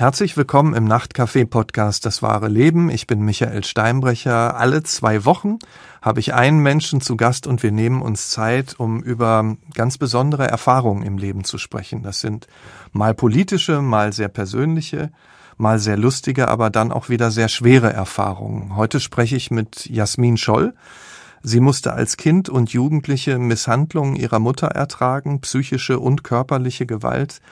Herzlich 0.00 0.34
willkommen 0.38 0.72
im 0.72 0.86
Nachtcafé-Podcast 0.86 2.06
Das 2.06 2.22
wahre 2.22 2.48
Leben. 2.48 2.88
Ich 2.88 3.06
bin 3.06 3.20
Michael 3.20 3.64
Steinbrecher. 3.64 4.56
Alle 4.56 4.82
zwei 4.82 5.26
Wochen 5.26 5.58
habe 6.00 6.20
ich 6.20 6.32
einen 6.32 6.60
Menschen 6.60 7.02
zu 7.02 7.18
Gast 7.18 7.46
und 7.46 7.62
wir 7.62 7.70
nehmen 7.70 8.00
uns 8.00 8.30
Zeit, 8.30 8.80
um 8.80 9.02
über 9.02 9.58
ganz 9.74 9.98
besondere 9.98 10.48
Erfahrungen 10.48 11.02
im 11.02 11.18
Leben 11.18 11.44
zu 11.44 11.58
sprechen. 11.58 12.02
Das 12.02 12.20
sind 12.20 12.46
mal 12.92 13.12
politische, 13.12 13.82
mal 13.82 14.14
sehr 14.14 14.28
persönliche, 14.28 15.12
mal 15.58 15.78
sehr 15.78 15.98
lustige, 15.98 16.48
aber 16.48 16.70
dann 16.70 16.92
auch 16.92 17.10
wieder 17.10 17.30
sehr 17.30 17.50
schwere 17.50 17.92
Erfahrungen. 17.92 18.76
Heute 18.76 19.00
spreche 19.00 19.36
ich 19.36 19.50
mit 19.50 19.84
Jasmin 19.84 20.38
Scholl. 20.38 20.72
Sie 21.42 21.60
musste 21.60 21.92
als 21.92 22.16
Kind 22.16 22.48
und 22.48 22.72
Jugendliche 22.72 23.38
Misshandlungen 23.38 24.16
ihrer 24.16 24.38
Mutter 24.38 24.68
ertragen, 24.68 25.42
psychische 25.42 26.00
und 26.00 26.24
körperliche 26.24 26.86
Gewalt. 26.86 27.42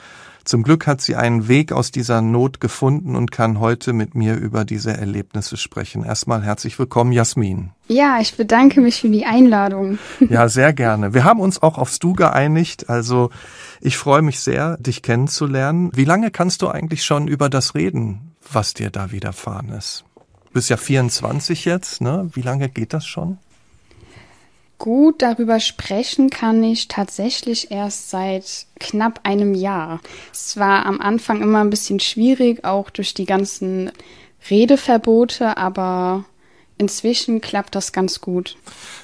Zum 0.48 0.62
Glück 0.62 0.86
hat 0.86 1.02
sie 1.02 1.14
einen 1.14 1.46
Weg 1.46 1.72
aus 1.72 1.90
dieser 1.90 2.22
Not 2.22 2.58
gefunden 2.58 3.16
und 3.16 3.30
kann 3.30 3.60
heute 3.60 3.92
mit 3.92 4.14
mir 4.14 4.34
über 4.34 4.64
diese 4.64 4.96
Erlebnisse 4.96 5.58
sprechen. 5.58 6.04
Erstmal 6.04 6.42
herzlich 6.42 6.78
willkommen, 6.78 7.12
Jasmin. 7.12 7.72
Ja, 7.86 8.18
ich 8.18 8.34
bedanke 8.34 8.80
mich 8.80 9.02
für 9.02 9.10
die 9.10 9.26
Einladung. 9.26 9.98
Ja, 10.30 10.48
sehr 10.48 10.72
gerne. 10.72 11.12
Wir 11.12 11.24
haben 11.24 11.40
uns 11.40 11.62
auch 11.62 11.76
aufs 11.76 11.98
Du 11.98 12.14
geeinigt. 12.14 12.88
Also 12.88 13.28
ich 13.82 13.98
freue 13.98 14.22
mich 14.22 14.40
sehr, 14.40 14.78
dich 14.78 15.02
kennenzulernen. 15.02 15.90
Wie 15.94 16.06
lange 16.06 16.30
kannst 16.30 16.62
du 16.62 16.68
eigentlich 16.68 17.04
schon 17.04 17.28
über 17.28 17.50
das 17.50 17.74
reden, 17.74 18.34
was 18.50 18.72
dir 18.72 18.88
da 18.88 19.12
widerfahren 19.12 19.68
ist? 19.68 20.06
Du 20.46 20.52
bist 20.54 20.70
ja 20.70 20.78
24 20.78 21.66
jetzt, 21.66 22.00
ne? 22.00 22.30
Wie 22.32 22.40
lange 22.40 22.70
geht 22.70 22.94
das 22.94 23.04
schon? 23.04 23.36
Gut 24.78 25.22
darüber 25.22 25.58
sprechen 25.58 26.30
kann 26.30 26.62
ich 26.62 26.86
tatsächlich 26.86 27.72
erst 27.72 28.10
seit 28.10 28.66
knapp 28.78 29.20
einem 29.24 29.54
Jahr. 29.54 30.00
Es 30.32 30.56
war 30.56 30.86
am 30.86 31.00
Anfang 31.00 31.42
immer 31.42 31.60
ein 31.60 31.70
bisschen 31.70 31.98
schwierig, 31.98 32.64
auch 32.64 32.88
durch 32.90 33.12
die 33.12 33.24
ganzen 33.24 33.90
Redeverbote, 34.48 35.56
aber 35.56 36.24
inzwischen 36.78 37.40
klappt 37.40 37.74
das 37.74 37.92
ganz 37.92 38.20
gut. 38.20 38.56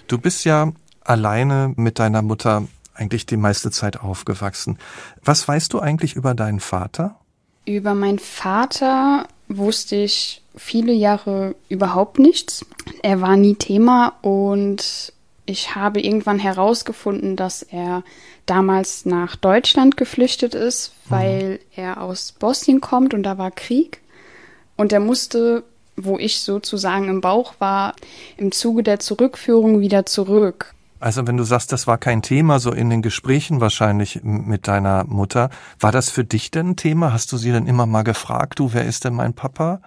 Du 0.07 0.17
bist 0.17 0.45
ja 0.45 0.73
alleine 1.01 1.73
mit 1.77 1.99
deiner 1.99 2.23
Mutter 2.23 2.69
eigentlich 2.95 3.27
die 3.27 3.37
meiste 3.37 3.73
Zeit 3.73 4.01
aufgewachsen. 4.01 4.79
Was 5.25 5.49
weißt 5.49 5.73
du 5.73 5.81
eigentlich 5.81 6.15
über 6.15 6.35
deinen 6.35 6.61
Vater? 6.61 7.17
Über 7.67 7.95
meinen 7.95 8.21
Vater 8.21 9.27
wusste 9.49 9.97
ich 9.97 10.43
viele 10.57 10.93
Jahre 10.93 11.57
überhaupt 11.69 12.19
nichts. 12.19 12.65
Er 13.03 13.21
war 13.21 13.37
nie 13.37 13.57
Thema 13.57 14.15
und 14.23 15.13
ich 15.47 15.75
habe 15.75 16.01
irgendwann 16.01 16.39
herausgefunden, 16.39 17.37
dass 17.37 17.63
er 17.63 18.03
damals 18.47 19.05
nach 19.05 19.37
Deutschland 19.37 19.97
geflüchtet 19.97 20.55
ist, 20.55 20.93
weil 21.09 21.53
mhm. 21.53 21.59
er 21.77 22.01
aus 22.01 22.33
Bosnien 22.33 22.81
kommt 22.81 23.15
und 23.15 23.23
da 23.23 23.39
war 23.39 23.51
Krieg. 23.51 24.01
Und 24.77 24.93
er 24.93 25.01
musste, 25.01 25.63
wo 25.97 26.19
ich 26.19 26.41
sozusagen 26.41 27.09
im 27.09 27.21
Bauch 27.21 27.55
war, 27.59 27.95
im 28.37 28.53
Zuge 28.53 28.83
der 28.83 29.01
Zurückführung 29.01 29.81
wieder 29.81 30.07
zurück. 30.07 30.75
Also 30.99 31.27
wenn 31.27 31.37
du 31.37 31.45
sagst, 31.45 31.71
das 31.71 31.87
war 31.87 31.99
kein 31.99 32.23
Thema, 32.23 32.59
so 32.59 32.73
in 32.73 32.89
den 32.89 33.03
Gesprächen 33.03 33.61
wahrscheinlich 33.61 34.21
mit 34.23 34.67
deiner 34.67 35.05
Mutter, 35.05 35.51
war 35.79 35.93
das 35.93 36.09
für 36.09 36.25
dich 36.25 36.51
denn 36.51 36.71
ein 36.71 36.77
Thema? 36.77 37.13
Hast 37.13 37.31
du 37.31 37.37
sie 37.37 37.53
denn 37.53 37.67
immer 37.67 37.85
mal 37.85 38.05
gefragt, 38.05 38.59
du, 38.59 38.73
wer 38.73 38.87
ist 38.87 39.05
denn 39.05 39.13
mein 39.13 39.35
Papa? 39.35 39.83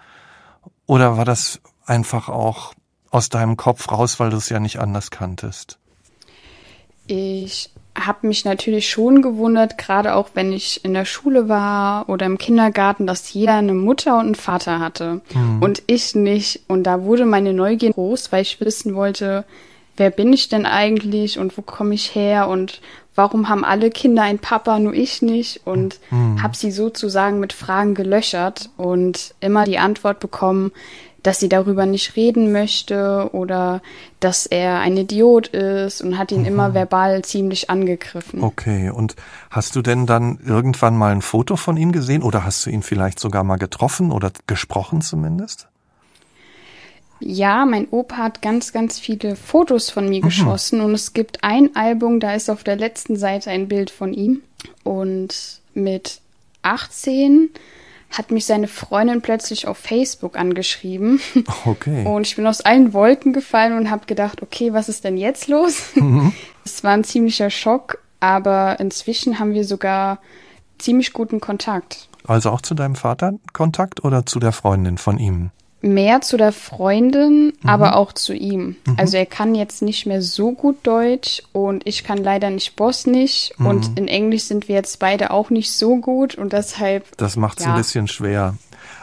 Oder 0.86 1.16
war 1.16 1.24
das 1.24 1.60
einfach 1.84 2.28
auch 2.28 2.72
aus 3.10 3.28
deinem 3.28 3.56
Kopf 3.56 3.90
raus, 3.90 4.20
weil 4.20 4.30
du 4.30 4.36
es 4.36 4.48
ja 4.48 4.60
nicht 4.60 4.78
anders 4.78 5.10
kanntest? 5.10 5.78
Ich 7.06 7.70
habe 7.96 8.26
mich 8.26 8.44
natürlich 8.44 8.88
schon 8.88 9.22
gewundert, 9.22 9.78
gerade 9.78 10.14
auch 10.14 10.30
wenn 10.34 10.52
ich 10.52 10.84
in 10.84 10.94
der 10.94 11.04
Schule 11.04 11.48
war 11.48 12.08
oder 12.08 12.26
im 12.26 12.38
Kindergarten, 12.38 13.06
dass 13.06 13.32
jeder 13.32 13.54
eine 13.54 13.74
Mutter 13.74 14.14
und 14.14 14.26
einen 14.26 14.34
Vater 14.34 14.78
hatte 14.78 15.20
mhm. 15.34 15.62
und 15.62 15.82
ich 15.86 16.14
nicht. 16.14 16.60
Und 16.68 16.84
da 16.84 17.02
wurde 17.02 17.24
meine 17.24 17.52
Neugier 17.52 17.92
groß, 17.92 18.30
weil 18.30 18.42
ich 18.42 18.60
wissen 18.60 18.94
wollte, 18.94 19.44
wer 19.96 20.10
bin 20.10 20.32
ich 20.32 20.48
denn 20.48 20.66
eigentlich 20.66 21.38
und 21.38 21.56
wo 21.58 21.62
komme 21.62 21.94
ich 21.94 22.14
her 22.14 22.48
und 22.48 22.80
warum 23.14 23.48
haben 23.48 23.64
alle 23.64 23.90
Kinder 23.90 24.22
einen 24.22 24.38
Papa, 24.38 24.78
nur 24.78 24.94
ich 24.94 25.22
nicht? 25.22 25.62
Und 25.64 25.98
mhm. 26.10 26.40
habe 26.42 26.56
sie 26.56 26.70
sozusagen 26.70 27.40
mit 27.40 27.52
Fragen 27.52 27.94
gelöchert 27.94 28.70
und 28.76 29.34
immer 29.40 29.64
die 29.64 29.78
Antwort 29.78 30.20
bekommen, 30.20 30.70
dass 31.22 31.40
sie 31.40 31.48
darüber 31.48 31.86
nicht 31.86 32.16
reden 32.16 32.52
möchte 32.52 33.30
oder 33.32 33.82
dass 34.20 34.46
er 34.46 34.78
ein 34.78 34.96
Idiot 34.96 35.48
ist 35.48 36.00
und 36.00 36.16
hat 36.16 36.32
ihn 36.32 36.42
mhm. 36.42 36.46
immer 36.46 36.74
verbal 36.74 37.22
ziemlich 37.22 37.70
angegriffen. 37.70 38.42
Okay, 38.42 38.90
und 38.90 39.16
hast 39.50 39.74
du 39.76 39.82
denn 39.82 40.06
dann 40.06 40.38
irgendwann 40.46 40.96
mal 40.96 41.12
ein 41.12 41.22
Foto 41.22 41.56
von 41.56 41.76
ihm 41.76 41.92
gesehen 41.92 42.22
oder 42.22 42.44
hast 42.44 42.64
du 42.66 42.70
ihn 42.70 42.82
vielleicht 42.82 43.18
sogar 43.18 43.44
mal 43.44 43.56
getroffen 43.56 44.12
oder 44.12 44.30
gesprochen 44.46 45.00
zumindest? 45.00 45.68
Ja, 47.20 47.66
mein 47.66 47.88
Opa 47.90 48.18
hat 48.18 48.42
ganz, 48.42 48.72
ganz 48.72 49.00
viele 49.00 49.34
Fotos 49.34 49.90
von 49.90 50.08
mir 50.08 50.20
mhm. 50.20 50.26
geschossen 50.26 50.80
und 50.80 50.92
es 50.92 51.14
gibt 51.14 51.42
ein 51.42 51.74
Album, 51.74 52.20
da 52.20 52.34
ist 52.34 52.48
auf 52.48 52.62
der 52.62 52.76
letzten 52.76 53.16
Seite 53.16 53.50
ein 53.50 53.66
Bild 53.66 53.90
von 53.90 54.14
ihm 54.14 54.42
und 54.84 55.60
mit 55.74 56.20
18 56.62 57.50
hat 58.10 58.30
mich 58.30 58.46
seine 58.46 58.68
Freundin 58.68 59.20
plötzlich 59.20 59.66
auf 59.66 59.78
Facebook 59.78 60.38
angeschrieben. 60.38 61.20
Okay. 61.64 62.04
Und 62.06 62.26
ich 62.26 62.36
bin 62.36 62.46
aus 62.46 62.60
allen 62.60 62.92
Wolken 62.92 63.32
gefallen 63.32 63.76
und 63.76 63.90
habe 63.90 64.06
gedacht, 64.06 64.42
okay, 64.42 64.72
was 64.72 64.88
ist 64.88 65.04
denn 65.04 65.16
jetzt 65.16 65.48
los? 65.48 65.90
Mhm. 65.94 66.32
Es 66.64 66.84
war 66.84 66.92
ein 66.92 67.04
ziemlicher 67.04 67.50
Schock, 67.50 67.98
aber 68.20 68.78
inzwischen 68.80 69.38
haben 69.38 69.54
wir 69.54 69.64
sogar 69.64 70.18
ziemlich 70.78 71.12
guten 71.12 71.40
Kontakt. 71.40 72.08
Also 72.26 72.50
auch 72.50 72.60
zu 72.60 72.74
deinem 72.74 72.94
Vater 72.94 73.34
Kontakt 73.52 74.04
oder 74.04 74.26
zu 74.26 74.38
der 74.38 74.52
Freundin 74.52 74.98
von 74.98 75.18
ihm? 75.18 75.50
Mehr 75.80 76.20
zu 76.20 76.36
der 76.36 76.52
Freundin, 76.52 77.46
mhm. 77.46 77.68
aber 77.68 77.96
auch 77.96 78.12
zu 78.12 78.34
ihm. 78.34 78.76
Mhm. 78.86 78.96
Also 78.96 79.16
er 79.16 79.26
kann 79.26 79.54
jetzt 79.54 79.82
nicht 79.82 80.06
mehr 80.06 80.22
so 80.22 80.52
gut 80.52 80.78
Deutsch 80.82 81.42
und 81.52 81.86
ich 81.86 82.04
kann 82.04 82.18
leider 82.18 82.50
nicht 82.50 82.76
Bosnisch 82.76 83.50
mhm. 83.58 83.66
und 83.66 83.98
in 83.98 84.08
Englisch 84.08 84.44
sind 84.44 84.68
wir 84.68 84.74
jetzt 84.74 84.98
beide 84.98 85.30
auch 85.30 85.50
nicht 85.50 85.72
so 85.72 85.96
gut 85.96 86.34
und 86.34 86.52
deshalb. 86.52 87.16
Das 87.16 87.36
macht 87.36 87.60
es 87.60 87.66
ja. 87.66 87.72
ein 87.72 87.78
bisschen 87.78 88.08
schwer. 88.08 88.54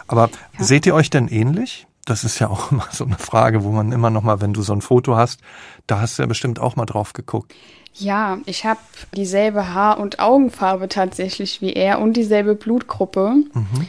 Aber 0.08 0.30
ja. 0.58 0.64
seht 0.64 0.86
ihr 0.86 0.96
euch 0.96 1.10
denn 1.10 1.28
ähnlich? 1.28 1.88
Das 2.06 2.24
ist 2.24 2.40
ja 2.40 2.50
auch 2.52 2.72
immer 2.72 2.88
so 2.92 3.06
eine 3.06 3.18
Frage, 3.18 3.64
wo 3.64 3.72
man 3.72 3.92
immer 3.92 4.10
noch 4.10 4.24
mal, 4.24 4.42
wenn 4.42 4.54
du 4.54 4.62
so 4.62 4.74
ein 4.74 4.82
Foto 4.82 5.16
hast, 5.16 5.40
da 5.88 6.02
hast 6.02 6.18
du 6.18 6.24
ja 6.24 6.28
bestimmt 6.28 6.60
auch 6.60 6.76
mal 6.76 6.86
drauf 6.86 7.14
geguckt. 7.14 7.54
Ja, 7.98 8.40
ich 8.46 8.66
habe 8.66 8.82
dieselbe 9.16 9.74
Haar- 9.74 10.00
und 10.00 10.20
Augenfarbe 10.20 10.90
tatsächlich 10.90 11.62
wie 11.62 11.72
er 11.72 12.00
und 12.00 12.18
dieselbe 12.18 12.54
Blutgruppe. 12.54 13.36
Mhm 13.54 13.88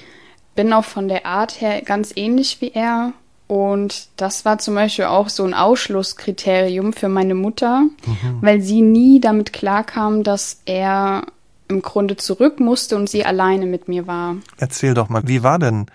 bin 0.56 0.72
auch 0.72 0.84
von 0.84 1.08
der 1.08 1.26
Art 1.26 1.60
her 1.60 1.82
ganz 1.82 2.12
ähnlich 2.16 2.60
wie 2.60 2.72
er. 2.72 3.12
Und 3.46 4.08
das 4.16 4.44
war 4.44 4.58
zum 4.58 4.74
Beispiel 4.74 5.04
auch 5.04 5.28
so 5.28 5.44
ein 5.44 5.54
Ausschlusskriterium 5.54 6.92
für 6.92 7.08
meine 7.08 7.36
Mutter, 7.36 7.82
mhm. 7.82 8.38
weil 8.40 8.60
sie 8.60 8.82
nie 8.82 9.20
damit 9.20 9.52
klarkam, 9.52 10.24
dass 10.24 10.62
er 10.64 11.26
im 11.68 11.82
Grunde 11.82 12.16
zurück 12.16 12.58
musste 12.58 12.96
und 12.96 13.08
sie 13.08 13.24
alleine 13.24 13.66
mit 13.66 13.86
mir 13.86 14.06
war. 14.06 14.36
Erzähl 14.56 14.94
doch 14.94 15.08
mal, 15.08 15.22
wie 15.26 15.44
war 15.44 15.60
denn 15.60 15.86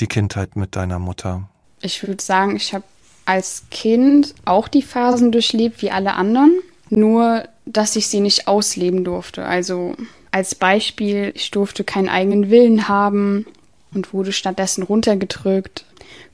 die 0.00 0.08
Kindheit 0.08 0.56
mit 0.56 0.74
deiner 0.74 0.98
Mutter? 0.98 1.48
Ich 1.80 2.06
würde 2.06 2.22
sagen, 2.22 2.56
ich 2.56 2.74
habe 2.74 2.84
als 3.24 3.64
Kind 3.70 4.34
auch 4.44 4.66
die 4.66 4.82
Phasen 4.82 5.30
durchlebt 5.30 5.82
wie 5.82 5.90
alle 5.90 6.14
anderen, 6.14 6.52
nur 6.88 7.44
dass 7.66 7.94
ich 7.94 8.08
sie 8.08 8.20
nicht 8.20 8.48
ausleben 8.48 9.04
durfte. 9.04 9.44
Also 9.44 9.94
als 10.32 10.54
Beispiel, 10.54 11.32
ich 11.34 11.50
durfte 11.50 11.84
keinen 11.84 12.08
eigenen 12.08 12.50
Willen 12.50 12.88
haben, 12.88 13.46
und 13.94 14.12
wurde 14.12 14.32
stattdessen 14.32 14.82
runtergedrückt. 14.82 15.84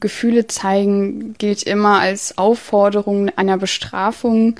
Gefühle 0.01 0.47
zeigen 0.47 1.35
gilt 1.35 1.63
immer 1.63 2.01
als 2.01 2.39
Aufforderung 2.39 3.31
einer 3.37 3.57
Bestrafung. 3.57 4.57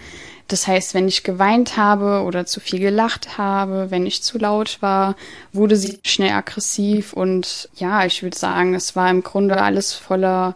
Das 0.49 0.67
heißt, 0.67 0.95
wenn 0.95 1.09
ich 1.09 1.25
geweint 1.25 1.77
habe 1.77 2.23
oder 2.23 2.47
zu 2.47 2.61
viel 2.61 2.79
gelacht 2.79 3.37
habe, 3.37 3.91
wenn 3.91 4.07
ich 4.07 4.23
zu 4.23 4.39
laut 4.39 4.79
war, 4.81 5.17
wurde 5.53 5.77
sie 5.77 5.99
schnell 6.05 6.33
aggressiv 6.33 7.13
und 7.13 7.69
ja, 7.75 8.05
ich 8.07 8.23
würde 8.23 8.39
sagen, 8.39 8.75
es 8.75 8.95
war 8.95 9.11
im 9.11 9.23
Grunde 9.23 9.61
alles 9.61 9.95
voller 9.95 10.55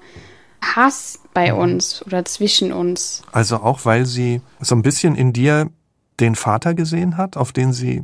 Hass 0.63 1.19
bei 1.35 1.53
mhm. 1.53 1.59
uns 1.59 2.07
oder 2.07 2.25
zwischen 2.25 2.73
uns. 2.73 3.23
Also 3.33 3.57
auch 3.57 3.85
weil 3.85 4.07
sie 4.07 4.43
so 4.61 4.75
ein 4.77 4.83
bisschen 4.83 5.17
in 5.17 5.33
dir 5.33 5.71
den 6.21 6.37
Vater 6.37 6.75
gesehen 6.75 7.17
hat, 7.17 7.37
auf 7.37 7.53
den 7.53 7.73
sie, 7.73 8.03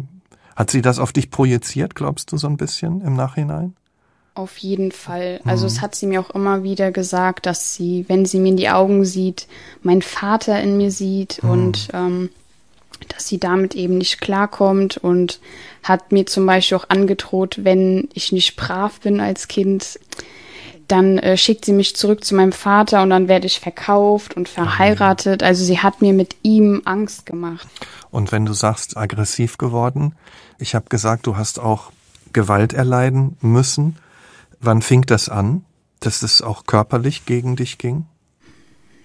hat 0.57 0.71
sie 0.71 0.83
das 0.83 0.99
auf 0.99 1.13
dich 1.13 1.31
projiziert, 1.31 1.95
glaubst 1.95 2.33
du 2.33 2.37
so 2.37 2.49
ein 2.49 2.57
bisschen 2.57 3.01
im 3.03 3.15
Nachhinein? 3.15 3.77
Auf 4.37 4.59
jeden 4.59 4.93
Fall. 4.93 5.41
Also 5.47 5.65
mhm. 5.65 5.69
es 5.69 5.81
hat 5.81 5.95
sie 5.95 6.05
mir 6.07 6.21
auch 6.21 6.29
immer 6.29 6.63
wieder 6.63 6.93
gesagt, 6.93 7.47
dass 7.47 7.75
sie, 7.75 8.05
wenn 8.09 8.27
sie 8.27 8.39
mir 8.39 8.51
in 8.51 8.59
die 8.59 8.69
Augen 8.69 9.07
sieht, 9.07 9.47
mein 9.83 10.03
Vater 10.03 10.61
in 10.61 10.77
mir 10.77 10.91
sieht 10.91 11.43
mhm. 11.43 11.51
und 11.51 11.89
ähm, 11.95 12.29
dass 13.09 13.27
sie 13.27 13.39
damit 13.39 13.75
eben 13.75 13.97
nicht 13.97 14.21
klarkommt 14.21 14.99
und 14.99 15.41
hat 15.83 16.13
mir 16.13 16.27
zum 16.27 16.45
Beispiel 16.45 16.77
auch 16.77 16.91
angedroht, 16.91 17.65
wenn 17.65 18.11
ich 18.13 18.31
nicht 18.31 18.57
brav 18.57 19.01
bin 19.01 19.21
als 19.21 19.49
Kind, 19.49 19.99
dann 20.87 21.17
äh, 21.17 21.39
schickt 21.39 21.65
sie 21.65 21.73
mich 21.73 21.97
zurück 21.97 22.23
zu 22.23 22.35
meinem 22.35 22.53
Vater 22.53 23.03
und 23.03 23.09
dann 23.09 23.29
werde 23.29 23.47
ich 23.47 23.59
verkauft 23.59 24.37
und 24.37 24.51
verheiratet. 24.51 25.43
Also 25.43 25.65
sie 25.65 25.79
hat 25.79 26.03
mir 26.03 26.13
mit 26.13 26.37
ihm 26.43 26.83
Angst 26.85 27.25
gemacht. 27.25 27.67
Und 28.11 28.33
wenn 28.33 28.45
du 28.45 28.53
sagst, 28.53 28.99
aggressiv 28.99 29.57
geworden, 29.57 30.15
ich 30.59 30.75
habe 30.75 30.91
gesagt, 30.91 31.27
du 31.27 31.39
hast 31.39 31.59
auch 31.59 31.91
Gewalt 32.35 32.75
erleiden 32.75 33.39
müssen. 33.41 33.97
Wann 34.67 34.83
fing 34.83 35.03
das 35.03 35.29
an, 35.29 35.65
dass 36.01 36.23
es 36.23 36.43
auch 36.43 36.67
körperlich 36.67 37.25
gegen 37.25 37.57
dich 37.57 37.79
ging? 37.79 38.05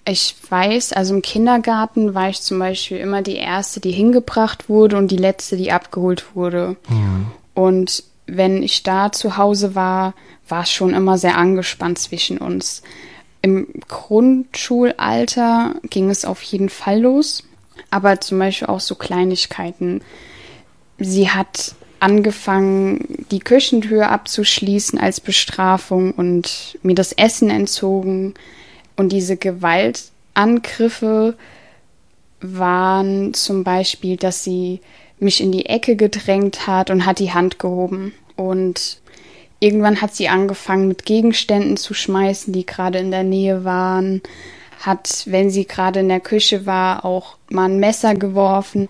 Ich 0.05 0.35
weiß, 0.49 0.93
also 0.93 1.13
im 1.13 1.21
Kindergarten 1.21 2.15
war 2.15 2.29
ich 2.29 2.41
zum 2.41 2.57
Beispiel 2.57 2.97
immer 2.97 3.21
die 3.21 3.35
Erste, 3.35 3.79
die 3.79 3.91
hingebracht 3.91 4.67
wurde 4.67 4.97
und 4.97 5.11
die 5.11 5.17
Letzte, 5.17 5.57
die 5.57 5.71
abgeholt 5.71 6.35
wurde. 6.35 6.77
Mhm. 6.89 7.27
Und 7.53 8.03
wenn 8.25 8.63
ich 8.63 8.81
da 8.81 9.11
zu 9.11 9.37
Hause 9.37 9.75
war, 9.75 10.15
war 10.49 10.63
es 10.63 10.71
schon 10.71 10.95
immer 10.95 11.19
sehr 11.19 11.37
angespannt 11.37 11.99
zwischen 11.99 12.39
uns. 12.39 12.81
Im 13.43 13.67
Grundschulalter 13.87 15.75
ging 15.83 16.09
es 16.09 16.25
auf 16.25 16.41
jeden 16.41 16.69
Fall 16.69 17.01
los, 17.01 17.43
aber 17.91 18.19
zum 18.19 18.39
Beispiel 18.39 18.67
auch 18.67 18.79
so 18.79 18.95
Kleinigkeiten. 18.95 20.01
Sie 20.97 21.29
hat 21.29 21.75
angefangen, 22.01 23.25
die 23.31 23.39
Küchentür 23.39 24.09
abzuschließen 24.09 24.99
als 24.99 25.19
Bestrafung 25.19 26.11
und 26.11 26.77
mir 26.81 26.95
das 26.95 27.13
Essen 27.13 27.49
entzogen. 27.49 28.33
Und 28.95 29.11
diese 29.11 29.37
Gewaltangriffe 29.37 31.37
waren 32.41 33.35
zum 33.35 33.63
Beispiel, 33.63 34.17
dass 34.17 34.43
sie 34.43 34.81
mich 35.19 35.41
in 35.41 35.51
die 35.51 35.67
Ecke 35.67 35.95
gedrängt 35.95 36.65
hat 36.65 36.89
und 36.89 37.05
hat 37.05 37.19
die 37.19 37.33
Hand 37.33 37.59
gehoben. 37.59 38.13
Und 38.35 38.99
irgendwann 39.59 40.01
hat 40.01 40.15
sie 40.15 40.27
angefangen, 40.27 40.87
mit 40.87 41.05
Gegenständen 41.05 41.77
zu 41.77 41.93
schmeißen, 41.93 42.51
die 42.51 42.65
gerade 42.65 42.97
in 42.97 43.11
der 43.11 43.23
Nähe 43.23 43.63
waren. 43.63 44.23
Hat, 44.79 45.25
wenn 45.27 45.51
sie 45.51 45.67
gerade 45.67 45.99
in 45.99 46.09
der 46.09 46.19
Küche 46.19 46.65
war, 46.65 47.05
auch 47.05 47.37
mal 47.49 47.65
ein 47.65 47.79
Messer 47.79 48.15
geworfen. 48.15 48.89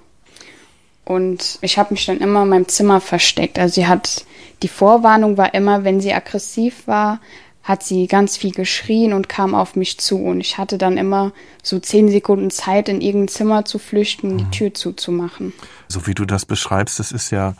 Und 1.05 1.57
ich 1.61 1.77
habe 1.77 1.93
mich 1.93 2.05
dann 2.05 2.19
immer 2.19 2.43
in 2.43 2.49
meinem 2.49 2.67
Zimmer 2.67 3.01
versteckt. 3.01 3.59
Also 3.59 3.75
sie 3.75 3.87
hat, 3.87 4.25
die 4.61 4.67
Vorwarnung 4.67 5.37
war 5.37 5.53
immer, 5.53 5.83
wenn 5.83 5.99
sie 5.99 6.13
aggressiv 6.13 6.87
war, 6.87 7.19
hat 7.63 7.83
sie 7.83 8.07
ganz 8.07 8.37
viel 8.37 8.51
geschrien 8.51 9.13
und 9.13 9.29
kam 9.29 9.53
auf 9.53 9.75
mich 9.75 9.99
zu. 9.99 10.17
Und 10.17 10.41
ich 10.41 10.57
hatte 10.57 10.77
dann 10.77 10.97
immer 10.97 11.31
so 11.63 11.79
zehn 11.79 12.09
Sekunden 12.09 12.49
Zeit, 12.49 12.89
in 12.89 13.01
irgendein 13.01 13.27
Zimmer 13.27 13.65
zu 13.65 13.77
flüchten, 13.77 14.37
die 14.37 14.43
mhm. 14.45 14.51
Tür 14.51 14.73
zuzumachen. 14.73 15.53
So 15.87 16.07
wie 16.07 16.15
du 16.15 16.25
das 16.25 16.45
beschreibst, 16.45 16.99
das 16.99 17.11
ist 17.11 17.29
ja, 17.29 17.55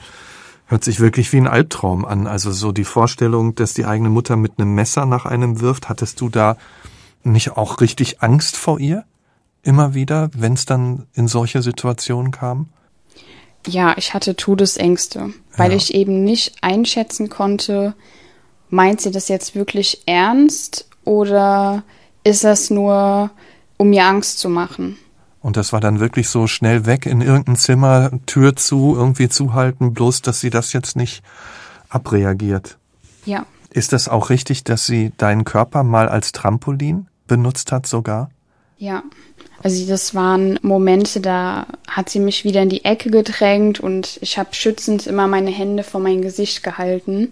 hört 0.66 0.84
sich 0.84 1.00
wirklich 1.00 1.32
wie 1.34 1.38
ein 1.38 1.48
Albtraum 1.48 2.06
an. 2.06 2.26
Also 2.26 2.52
so 2.52 2.72
die 2.72 2.84
Vorstellung, 2.84 3.54
dass 3.56 3.74
die 3.74 3.86
eigene 3.86 4.10
Mutter 4.10 4.38
mit 4.38 4.54
einem 4.58 4.74
Messer 4.74 5.06
nach 5.06 5.26
einem 5.26 5.60
wirft, 5.62 5.90
hattest 5.90 6.20
du 6.22 6.30
da 6.30 6.58
nicht 7.24 7.52
auch 7.58 7.82
richtig 7.82 8.22
Angst 8.22 8.58
vor 8.58 8.80
ihr? 8.80 9.06
Immer 9.64 9.94
wieder, 9.94 10.32
wenn 10.36 10.54
es 10.54 10.66
dann 10.66 11.06
in 11.14 11.28
solche 11.28 11.62
Situationen 11.62 12.32
kam? 12.32 12.70
Ja, 13.68 13.94
ich 13.98 14.14
hatte 14.14 14.36
Todesängste, 14.36 15.34
weil 15.56 15.72
ja. 15.72 15.78
ich 15.78 15.94
eben 15.94 16.24
nicht 16.24 16.56
einschätzen 16.62 17.30
konnte, 17.30 17.94
meint 18.70 19.02
sie 19.02 19.12
das 19.12 19.28
jetzt 19.28 19.56
wirklich 19.56 20.04
ernst 20.06 20.88
oder 21.04 21.84
ist 22.24 22.44
das 22.44 22.70
nur, 22.70 23.32
um 23.78 23.90
mir 23.90 24.06
Angst 24.06 24.40
zu 24.40 24.50
machen? 24.50 24.98
Und 25.42 25.58
das 25.58 25.74
war 25.74 25.80
dann 25.80 26.00
wirklich 26.00 26.30
so 26.30 26.48
schnell 26.48 26.86
weg 26.86 27.06
in 27.06 27.22
irgendein 27.22 27.56
Zimmer, 27.56 28.12
Tür 28.28 28.56
zu, 28.56 28.96
irgendwie 28.96 29.28
zuhalten, 29.28 29.94
bloß 29.94 30.22
dass 30.22 30.40
sie 30.40 30.52
das 30.52 30.72
jetzt 30.74 30.96
nicht 30.96 31.24
abreagiert. 31.90 32.78
Ja. 33.26 33.46
Ist 33.72 33.94
das 33.94 34.08
auch 34.08 34.30
richtig, 34.30 34.64
dass 34.64 34.86
sie 34.86 35.12
deinen 35.18 35.44
Körper 35.44 35.84
mal 35.84 36.10
als 36.10 36.32
Trampolin 36.32 37.08
benutzt 37.28 37.72
hat 37.72 37.88
sogar? 37.88 38.30
Ja. 38.82 39.04
Also 39.62 39.86
das 39.88 40.16
waren 40.16 40.58
Momente, 40.64 41.22
da 41.22 41.68
hat 41.88 42.10
sie 42.10 42.20
mich 42.20 42.44
wieder 42.44 42.64
in 42.64 42.70
die 42.70 42.84
Ecke 42.84 43.12
gedrängt 43.12 43.80
und 43.80 44.18
ich 44.22 44.40
habe 44.40 44.56
schützend 44.56 45.06
immer 45.06 45.28
meine 45.28 45.52
Hände 45.52 45.84
vor 45.84 46.02
mein 46.02 46.24
Gesicht 46.24 46.64
gehalten 46.64 47.32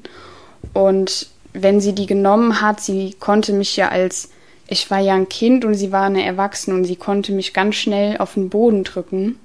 und 0.75 1.27
wenn 1.53 1.81
sie 1.81 1.95
die 1.95 2.05
genommen 2.05 2.61
hat, 2.61 2.81
sie 2.81 3.15
konnte 3.19 3.51
mich 3.53 3.75
ja 3.75 3.89
als, 3.89 4.29
ich 4.67 4.91
war 4.91 4.99
ja 4.99 5.15
ein 5.15 5.27
Kind 5.27 5.65
und 5.65 5.73
sie 5.73 5.91
war 5.91 6.03
eine 6.03 6.23
Erwachsene 6.23 6.75
und 6.75 6.85
sie 6.85 6.97
konnte 6.97 7.31
mich 7.31 7.51
ganz 7.51 7.77
schnell 7.77 8.17
auf 8.17 8.35
den 8.35 8.49
Boden 8.49 8.83
drücken 8.83 9.39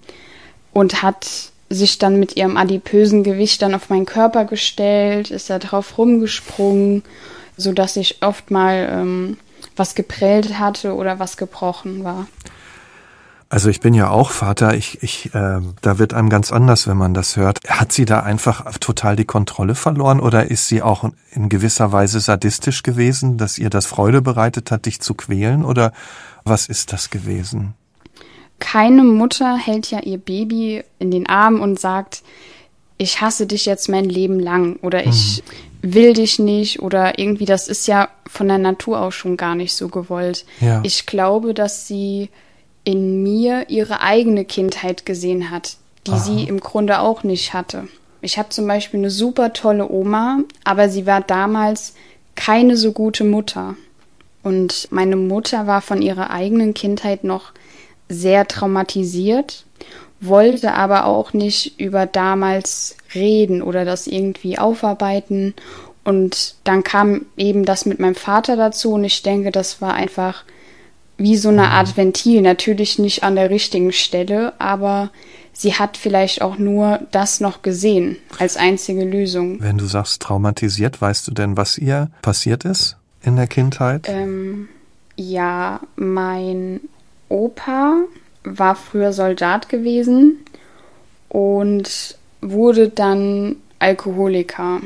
und 0.75 1.03
hat 1.03 1.27
sich 1.71 1.97
dann 1.97 2.21
mit 2.21 2.37
ihrem 2.37 2.59
adipösen 2.59 3.23
Gewicht 3.23 3.62
dann 3.62 3.75
auf 3.75 3.89
meinen 3.89 4.05
Körper 4.05 4.45
gestellt, 4.45 5.31
ist 5.31 5.49
da 5.49 5.59
drauf 5.59 5.97
rumgesprungen, 5.97 7.03
so 7.56 7.73
dass 7.73 7.97
ich 7.97 8.23
oft 8.23 8.51
mal 8.51 8.91
ähm, 8.93 9.39
was 9.76 9.94
geprellt 9.94 10.59
hatte 10.59 10.94
oder 10.94 11.19
was 11.19 11.37
gebrochen 11.37 12.05
war. 12.05 12.26
Also 13.55 13.69
ich 13.69 13.81
bin 13.81 13.94
ja 13.94 14.11
auch 14.11 14.31
Vater, 14.31 14.75
ich, 14.75 15.03
ich, 15.03 15.26
äh, 15.35 15.61
da 15.81 15.99
wird 15.99 16.12
einem 16.12 16.29
ganz 16.29 16.50
anders, 16.50 16.88
wenn 16.88 16.97
man 16.97 17.15
das 17.15 17.37
hört. 17.37 17.61
Hat 17.69 17.93
sie 17.93 18.05
da 18.05 18.21
einfach 18.21 18.79
total 18.79 19.15
die 19.15 19.26
Kontrolle 19.26 19.76
verloren 19.76 20.19
oder 20.19 20.50
ist 20.50 20.67
sie 20.67 20.82
auch 20.82 21.09
in 21.31 21.49
gewisser 21.49 21.93
Weise 21.93 22.19
sadistisch 22.19 22.82
gewesen, 22.82 23.38
dass 23.38 23.59
ihr 23.59 23.71
das 23.71 23.87
Freude 23.87 24.23
bereitet 24.23 24.71
hat, 24.71 24.87
dich 24.87 25.00
zu 25.00 25.15
quälen 25.15 25.65
oder 25.65 25.93
was 26.43 26.67
ist 26.67 26.93
das 26.93 27.11
gewesen? 27.11 27.75
Keine 28.59 29.05
Mutter 29.05 29.56
hält 29.56 29.91
ja 29.91 30.00
ihr 30.00 30.19
Baby 30.19 30.82
in 30.99 31.11
den 31.11 31.29
Arm 31.29 31.61
und 31.61 31.79
sagt, 31.79 32.23
ich 32.97 33.20
hasse 33.20 33.47
dich 33.47 33.67
jetzt 33.67 33.88
mein 33.88 34.05
Leben 34.05 34.41
lang 34.41 34.77
oder 34.82 35.06
ich 35.06 35.44
mhm. 35.47 35.74
Will 35.84 36.14
dich 36.14 36.38
nicht 36.38 36.81
oder 36.81 37.19
irgendwie, 37.19 37.44
das 37.44 37.69
ist 37.69 37.86
ja 37.86 38.08
von 38.26 38.48
der 38.48 38.58
Natur 38.58 39.00
aus 39.00 39.14
schon 39.14 39.36
gar 39.36 39.54
nicht 39.54 39.75
so 39.75 39.88
gewollt. 39.88 40.46
Ja. 40.60 40.81
Ich 40.82 41.04
glaube, 41.04 41.52
dass 41.52 41.86
sie 41.86 42.31
in 42.84 43.22
mir 43.22 43.69
ihre 43.69 44.00
eigene 44.00 44.44
Kindheit 44.44 45.04
gesehen 45.04 45.50
hat, 45.50 45.76
die 46.06 46.12
Aha. 46.12 46.19
sie 46.19 46.44
im 46.44 46.60
Grunde 46.60 47.00
auch 47.00 47.22
nicht 47.22 47.52
hatte. 47.52 47.88
Ich 48.22 48.38
habe 48.38 48.48
zum 48.48 48.66
Beispiel 48.66 49.00
eine 49.00 49.10
super 49.10 49.52
tolle 49.52 49.90
Oma, 49.90 50.38
aber 50.64 50.88
sie 50.88 51.04
war 51.04 51.20
damals 51.20 51.94
keine 52.34 52.76
so 52.76 52.92
gute 52.92 53.25
Mutter. 53.25 53.76
Und 54.42 54.88
meine 54.90 55.16
Mutter 55.16 55.66
war 55.66 55.82
von 55.82 56.00
ihrer 56.00 56.31
eigenen 56.31 56.72
Kindheit 56.72 57.25
noch 57.25 57.52
sehr 58.08 58.46
traumatisiert, 58.48 59.64
wollte 60.26 60.75
aber 60.75 61.06
auch 61.06 61.32
nicht 61.32 61.79
über 61.81 62.06
damals 62.06 62.97
reden 63.15 63.62
oder 63.62 63.85
das 63.85 64.06
irgendwie 64.06 64.59
aufarbeiten. 64.59 65.55
Und 66.05 66.56
dann 66.65 66.82
kam 66.82 67.26
eben 67.37 67.65
das 67.65 67.87
mit 67.87 67.99
meinem 67.99 68.15
Vater 68.15 68.56
dazu 68.56 68.93
und 68.93 69.05
ich 69.05 69.23
denke, 69.23 69.50
das 69.50 69.81
war 69.81 69.94
einfach 69.94 70.44
wie 71.17 71.37
so 71.37 71.49
eine 71.49 71.69
Art 71.69 71.97
Ventil, 71.97 72.43
natürlich 72.43 72.99
nicht 72.99 73.23
an 73.23 73.37
der 73.37 73.49
richtigen 73.49 73.93
Stelle, 73.93 74.53
aber 74.59 75.11
sie 75.53 75.75
hat 75.75 75.97
vielleicht 75.97 76.43
auch 76.43 76.59
nur 76.59 77.00
das 77.12 77.41
noch 77.41 77.63
gesehen 77.63 78.17
als 78.39 78.56
einzige 78.56 79.05
Lösung. 79.05 79.60
Wenn 79.60 79.79
du 79.79 79.87
sagst 79.87 80.20
traumatisiert, 80.22 81.01
weißt 81.01 81.29
du 81.29 81.31
denn, 81.32 81.56
was 81.56 81.79
ihr 81.79 82.10
passiert 82.20 82.65
ist 82.65 82.96
in 83.22 83.37
der 83.37 83.46
Kindheit? 83.46 84.08
Ähm, 84.08 84.69
ja, 85.17 85.81
mein 85.96 86.81
Opa 87.29 88.03
war 88.44 88.77
früher 88.77 89.13
Soldat 89.13 89.69
gewesen 89.69 90.44
und 91.29 92.17
wurde 92.41 92.89
dann 92.89 93.56
Alkoholiker. 93.79 94.81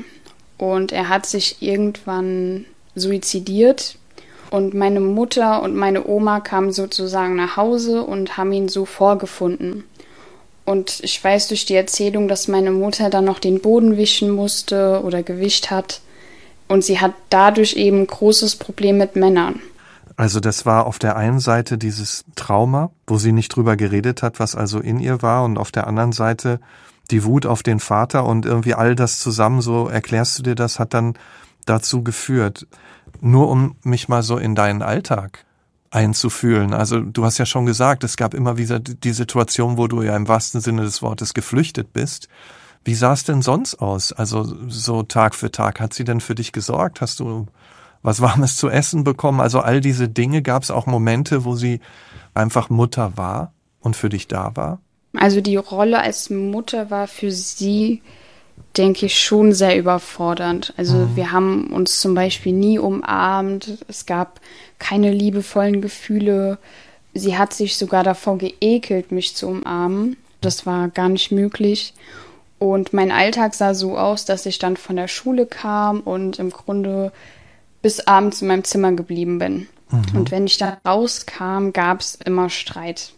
Und 0.57 0.93
er 0.93 1.09
hat 1.09 1.27
sich 1.27 1.61
irgendwann 1.61 2.65
suizidiert 2.95 3.97
und 4.51 4.75
meine 4.75 5.01
Mutter 5.01 5.63
und 5.63 5.77
meine 5.77 6.07
Oma 6.07 6.41
kamen 6.41 6.73
sozusagen 6.73 7.37
nach 7.37 7.57
Hause 7.57 8.03
und 8.03 8.37
haben 8.37 8.53
ihn 8.53 8.69
so 8.69 8.87
vorgefunden. 8.87 9.85
Und 10.65 11.01
ich 11.03 11.23
weiß 11.23 11.49
durch 11.49 11.65
die 11.65 11.75
Erzählung, 11.75 12.29
dass 12.29 12.49
meine 12.49 12.71
Mutter 12.71 13.09
dann 13.09 13.25
noch 13.25 13.39
den 13.39 13.61
Boden 13.61 13.97
wischen 13.97 14.31
musste 14.31 15.01
oder 15.03 15.23
gewischt 15.23 15.71
hat. 15.71 16.01
Und 16.69 16.85
sie 16.85 17.01
hat 17.01 17.13
dadurch 17.31 17.77
eben 17.77 18.07
großes 18.07 18.57
Problem 18.57 18.99
mit 18.99 19.17
Männern. 19.17 19.63
Also 20.19 20.41
das 20.41 20.67
war 20.67 20.87
auf 20.87 20.99
der 20.99 21.17
einen 21.17 21.39
Seite 21.39 21.79
dieses 21.79 22.25
Trauma, 22.35 22.91
wo 23.07 23.19
sie 23.19 23.31
nicht 23.31 23.55
drüber 23.55 23.77
geredet 23.77 24.25
hat, 24.25 24.41
was 24.41 24.57
also 24.57 24.81
in 24.81 24.99
ihr 24.99 25.23
war, 25.23 25.45
und 25.45 25.59
auf 25.59 25.71
der 25.71 25.87
anderen 25.87 26.11
Seite 26.11 26.59
die 27.13 27.23
Wut 27.23 27.47
auf 27.47 27.63
den 27.63 27.79
Vater 27.79 28.27
und 28.27 28.45
irgendwie 28.45 28.75
all 28.75 28.97
das 28.97 29.21
zusammen, 29.21 29.61
so 29.61 29.87
erklärst 29.87 30.37
du 30.37 30.43
dir 30.43 30.57
das, 30.57 30.81
hat 30.81 30.93
dann 30.93 31.15
dazu 31.67 32.03
geführt. 32.03 32.67
Nur 33.21 33.49
um 33.49 33.77
mich 33.85 34.09
mal 34.09 34.25
so 34.25 34.39
in 34.39 34.57
deinen 34.57 34.83
Alltag 34.83 35.45
einzufühlen. 35.93 36.75
Also 36.75 36.99
du 36.99 37.25
hast 37.25 37.39
ja 37.39 37.47
schon 37.47 37.65
gesagt, 37.65 38.03
es 38.03 38.17
gab 38.17 38.35
immer 38.35 38.59
wieder 38.59 38.81
die 38.81 39.13
Situation, 39.13 39.77
wo 39.79 39.87
du 39.87 40.03
ja 40.03 40.17
im 40.17 40.27
wahrsten 40.27 40.61
Sinne 40.61 40.83
des 40.83 41.01
Wortes 41.01 41.33
geflüchtet 41.33 41.93
bist. 41.93 42.29
Wie 42.85 42.97
sah 42.97 43.13
es 43.13 43.23
denn 43.23 43.41
sonst 43.41 43.77
aus? 43.77 44.13
Also 44.13 44.43
so 44.67 45.05
Tag 45.05 45.37
für 45.37 45.53
Tag. 45.53 45.79
Hat 45.79 45.95
sie 45.95 46.05
denn 46.05 46.21
für 46.21 46.35
dich 46.35 46.51
gesorgt? 46.51 47.01
Hast 47.01 47.21
du 47.21 47.47
was 48.03 48.21
Warmes 48.21 48.57
zu 48.57 48.69
essen 48.69 49.05
bekommen? 49.05 49.41
Also 49.41 49.61
all 49.61 49.81
diese 49.81 50.09
Dinge 50.09 50.43
gab 50.43 50.63
es 50.63 50.71
auch 50.71 50.87
Momente, 50.87 51.45
wo 51.45 51.55
sie 51.55 51.81
einfach 52.35 52.71
Mutter 52.71 53.17
war 53.17 53.53
und 53.81 53.97
für 53.97 54.09
dich 54.09 54.29
da 54.29 54.53
war? 54.55 54.81
Also 55.17 55.41
die 55.41 55.57
Rolle 55.57 56.01
als 56.01 56.31
Mutter 56.31 56.91
war 56.91 57.09
für 57.09 57.31
sie 57.31 58.03
denke 58.77 59.07
ich, 59.07 59.19
schon 59.19 59.53
sehr 59.53 59.77
überfordernd. 59.77 60.73
Also 60.77 60.97
mhm. 60.97 61.17
wir 61.17 61.33
haben 61.33 61.73
uns 61.73 62.01
zum 62.01 62.15
Beispiel 62.15 62.53
nie 62.53 62.79
umarmt, 62.79 63.79
es 63.89 64.07
gab 64.07 64.41
keine 64.79 65.13
liebevollen 65.13 65.81
Gefühle. 65.81 66.59
Sie 67.15 67.37
hat 67.37 67.53
sich 67.53 67.77
sogar 67.77 68.05
davor 68.05 68.39
geekelt, 68.39 69.11
mich 69.11 69.35
zu 69.35 69.49
umarmen. 69.49 70.17
Das 70.41 70.67
war 70.67 70.89
gar 70.89 71.09
nicht 71.09 71.33
möglich. 71.33 71.95
Und 72.59 72.93
mein 72.93 73.11
Alltag 73.11 73.55
sah 73.55 73.75
so 73.75 73.97
aus, 73.97 74.25
dass 74.25 74.47
ich 74.47 74.59
dann 74.59 74.77
von 74.77 74.97
der 74.97 75.09
Schule 75.09 75.47
kam 75.47 76.01
und 76.01 76.39
im 76.39 76.51
Grunde 76.51 77.13
bis 77.83 78.01
abends 78.01 78.43
in 78.43 78.49
meinem 78.49 78.65
Zimmer 78.65 78.93
geblieben 78.93 79.39
bin. 79.39 79.69
Mhm. 79.91 80.19
Und 80.19 80.31
wenn 80.31 80.47
ich 80.47 80.59
dann 80.59 80.77
rauskam, 80.87 81.71
gab 81.73 82.01
es 82.01 82.17
immer 82.17 82.51
Streit. 82.51 83.13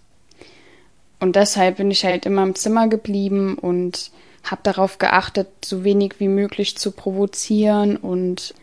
Und 1.18 1.36
deshalb 1.36 1.76
bin 1.76 1.90
ich 1.90 2.04
halt 2.04 2.26
immer 2.26 2.42
im 2.42 2.54
Zimmer 2.54 2.88
geblieben 2.88 3.56
und 3.56 4.10
habe 4.42 4.62
darauf 4.62 4.98
geachtet, 4.98 5.48
so 5.64 5.84
wenig 5.84 6.14
wie 6.18 6.28
möglich 6.28 6.78
zu 6.78 6.92
provozieren 6.92 7.96
und 7.96 8.54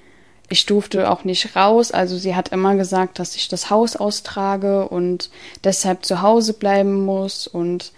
ich 0.50 0.66
durfte 0.66 1.10
auch 1.12 1.24
nicht 1.24 1.56
raus. 1.56 1.92
Also 1.92 2.18
sie 2.18 2.36
hat 2.36 2.50
immer 2.50 2.76
gesagt, 2.76 3.20
dass 3.20 3.36
ich 3.36 3.48
das 3.48 3.70
Haus 3.70 3.96
austrage 3.96 4.88
und 4.88 5.30
deshalb 5.64 6.06
zu 6.06 6.22
Hause 6.22 6.54
bleiben 6.54 7.06
muss. 7.06 7.48
Und 7.48 7.92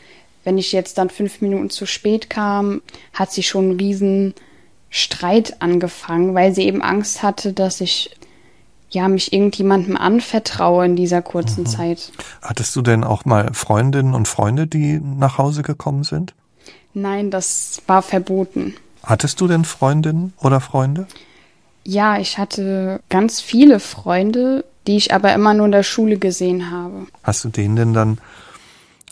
wenn 0.44 0.58
ich 0.58 0.72
jetzt 0.72 0.98
dann 0.98 1.10
fünf 1.10 1.42
Minuten 1.42 1.70
zu 1.70 1.86
spät 1.86 2.30
kam, 2.30 2.82
hat 3.14 3.32
sie 3.32 3.44
schon 3.44 3.66
einen 3.66 3.80
riesen 3.80 4.34
Streit 4.90 5.62
angefangen, 5.62 6.34
weil 6.34 6.54
sie 6.54 6.64
eben 6.64 6.82
Angst 6.82 7.24
hatte, 7.24 7.54
dass 7.54 7.82
ich 7.82 8.16
ja 8.90 9.08
mich 9.08 9.34
irgendjemandem 9.34 9.98
anvertraue 9.98 10.86
in 10.86 10.96
dieser 10.96 11.22
kurzen 11.22 11.62
mhm. 11.62 11.68
Zeit. 11.68 12.12
Hattest 12.42 12.76
du 12.76 12.82
denn 12.82 13.04
auch 13.04 13.26
mal 13.26 13.54
Freundinnen 13.54 14.16
und 14.16 14.28
Freunde, 14.28 14.68
die 14.68 15.00
nach 15.00 15.38
Hause 15.38 15.62
gekommen 15.62 16.04
sind? 16.04 16.34
Nein, 16.94 17.30
das 17.30 17.82
war 17.88 18.02
verboten. 18.02 18.76
Hattest 19.04 19.40
du 19.42 19.48
denn 19.48 19.64
Freundinnen 19.64 20.34
oder 20.42 20.60
Freunde? 20.60 21.08
Ja, 21.84 22.18
ich 22.18 22.38
hatte 22.38 23.02
ganz 23.10 23.42
viele 23.42 23.80
Freunde, 23.80 24.66
die 24.88 24.98
ich 24.98 25.14
aber 25.14 25.34
immer 25.34 25.54
nur 25.54 25.68
in 25.68 25.72
der 25.72 25.84
Schule 25.84 26.18
gesehen 26.18 26.72
habe. 26.72 27.08
Hast 27.24 27.44
du 27.44 27.50
denen 27.50 27.76
denn 27.76 27.94
dann 27.94 28.18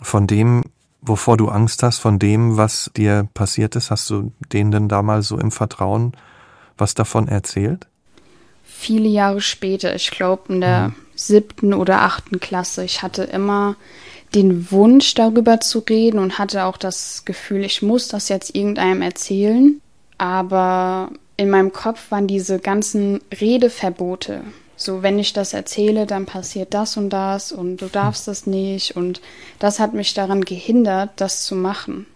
von 0.02 0.26
dem, 0.26 0.64
wovor 1.00 1.36
du 1.36 1.48
Angst 1.48 1.82
hast, 1.82 1.98
von 1.98 2.18
dem, 2.18 2.56
was 2.56 2.90
dir 2.96 3.28
passiert 3.34 3.76
ist, 3.76 3.90
hast 3.90 4.10
du 4.10 4.32
denen 4.52 4.70
denn 4.70 4.88
da 4.88 5.02
mal 5.02 5.22
so 5.22 5.38
im 5.38 5.50
Vertrauen 5.50 6.12
was 6.78 6.94
davon 6.94 7.28
erzählt? 7.28 7.86
Viele 8.64 9.08
Jahre 9.08 9.40
später, 9.40 9.94
ich 9.94 10.10
glaube 10.10 10.52
in 10.52 10.60
der 10.60 10.88
mhm. 10.88 10.94
siebten 11.16 11.74
oder 11.74 12.02
achten 12.02 12.38
Klasse. 12.40 12.84
Ich 12.84 13.02
hatte 13.02 13.24
immer 13.24 13.76
den 14.34 14.70
Wunsch, 14.70 15.14
darüber 15.14 15.60
zu 15.60 15.80
reden 15.80 16.18
und 16.18 16.38
hatte 16.38 16.64
auch 16.64 16.76
das 16.76 17.24
Gefühl, 17.24 17.64
ich 17.64 17.82
muss 17.82 18.08
das 18.08 18.28
jetzt 18.28 18.54
irgendeinem 18.54 19.02
erzählen. 19.02 19.80
Aber 20.18 21.10
in 21.36 21.50
meinem 21.50 21.72
Kopf 21.72 22.10
waren 22.10 22.26
diese 22.26 22.58
ganzen 22.58 23.20
Redeverbote. 23.40 24.42
So, 24.80 25.02
wenn 25.02 25.18
ich 25.18 25.32
das 25.32 25.54
erzähle, 25.54 26.06
dann 26.06 26.24
passiert 26.24 26.72
das 26.72 26.96
und 26.96 27.10
das 27.10 27.50
und 27.50 27.78
du 27.78 27.88
darfst 27.88 28.28
das 28.28 28.46
nicht. 28.46 28.96
Und 28.96 29.20
das 29.58 29.80
hat 29.80 29.92
mich 29.92 30.14
daran 30.14 30.42
gehindert, 30.42 31.10
das 31.16 31.42
zu 31.42 31.56
machen. 31.56 32.06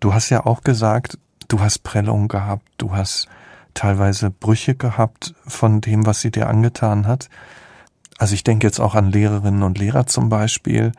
Du 0.00 0.14
hast 0.14 0.30
ja 0.30 0.46
auch 0.46 0.62
gesagt, 0.62 1.18
du 1.48 1.60
hast 1.60 1.82
Prellungen 1.82 2.28
gehabt, 2.28 2.66
du 2.78 2.92
hast 2.92 3.28
teilweise 3.74 4.30
Brüche 4.30 4.74
gehabt 4.74 5.34
von 5.46 5.82
dem, 5.82 6.06
was 6.06 6.22
sie 6.22 6.30
dir 6.30 6.48
angetan 6.48 7.06
hat. 7.06 7.28
Also 8.16 8.34
ich 8.34 8.42
denke 8.42 8.66
jetzt 8.66 8.80
auch 8.80 8.94
an 8.94 9.12
Lehrerinnen 9.12 9.62
und 9.62 9.78
Lehrer 9.78 10.06
zum 10.06 10.30
Beispiel, 10.30 10.92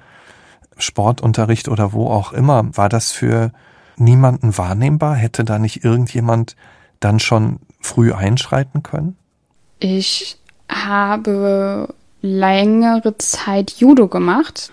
Sportunterricht 0.77 1.67
oder 1.69 1.91
wo 1.91 2.07
auch 2.09 2.33
immer. 2.33 2.69
War 2.77 2.87
das 2.87 3.11
für 3.11 3.51
niemanden 3.97 4.57
wahrnehmbar? 4.57 5.15
Hätte 5.15 5.43
da 5.43 5.57
nicht 5.57 5.83
irgendjemand 5.83 6.55
dann 6.99 7.19
schon 7.19 7.59
früh 7.81 8.13
einschreiten 8.13 8.83
können? 8.83 9.17
Ich 9.79 10.38
habe 10.69 11.93
längere 12.21 13.17
Zeit 13.17 13.71
Judo 13.77 14.07
gemacht 14.07 14.71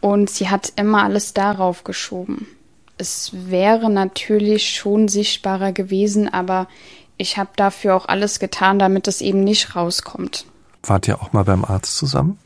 und 0.00 0.30
sie 0.30 0.48
hat 0.48 0.72
immer 0.76 1.04
alles 1.04 1.34
darauf 1.34 1.84
geschoben. 1.84 2.46
Es 2.96 3.30
wäre 3.32 3.90
natürlich 3.90 4.70
schon 4.70 5.08
sichtbarer 5.08 5.72
gewesen, 5.72 6.28
aber 6.28 6.66
ich 7.16 7.36
habe 7.36 7.50
dafür 7.56 7.94
auch 7.96 8.06
alles 8.06 8.38
getan, 8.38 8.78
damit 8.78 9.08
es 9.08 9.20
eben 9.20 9.44
nicht 9.44 9.76
rauskommt. 9.76 10.46
Wart 10.82 11.08
ihr 11.08 11.20
auch 11.20 11.32
mal 11.32 11.44
beim 11.44 11.64
Arzt 11.64 11.96
zusammen? 11.96 12.38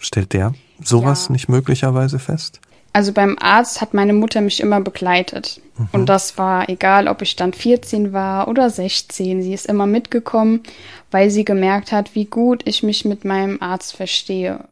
Stellt 0.00 0.32
der 0.32 0.54
sowas 0.82 1.26
ja. 1.26 1.32
nicht 1.32 1.48
möglicherweise 1.48 2.18
fest? 2.18 2.60
Also 2.92 3.12
beim 3.12 3.36
Arzt 3.38 3.80
hat 3.80 3.94
meine 3.94 4.12
Mutter 4.12 4.40
mich 4.40 4.60
immer 4.60 4.80
begleitet. 4.80 5.60
Mhm. 5.78 5.88
Und 5.92 6.06
das 6.08 6.36
war 6.36 6.68
egal, 6.68 7.08
ob 7.08 7.22
ich 7.22 7.36
dann 7.36 7.52
14 7.52 8.12
war 8.12 8.48
oder 8.48 8.68
16. 8.68 9.42
Sie 9.42 9.54
ist 9.54 9.66
immer 9.66 9.86
mitgekommen, 9.86 10.62
weil 11.10 11.30
sie 11.30 11.44
gemerkt 11.44 11.92
hat, 11.92 12.14
wie 12.14 12.26
gut 12.26 12.62
ich 12.66 12.82
mich 12.82 13.04
mit 13.04 13.24
meinem 13.24 13.62
Arzt 13.62 13.96
verstehe. 13.96 14.64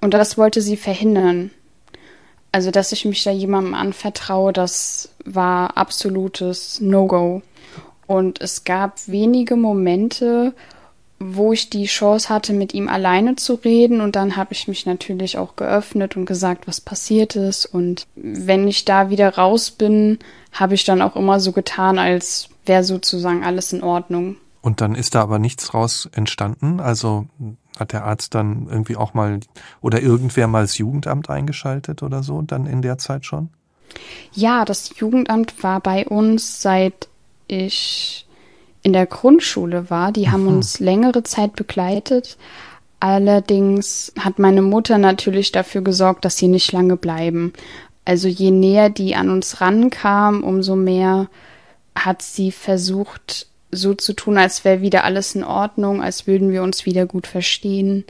Und 0.00 0.14
das 0.14 0.36
wollte 0.36 0.60
sie 0.60 0.76
verhindern. 0.76 1.50
Also, 2.52 2.70
dass 2.70 2.92
ich 2.92 3.04
mich 3.04 3.24
da 3.24 3.30
jemandem 3.30 3.74
anvertraue, 3.74 4.52
das 4.52 5.08
war 5.24 5.76
absolutes 5.76 6.80
No-Go. 6.80 7.42
Und 8.06 8.40
es 8.40 8.64
gab 8.64 9.08
wenige 9.08 9.56
Momente, 9.56 10.54
wo 11.26 11.52
ich 11.52 11.70
die 11.70 11.86
Chance 11.86 12.28
hatte, 12.28 12.52
mit 12.52 12.74
ihm 12.74 12.88
alleine 12.88 13.36
zu 13.36 13.54
reden. 13.54 14.00
Und 14.02 14.14
dann 14.14 14.36
habe 14.36 14.52
ich 14.52 14.68
mich 14.68 14.84
natürlich 14.84 15.38
auch 15.38 15.56
geöffnet 15.56 16.16
und 16.16 16.26
gesagt, 16.26 16.68
was 16.68 16.80
passiert 16.80 17.34
ist. 17.34 17.64
Und 17.64 18.06
wenn 18.14 18.68
ich 18.68 18.84
da 18.84 19.08
wieder 19.08 19.36
raus 19.36 19.70
bin, 19.70 20.18
habe 20.52 20.74
ich 20.74 20.84
dann 20.84 21.00
auch 21.00 21.16
immer 21.16 21.40
so 21.40 21.52
getan, 21.52 21.98
als 21.98 22.48
wäre 22.66 22.84
sozusagen 22.84 23.42
alles 23.42 23.72
in 23.72 23.82
Ordnung. 23.82 24.36
Und 24.60 24.80
dann 24.80 24.94
ist 24.94 25.14
da 25.14 25.22
aber 25.22 25.38
nichts 25.38 25.72
raus 25.72 26.08
entstanden. 26.12 26.80
Also 26.80 27.26
hat 27.78 27.92
der 27.92 28.04
Arzt 28.04 28.34
dann 28.34 28.66
irgendwie 28.70 28.96
auch 28.96 29.14
mal 29.14 29.40
oder 29.80 30.00
irgendwer 30.02 30.46
mal 30.46 30.62
das 30.62 30.78
Jugendamt 30.78 31.30
eingeschaltet 31.30 32.02
oder 32.02 32.22
so, 32.22 32.42
dann 32.42 32.66
in 32.66 32.82
der 32.82 32.98
Zeit 32.98 33.24
schon? 33.24 33.48
Ja, 34.32 34.64
das 34.64 34.98
Jugendamt 34.98 35.62
war 35.62 35.80
bei 35.80 36.06
uns 36.06 36.60
seit 36.60 37.08
ich 37.46 38.23
in 38.84 38.92
der 38.92 39.06
Grundschule 39.06 39.90
war. 39.90 40.12
Die 40.12 40.30
haben 40.30 40.42
mhm. 40.42 40.56
uns 40.56 40.78
längere 40.78 41.24
Zeit 41.24 41.56
begleitet. 41.56 42.36
Allerdings 43.00 44.12
hat 44.18 44.38
meine 44.38 44.62
Mutter 44.62 44.98
natürlich 44.98 45.50
dafür 45.50 45.82
gesorgt, 45.82 46.24
dass 46.24 46.36
sie 46.36 46.48
nicht 46.48 46.70
lange 46.70 46.96
bleiben. 46.96 47.52
Also 48.04 48.28
je 48.28 48.50
näher 48.50 48.90
die 48.90 49.16
an 49.16 49.30
uns 49.30 49.60
rankam, 49.60 50.44
umso 50.44 50.76
mehr 50.76 51.28
hat 51.96 52.22
sie 52.22 52.52
versucht, 52.52 53.46
so 53.70 53.94
zu 53.94 54.12
tun, 54.12 54.38
als 54.38 54.64
wäre 54.64 54.82
wieder 54.82 55.04
alles 55.04 55.34
in 55.34 55.44
Ordnung, 55.44 56.02
als 56.02 56.26
würden 56.26 56.52
wir 56.52 56.62
uns 56.62 56.86
wieder 56.86 57.06
gut 57.06 57.26
verstehen. 57.26 58.04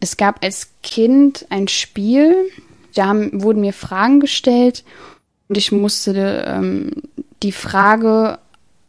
Es 0.00 0.16
gab 0.16 0.42
als 0.42 0.70
Kind 0.82 1.46
ein 1.50 1.68
Spiel, 1.68 2.34
da 2.94 3.06
haben, 3.06 3.42
wurden 3.42 3.60
mir 3.60 3.74
Fragen 3.74 4.20
gestellt 4.20 4.84
und 5.48 5.58
ich 5.58 5.70
musste 5.70 6.44
ähm, 6.46 6.90
die 7.42 7.52
Frage 7.52 8.38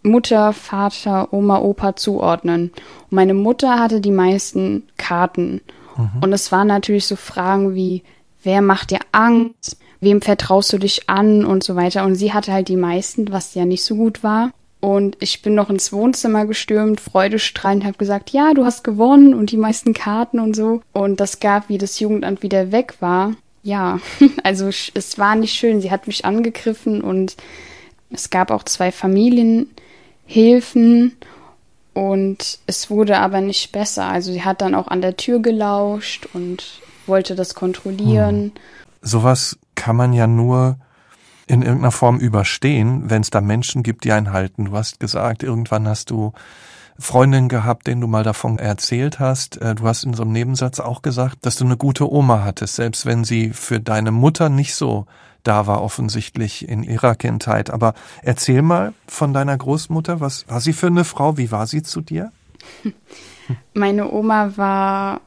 Mutter, 0.03 0.53
Vater, 0.53 1.33
Oma, 1.33 1.59
Opa 1.59 1.95
zuordnen. 1.95 2.71
Und 3.09 3.11
meine 3.11 3.33
Mutter 3.33 3.79
hatte 3.79 4.01
die 4.01 4.11
meisten 4.11 4.83
Karten. 4.97 5.61
Mhm. 5.97 6.21
Und 6.21 6.33
es 6.33 6.51
waren 6.51 6.67
natürlich 6.67 7.05
so 7.05 7.15
Fragen 7.15 7.75
wie, 7.75 8.03
wer 8.43 8.61
macht 8.61 8.91
dir 8.91 8.99
Angst? 9.11 9.77
Wem 10.01 10.21
vertraust 10.21 10.71
du 10.71 10.77
dich 10.77 11.09
an? 11.09 11.45
Und 11.45 11.63
so 11.63 11.75
weiter. 11.75 12.05
Und 12.05 12.15
sie 12.15 12.33
hatte 12.33 12.53
halt 12.53 12.69
die 12.69 12.77
meisten, 12.77 13.31
was 13.31 13.55
ja 13.55 13.65
nicht 13.65 13.83
so 13.83 13.95
gut 13.95 14.23
war. 14.23 14.51
Und 14.81 15.17
ich 15.19 15.41
bin 15.41 15.55
noch 15.55 15.69
ins 15.69 15.91
Wohnzimmer 15.91 16.45
gestürmt, 16.45 17.01
freudestrahlend, 17.01 17.83
habe 17.83 17.97
gesagt, 17.97 18.29
ja, 18.29 18.53
du 18.53 18.63
hast 18.63 18.85
gewonnen 18.85 19.33
und 19.33 19.51
die 19.51 19.57
meisten 19.57 19.93
Karten 19.93 20.39
und 20.39 20.55
so. 20.55 20.81
Und 20.93 21.19
das 21.19 21.41
gab, 21.41 21.67
wie 21.67 21.77
das 21.77 21.99
Jugendamt 21.99 22.43
wieder 22.43 22.71
weg 22.71 22.95
war. 23.01 23.33
Ja, 23.61 23.99
also 24.43 24.67
es 24.67 25.17
war 25.17 25.35
nicht 25.35 25.53
schön. 25.53 25.81
Sie 25.81 25.91
hat 25.91 26.07
mich 26.07 26.23
angegriffen 26.23 27.01
und 27.01 27.35
es 28.09 28.29
gab 28.29 28.51
auch 28.51 28.63
zwei 28.63 28.91
Familien, 28.91 29.69
Hilfen 30.31 31.17
und 31.95 32.59
es 32.67 32.91
wurde 32.91 33.17
aber 33.17 33.41
nicht 33.41 33.71
besser. 33.71 34.05
Also 34.05 34.31
sie 34.31 34.43
hat 34.43 34.61
dann 34.61 34.75
auch 34.75 34.87
an 34.87 35.01
der 35.01 35.17
Tür 35.17 35.41
gelauscht 35.41 36.27
und 36.33 36.81
wollte 37.07 37.33
das 37.33 37.55
kontrollieren. 37.55 38.35
Hm. 38.35 38.51
Sowas 39.01 39.57
kann 39.73 39.95
man 39.95 40.13
ja 40.13 40.27
nur 40.27 40.77
in 41.47 41.63
irgendeiner 41.63 41.91
Form 41.91 42.19
überstehen, 42.19 43.09
wenn 43.09 43.23
es 43.23 43.31
da 43.31 43.41
Menschen 43.41 43.81
gibt, 43.81 44.03
die 44.03 44.11
einen 44.11 44.31
halten. 44.31 44.65
Du 44.65 44.73
hast 44.73 44.99
gesagt, 44.99 45.41
irgendwann 45.41 45.87
hast 45.87 46.11
du 46.11 46.33
Freundin 46.99 47.49
gehabt, 47.49 47.87
denen 47.87 48.01
du 48.01 48.05
mal 48.05 48.23
davon 48.23 48.59
erzählt 48.59 49.19
hast. 49.19 49.59
Äh, 49.59 49.73
du 49.73 49.87
hast 49.87 50.03
in 50.03 50.13
so 50.13 50.21
einem 50.21 50.33
Nebensatz 50.33 50.79
auch 50.79 51.01
gesagt, 51.01 51.37
dass 51.41 51.55
du 51.55 51.65
eine 51.65 51.75
gute 51.75 52.11
Oma 52.11 52.43
hattest, 52.43 52.75
selbst 52.75 53.07
wenn 53.07 53.23
sie 53.23 53.49
für 53.49 53.79
deine 53.79 54.11
Mutter 54.11 54.49
nicht 54.49 54.75
so 54.75 55.07
da 55.43 55.67
war 55.67 55.81
offensichtlich 55.81 56.67
in 56.67 56.83
ihrer 56.83 57.15
Kindheit. 57.15 57.69
Aber 57.69 57.93
erzähl 58.21 58.61
mal 58.61 58.93
von 59.07 59.33
deiner 59.33 59.57
Großmutter, 59.57 60.19
was 60.19 60.47
war 60.47 60.61
sie 60.61 60.73
für 60.73 60.87
eine 60.87 61.03
Frau? 61.03 61.37
Wie 61.37 61.51
war 61.51 61.67
sie 61.67 61.83
zu 61.83 62.01
dir? 62.01 62.31
Meine 63.73 64.11
Oma 64.11 64.57
war 64.57 65.21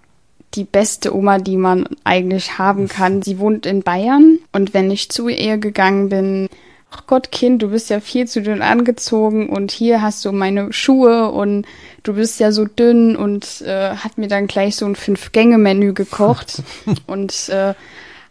die 0.55 0.65
beste 0.65 1.17
Oma, 1.17 1.39
die 1.39 1.57
man 1.57 1.89
eigentlich 2.05 2.59
haben 2.59 2.89
kann. 2.89 3.23
Sie 3.23 3.39
wohnt 3.39 3.67
in 3.67 3.83
Bayern 3.83 4.39
und 4.53 4.75
wenn 4.75 4.91
ich 4.91 5.11
zu 5.11 5.29
ihr 5.29 5.57
gegangen 5.57 6.09
bin, 6.09 6.49
ach 6.91 7.07
Gott, 7.07 7.33
Kind, 7.33 7.63
du 7.63 7.71
bist 7.71 7.91
ja 7.91 8.01
viel 8.01 8.29
zu 8.29 8.43
dünn 8.43 8.63
angezogen 8.63 9.49
und 9.49 9.71
hier 9.71 10.03
hast 10.03 10.25
du 10.25 10.33
meine 10.33 10.73
Schuhe 10.73 11.31
und 11.31 11.67
du 12.03 12.15
bist 12.15 12.39
ja 12.39 12.53
so 12.53 12.67
dünn 12.67 13.17
und 13.17 13.63
äh, 13.63 13.97
hat 13.97 14.19
mir 14.19 14.29
dann 14.29 14.47
gleich 14.47 14.77
so 14.77 14.85
ein 14.85 14.95
Fünf-Gänge-Menü 14.95 15.95
gekocht 15.95 16.63
und 17.07 17.49
äh, 17.49 17.75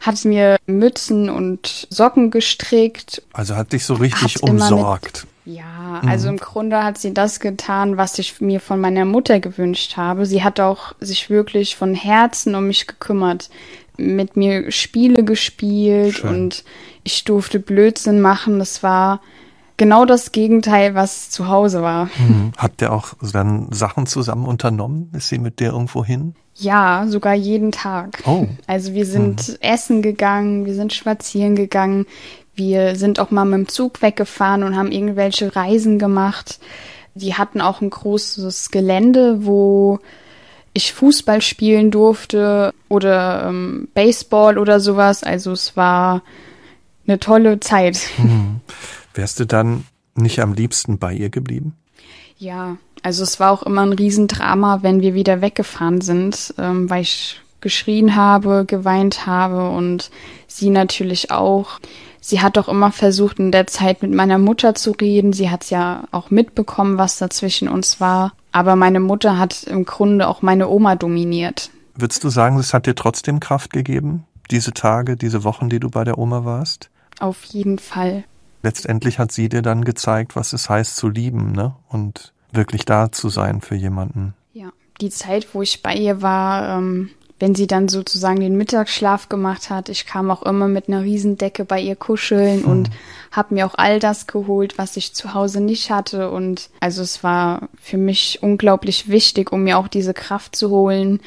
hat 0.01 0.25
mir 0.25 0.57
Mützen 0.65 1.29
und 1.29 1.87
Socken 1.89 2.31
gestrickt. 2.31 3.21
Also 3.33 3.55
hat 3.55 3.71
dich 3.71 3.85
so 3.85 3.93
richtig 3.93 4.43
umsorgt. 4.43 5.27
Ja, 5.45 6.01
mhm. 6.01 6.09
also 6.09 6.29
im 6.29 6.37
Grunde 6.37 6.83
hat 6.83 6.97
sie 6.97 7.13
das 7.13 7.39
getan, 7.39 7.97
was 7.97 8.19
ich 8.19 8.41
mir 8.41 8.59
von 8.59 8.81
meiner 8.81 9.05
Mutter 9.05 9.39
gewünscht 9.39 9.97
habe. 9.97 10.25
Sie 10.25 10.43
hat 10.43 10.59
auch 10.59 10.93
sich 10.99 11.29
wirklich 11.29 11.75
von 11.75 11.95
Herzen 11.95 12.55
um 12.55 12.67
mich 12.67 12.87
gekümmert, 12.87 13.49
mit 13.97 14.35
mir 14.35 14.71
Spiele 14.71 15.23
gespielt 15.23 16.17
Schön. 16.17 16.29
und 16.29 16.63
ich 17.03 17.23
durfte 17.23 17.59
Blödsinn 17.59 18.21
machen. 18.21 18.59
Das 18.59 18.83
war 18.83 19.21
genau 19.77 20.05
das 20.05 20.31
Gegenteil, 20.31 20.95
was 20.95 21.29
zu 21.29 21.47
Hause 21.47 21.81
war. 21.81 22.05
Mhm. 22.17 22.53
Habt 22.57 22.81
ihr 22.81 22.91
auch 22.91 23.13
dann 23.33 23.71
Sachen 23.71 24.05
zusammen 24.05 24.45
unternommen? 24.45 25.11
Ist 25.13 25.29
sie 25.29 25.39
mit 25.39 25.59
dir 25.59 25.71
irgendwo 25.71 26.03
hin? 26.05 26.35
Ja, 26.61 27.05
sogar 27.07 27.33
jeden 27.33 27.71
Tag. 27.71 28.21
Oh. 28.25 28.47
Also 28.67 28.93
wir 28.93 29.05
sind 29.05 29.47
mhm. 29.47 29.55
essen 29.61 30.01
gegangen, 30.01 30.65
wir 30.65 30.75
sind 30.75 30.93
spazieren 30.93 31.55
gegangen, 31.55 32.05
wir 32.53 32.95
sind 32.95 33.19
auch 33.19 33.31
mal 33.31 33.45
mit 33.45 33.57
dem 33.57 33.67
Zug 33.67 34.01
weggefahren 34.03 34.61
und 34.63 34.75
haben 34.75 34.91
irgendwelche 34.91 35.55
Reisen 35.55 35.97
gemacht. 35.97 36.59
Die 37.15 37.33
hatten 37.33 37.61
auch 37.61 37.81
ein 37.81 37.89
großes 37.89 38.69
Gelände, 38.69 39.45
wo 39.45 39.99
ich 40.73 40.93
Fußball 40.93 41.41
spielen 41.41 41.89
durfte 41.89 42.73
oder 42.89 43.47
ähm, 43.47 43.87
Baseball 43.95 44.59
oder 44.59 44.79
sowas. 44.79 45.23
Also 45.23 45.51
es 45.51 45.75
war 45.75 46.21
eine 47.07 47.19
tolle 47.19 47.59
Zeit. 47.59 47.99
Mhm. 48.17 48.61
Wärst 49.15 49.39
du 49.39 49.45
dann 49.45 49.85
nicht 50.15 50.39
am 50.39 50.53
liebsten 50.53 50.99
bei 50.99 51.13
ihr 51.13 51.29
geblieben? 51.29 51.75
Ja, 52.37 52.77
also 53.03 53.23
es 53.23 53.39
war 53.39 53.51
auch 53.51 53.63
immer 53.63 53.81
ein 53.81 53.93
Riesendrama, 53.93 54.79
wenn 54.81 55.01
wir 55.01 55.13
wieder 55.13 55.41
weggefahren 55.41 56.01
sind, 56.01 56.53
ähm, 56.57 56.89
weil 56.89 57.01
ich 57.01 57.41
geschrien 57.61 58.15
habe, 58.15 58.65
geweint 58.65 59.25
habe 59.25 59.69
und 59.69 60.11
sie 60.47 60.69
natürlich 60.69 61.31
auch. 61.31 61.79
Sie 62.19 62.41
hat 62.41 62.57
doch 62.57 62.67
immer 62.67 62.91
versucht, 62.91 63.39
in 63.39 63.51
der 63.51 63.67
Zeit 63.67 64.01
mit 64.01 64.11
meiner 64.11 64.37
Mutter 64.37 64.75
zu 64.75 64.91
reden. 64.91 65.33
Sie 65.33 65.49
hat 65.49 65.69
ja 65.69 66.03
auch 66.11 66.29
mitbekommen, 66.29 66.97
was 66.97 67.17
da 67.17 67.29
zwischen 67.29 67.67
uns 67.67 67.99
war. 67.99 68.33
Aber 68.51 68.75
meine 68.75 68.99
Mutter 68.99 69.37
hat 69.37 69.63
im 69.63 69.85
Grunde 69.85 70.27
auch 70.27 70.41
meine 70.41 70.67
Oma 70.67 70.95
dominiert. 70.95 71.71
Würdest 71.95 72.23
du 72.23 72.29
sagen, 72.29 72.57
es 72.57 72.73
hat 72.73 72.85
dir 72.85 72.95
trotzdem 72.95 73.39
Kraft 73.39 73.73
gegeben, 73.73 74.25
diese 74.49 74.71
Tage, 74.71 75.17
diese 75.17 75.43
Wochen, 75.43 75.69
die 75.69 75.79
du 75.79 75.89
bei 75.89 76.03
der 76.03 76.17
Oma 76.17 76.45
warst? 76.45 76.89
Auf 77.19 77.43
jeden 77.45 77.79
Fall. 77.79 78.23
Letztendlich 78.63 79.17
hat 79.17 79.31
sie 79.31 79.49
dir 79.49 79.61
dann 79.61 79.83
gezeigt, 79.83 80.35
was 80.35 80.53
es 80.53 80.69
heißt 80.69 80.95
zu 80.95 81.09
lieben, 81.09 81.51
ne? 81.51 81.75
Und 81.89 82.33
wirklich 82.51 82.85
da 82.85 83.11
zu 83.11 83.29
sein 83.29 83.61
für 83.61 83.75
jemanden. 83.75 84.33
Ja, 84.53 84.71
die 84.99 85.09
Zeit, 85.09 85.53
wo 85.53 85.61
ich 85.61 85.81
bei 85.81 85.95
ihr 85.95 86.21
war, 86.21 86.77
ähm, 86.77 87.09
wenn 87.41 87.55
sie 87.55 87.65
dann 87.65 87.87
sozusagen 87.89 88.39
den 88.39 88.55
Mittagsschlaf 88.55 89.27
gemacht 89.27 89.71
hat. 89.71 89.89
Ich 89.89 90.05
kam 90.05 90.29
auch 90.29 90.43
immer 90.43 90.67
mit 90.67 90.87
einer 90.87 91.01
Riesendecke 91.01 91.65
bei 91.65 91.81
ihr 91.81 91.95
kuscheln 91.95 92.63
hm. 92.63 92.69
und 92.69 92.89
habe 93.31 93.55
mir 93.55 93.65
auch 93.65 93.73
all 93.75 93.99
das 93.99 94.27
geholt, 94.27 94.77
was 94.77 94.95
ich 94.95 95.13
zu 95.13 95.33
Hause 95.33 95.59
nicht 95.59 95.89
hatte. 95.89 96.29
Und 96.29 96.69
also 96.79 97.01
es 97.01 97.23
war 97.23 97.69
für 97.81 97.97
mich 97.97 98.39
unglaublich 98.41 99.09
wichtig, 99.09 99.51
um 99.51 99.63
mir 99.63 99.79
auch 99.79 99.87
diese 99.87 100.13
Kraft 100.13 100.55
zu 100.55 100.69
holen, 100.69 101.19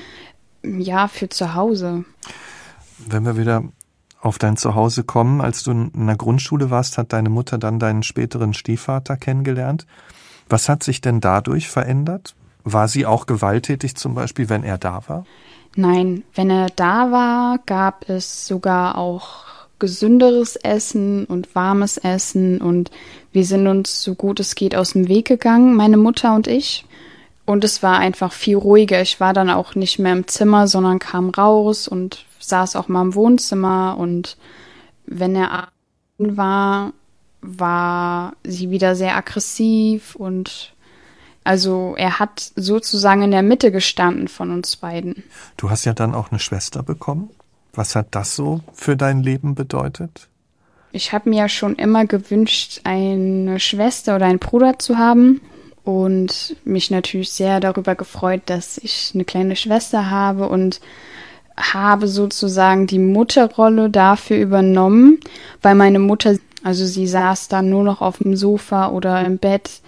ja, 0.63 1.09
für 1.09 1.29
zu 1.29 1.55
Hause. 1.55 2.05
Wenn 2.99 3.25
wir 3.25 3.37
wieder 3.37 3.65
auf 4.21 4.39
dein 4.39 4.57
Zuhause 4.57 5.05
kommen, 5.05 5.41
als 5.41 5.65
du 5.65 5.73
in 5.73 6.07
der 6.07 6.17
Grundschule 6.17 6.71
warst, 6.71 6.97
hat 6.97 7.13
deine 7.13 7.29
Mutter 7.29 7.59
dann 7.59 7.79
deinen 7.79 8.03
späteren 8.03 8.55
Stiefvater 8.55 9.17
kennengelernt. 9.17 9.87
Was 10.49 10.69
hat 10.69 10.83
sich 10.83 11.01
denn 11.01 11.21
dadurch 11.21 11.69
verändert? 11.69 12.35
War 12.65 12.89
sie 12.89 13.07
auch 13.07 13.27
gewalttätig 13.27 13.97
zum 13.97 14.15
Beispiel, 14.15 14.49
wenn 14.49 14.65
er 14.65 14.79
da 14.79 15.03
war? 15.07 15.25
Nein, 15.77 16.23
wenn 16.35 16.51
er 16.51 16.69
da 16.71 17.11
war, 17.11 17.59
gab 17.67 18.09
es 18.09 18.47
sogar 18.47 18.97
auch 18.97 19.45
gesünderes 19.79 20.57
Essen 20.57 21.25
und 21.27 21.55
warmes 21.55 21.99
Essen 21.99 22.61
und 22.61 22.91
wir 23.33 23.45
sind 23.45 23.67
uns 23.67 24.03
so 24.03 24.15
gut 24.15 24.41
es 24.41 24.55
geht 24.55 24.77
aus 24.77 24.93
dem 24.93 25.09
Weg 25.09 25.27
gegangen, 25.27 25.75
meine 25.75 25.97
Mutter 25.97 26.35
und 26.35 26.47
ich. 26.47 26.85
Und 27.45 27.65
es 27.65 27.83
war 27.83 27.99
einfach 27.99 28.33
viel 28.33 28.57
ruhiger. 28.57 29.03
Ich 29.03 29.21
war 29.21 29.35
dann 29.35 29.51
auch 29.51 29.75
nicht 29.75 29.99
mehr 29.99 30.15
im 30.15 30.27
Zimmer, 30.27 30.67
sondern 30.67 30.99
kam 30.99 31.29
raus 31.29 31.87
und 31.87 32.25
saß 32.39 32.77
auch 32.77 32.89
mal 32.89 33.03
im 33.03 33.15
Wohnzimmer 33.15 33.97
und 33.99 34.39
wenn 35.07 35.37
er 35.37 35.69
war, 36.19 36.93
war 37.45 38.35
sie 38.43 38.71
wieder 38.71 38.97
sehr 38.97 39.17
aggressiv 39.17 40.15
und 40.17 40.73
also 41.45 41.95
er 41.99 42.19
hat 42.19 42.53
sozusagen 42.57 43.23
in 43.23 43.31
der 43.31 43.43
Mitte 43.43 43.71
gestanden 43.71 44.29
von 44.29 44.51
uns 44.51 44.77
beiden. 44.77 45.23
Du 45.59 45.69
hast 45.69 45.85
ja 45.85 45.93
dann 45.93 46.15
auch 46.15 46.31
eine 46.31 46.41
Schwester 46.41 46.83
bekommen. 46.83 47.31
Was 47.75 47.95
hat 47.95 48.09
das 48.13 48.35
so 48.35 48.61
für 48.73 48.97
dein 48.97 49.23
Leben 49.23 49.55
bedeutet? 49.55 50.29
Ich 50.93 51.13
habe 51.13 51.29
mir 51.29 51.41
ja 51.41 51.49
schon 51.49 51.75
immer 51.75 52.07
gewünscht, 52.07 52.81
eine 52.85 53.61
Schwester 53.61 54.17
oder 54.17 54.27
einen 54.27 54.39
Bruder 54.39 54.79
zu 54.79 54.97
haben 54.97 55.41
und 55.83 56.57
mich 56.65 56.91
natürlich 56.91 57.31
sehr 57.31 57.61
darüber 57.61 57.95
gefreut, 57.95 58.43
dass 58.47 58.79
ich 58.79 59.11
eine 59.13 59.25
kleine 59.25 59.57
Schwester 59.57 60.11
habe 60.11 60.49
und 60.49 60.81
habe 61.57 62.09
sozusagen 62.09 62.87
die 62.87 62.99
Mutterrolle 62.99 63.91
dafür 63.91 64.39
übernommen, 64.39 65.21
weil 65.63 65.75
meine 65.75 65.99
Mutter, 65.99 66.37
also 66.65 66.87
sie 66.87 67.07
saß 67.07 67.49
dann 67.49 67.69
nur 67.69 67.85
noch 67.85 68.01
auf 68.01 68.19
dem 68.19 68.37
Sofa 68.37 68.89
oder 68.89 69.25
im 69.25 69.39
Bett 69.39 69.83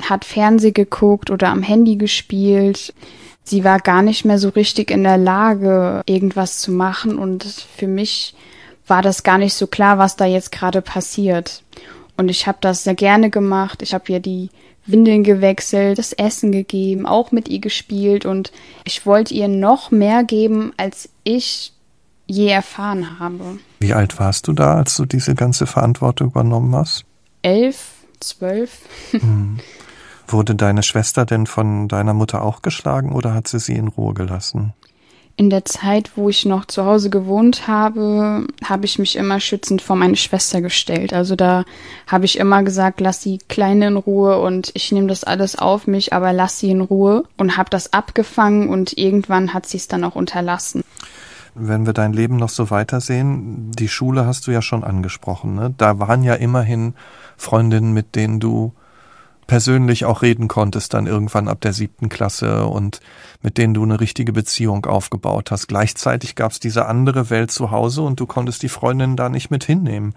hat 0.00 0.24
Fernseh 0.24 0.70
geguckt 0.70 1.30
oder 1.30 1.48
am 1.48 1.62
Handy 1.62 1.96
gespielt. 1.96 2.94
Sie 3.42 3.64
war 3.64 3.80
gar 3.80 4.00
nicht 4.00 4.24
mehr 4.24 4.38
so 4.38 4.48
richtig 4.48 4.90
in 4.90 5.02
der 5.02 5.18
Lage, 5.18 6.02
irgendwas 6.06 6.60
zu 6.60 6.70
machen 6.72 7.18
und 7.18 7.44
für 7.44 7.88
mich 7.88 8.34
war 8.86 9.02
das 9.02 9.22
gar 9.24 9.38
nicht 9.38 9.54
so 9.54 9.66
klar, 9.66 9.98
was 9.98 10.16
da 10.16 10.24
jetzt 10.24 10.52
gerade 10.52 10.82
passiert. 10.82 11.62
Und 12.16 12.30
ich 12.30 12.46
habe 12.46 12.58
das 12.60 12.84
sehr 12.84 12.94
gerne 12.94 13.28
gemacht. 13.28 13.82
Ich 13.82 13.92
habe 13.92 14.12
ihr 14.12 14.20
die 14.20 14.50
Windeln 14.86 15.24
gewechselt, 15.24 15.98
das 15.98 16.12
Essen 16.12 16.52
gegeben, 16.52 17.06
auch 17.06 17.32
mit 17.32 17.48
ihr 17.48 17.58
gespielt 17.58 18.24
und 18.24 18.52
ich 18.84 19.04
wollte 19.04 19.34
ihr 19.34 19.48
noch 19.48 19.90
mehr 19.90 20.22
geben, 20.22 20.72
als 20.76 21.08
ich 21.24 21.73
je 22.26 22.48
erfahren 22.48 23.18
habe. 23.18 23.58
Wie 23.80 23.94
alt 23.94 24.18
warst 24.18 24.48
du 24.48 24.52
da, 24.52 24.74
als 24.74 24.96
du 24.96 25.04
diese 25.04 25.34
ganze 25.34 25.66
Verantwortung 25.66 26.28
übernommen 26.28 26.74
hast? 26.74 27.04
Elf, 27.42 27.92
zwölf. 28.20 28.78
Hm. 29.12 29.58
Wurde 30.26 30.54
deine 30.54 30.82
Schwester 30.82 31.26
denn 31.26 31.46
von 31.46 31.86
deiner 31.86 32.14
Mutter 32.14 32.42
auch 32.42 32.62
geschlagen 32.62 33.12
oder 33.12 33.34
hat 33.34 33.46
sie 33.46 33.58
sie 33.60 33.74
in 33.74 33.88
Ruhe 33.88 34.14
gelassen? 34.14 34.72
In 35.36 35.50
der 35.50 35.64
Zeit, 35.64 36.12
wo 36.14 36.28
ich 36.28 36.44
noch 36.44 36.64
zu 36.64 36.84
Hause 36.84 37.10
gewohnt 37.10 37.66
habe, 37.66 38.46
habe 38.64 38.84
ich 38.84 39.00
mich 39.00 39.16
immer 39.16 39.40
schützend 39.40 39.82
vor 39.82 39.96
meine 39.96 40.14
Schwester 40.14 40.60
gestellt. 40.60 41.12
Also 41.12 41.34
da 41.34 41.64
habe 42.06 42.24
ich 42.24 42.38
immer 42.38 42.62
gesagt, 42.62 43.00
lass 43.00 43.18
die 43.18 43.38
Kleine 43.48 43.88
in 43.88 43.96
Ruhe 43.96 44.40
und 44.40 44.70
ich 44.74 44.92
nehme 44.92 45.08
das 45.08 45.24
alles 45.24 45.56
auf 45.56 45.88
mich, 45.88 46.12
aber 46.12 46.32
lass 46.32 46.60
sie 46.60 46.70
in 46.70 46.80
Ruhe 46.80 47.24
und 47.36 47.56
habe 47.56 47.68
das 47.68 47.92
abgefangen 47.92 48.68
und 48.68 48.96
irgendwann 48.96 49.52
hat 49.52 49.66
sie 49.66 49.76
es 49.76 49.88
dann 49.88 50.04
auch 50.04 50.14
unterlassen. 50.14 50.84
Wenn 51.54 51.86
wir 51.86 51.92
dein 51.92 52.12
Leben 52.12 52.36
noch 52.36 52.48
so 52.48 52.70
weitersehen, 52.70 53.70
die 53.72 53.88
Schule 53.88 54.26
hast 54.26 54.46
du 54.46 54.50
ja 54.50 54.60
schon 54.60 54.82
angesprochen. 54.82 55.54
Ne? 55.54 55.74
Da 55.76 55.98
waren 55.98 56.22
ja 56.22 56.34
immerhin 56.34 56.94
Freundinnen, 57.36 57.92
mit 57.92 58.14
denen 58.16 58.40
du 58.40 58.72
persönlich 59.46 60.04
auch 60.04 60.22
reden 60.22 60.48
konntest 60.48 60.94
dann 60.94 61.06
irgendwann 61.06 61.48
ab 61.48 61.60
der 61.60 61.72
siebten 61.72 62.08
Klasse 62.08 62.66
und 62.66 63.00
mit 63.42 63.58
denen 63.58 63.74
du 63.74 63.82
eine 63.82 64.00
richtige 64.00 64.32
Beziehung 64.32 64.86
aufgebaut 64.86 65.50
hast. 65.50 65.68
Gleichzeitig 65.68 66.34
gab 66.34 66.52
es 66.52 66.60
diese 66.60 66.86
andere 66.86 67.30
Welt 67.30 67.50
zu 67.50 67.70
Hause 67.70 68.02
und 68.02 68.20
du 68.20 68.26
konntest 68.26 68.62
die 68.62 68.68
Freundin 68.68 69.16
da 69.16 69.28
nicht 69.28 69.50
mit 69.50 69.64
hinnehmen. 69.64 70.14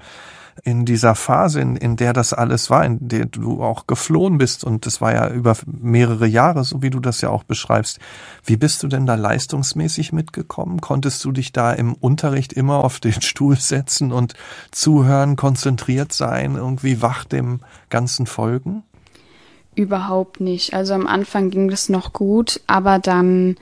In 0.64 0.86
dieser 0.86 1.16
Phase, 1.16 1.62
in, 1.62 1.76
in 1.76 1.96
der 1.96 2.14
das 2.14 2.34
alles 2.34 2.70
war, 2.70 2.86
in 2.86 3.08
der 3.08 3.26
du 3.26 3.64
auch 3.64 3.88
geflohen 3.88 4.38
bist 4.38 4.64
und 4.64 4.86
das 4.86 5.02
war 5.02 5.14
ja 5.14 5.30
über 5.30 5.56
mehrere 5.66 6.28
Jahre, 6.28 6.64
so 6.64 6.82
wie 6.82 6.90
du 6.90 7.00
das 7.00 7.22
ja 7.22 7.30
auch 7.30 7.44
beschreibst. 7.44 8.00
Wie 8.44 8.58
bist 8.58 8.82
du 8.84 8.88
denn 8.88 9.06
da 9.06 9.16
leistungsmäßig 9.16 10.14
mitgekommen? 10.14 10.82
Konntest 10.82 11.24
du 11.26 11.32
dich 11.32 11.52
da 11.52 11.74
im 11.74 11.94
Unterricht 11.94 12.54
immer 12.54 12.84
auf 12.84 13.00
den 13.00 13.22
Stuhl 13.22 13.58
setzen 13.58 14.12
und 14.12 14.34
zuhören, 14.72 15.36
konzentriert 15.36 16.12
sein, 16.12 16.56
irgendwie 16.56 17.02
wach 17.02 17.24
dem 17.24 17.60
Ganzen 17.90 18.26
folgen? 18.26 18.84
Überhaupt 19.76 20.40
nicht. 20.40 20.74
Also 20.74 20.96
am 20.96 21.06
Anfang 21.06 21.52
ging 21.52 21.70
das 21.70 21.88
noch 21.88 22.12
gut, 22.12 22.62
aber 22.66 22.98
dann 22.98 23.58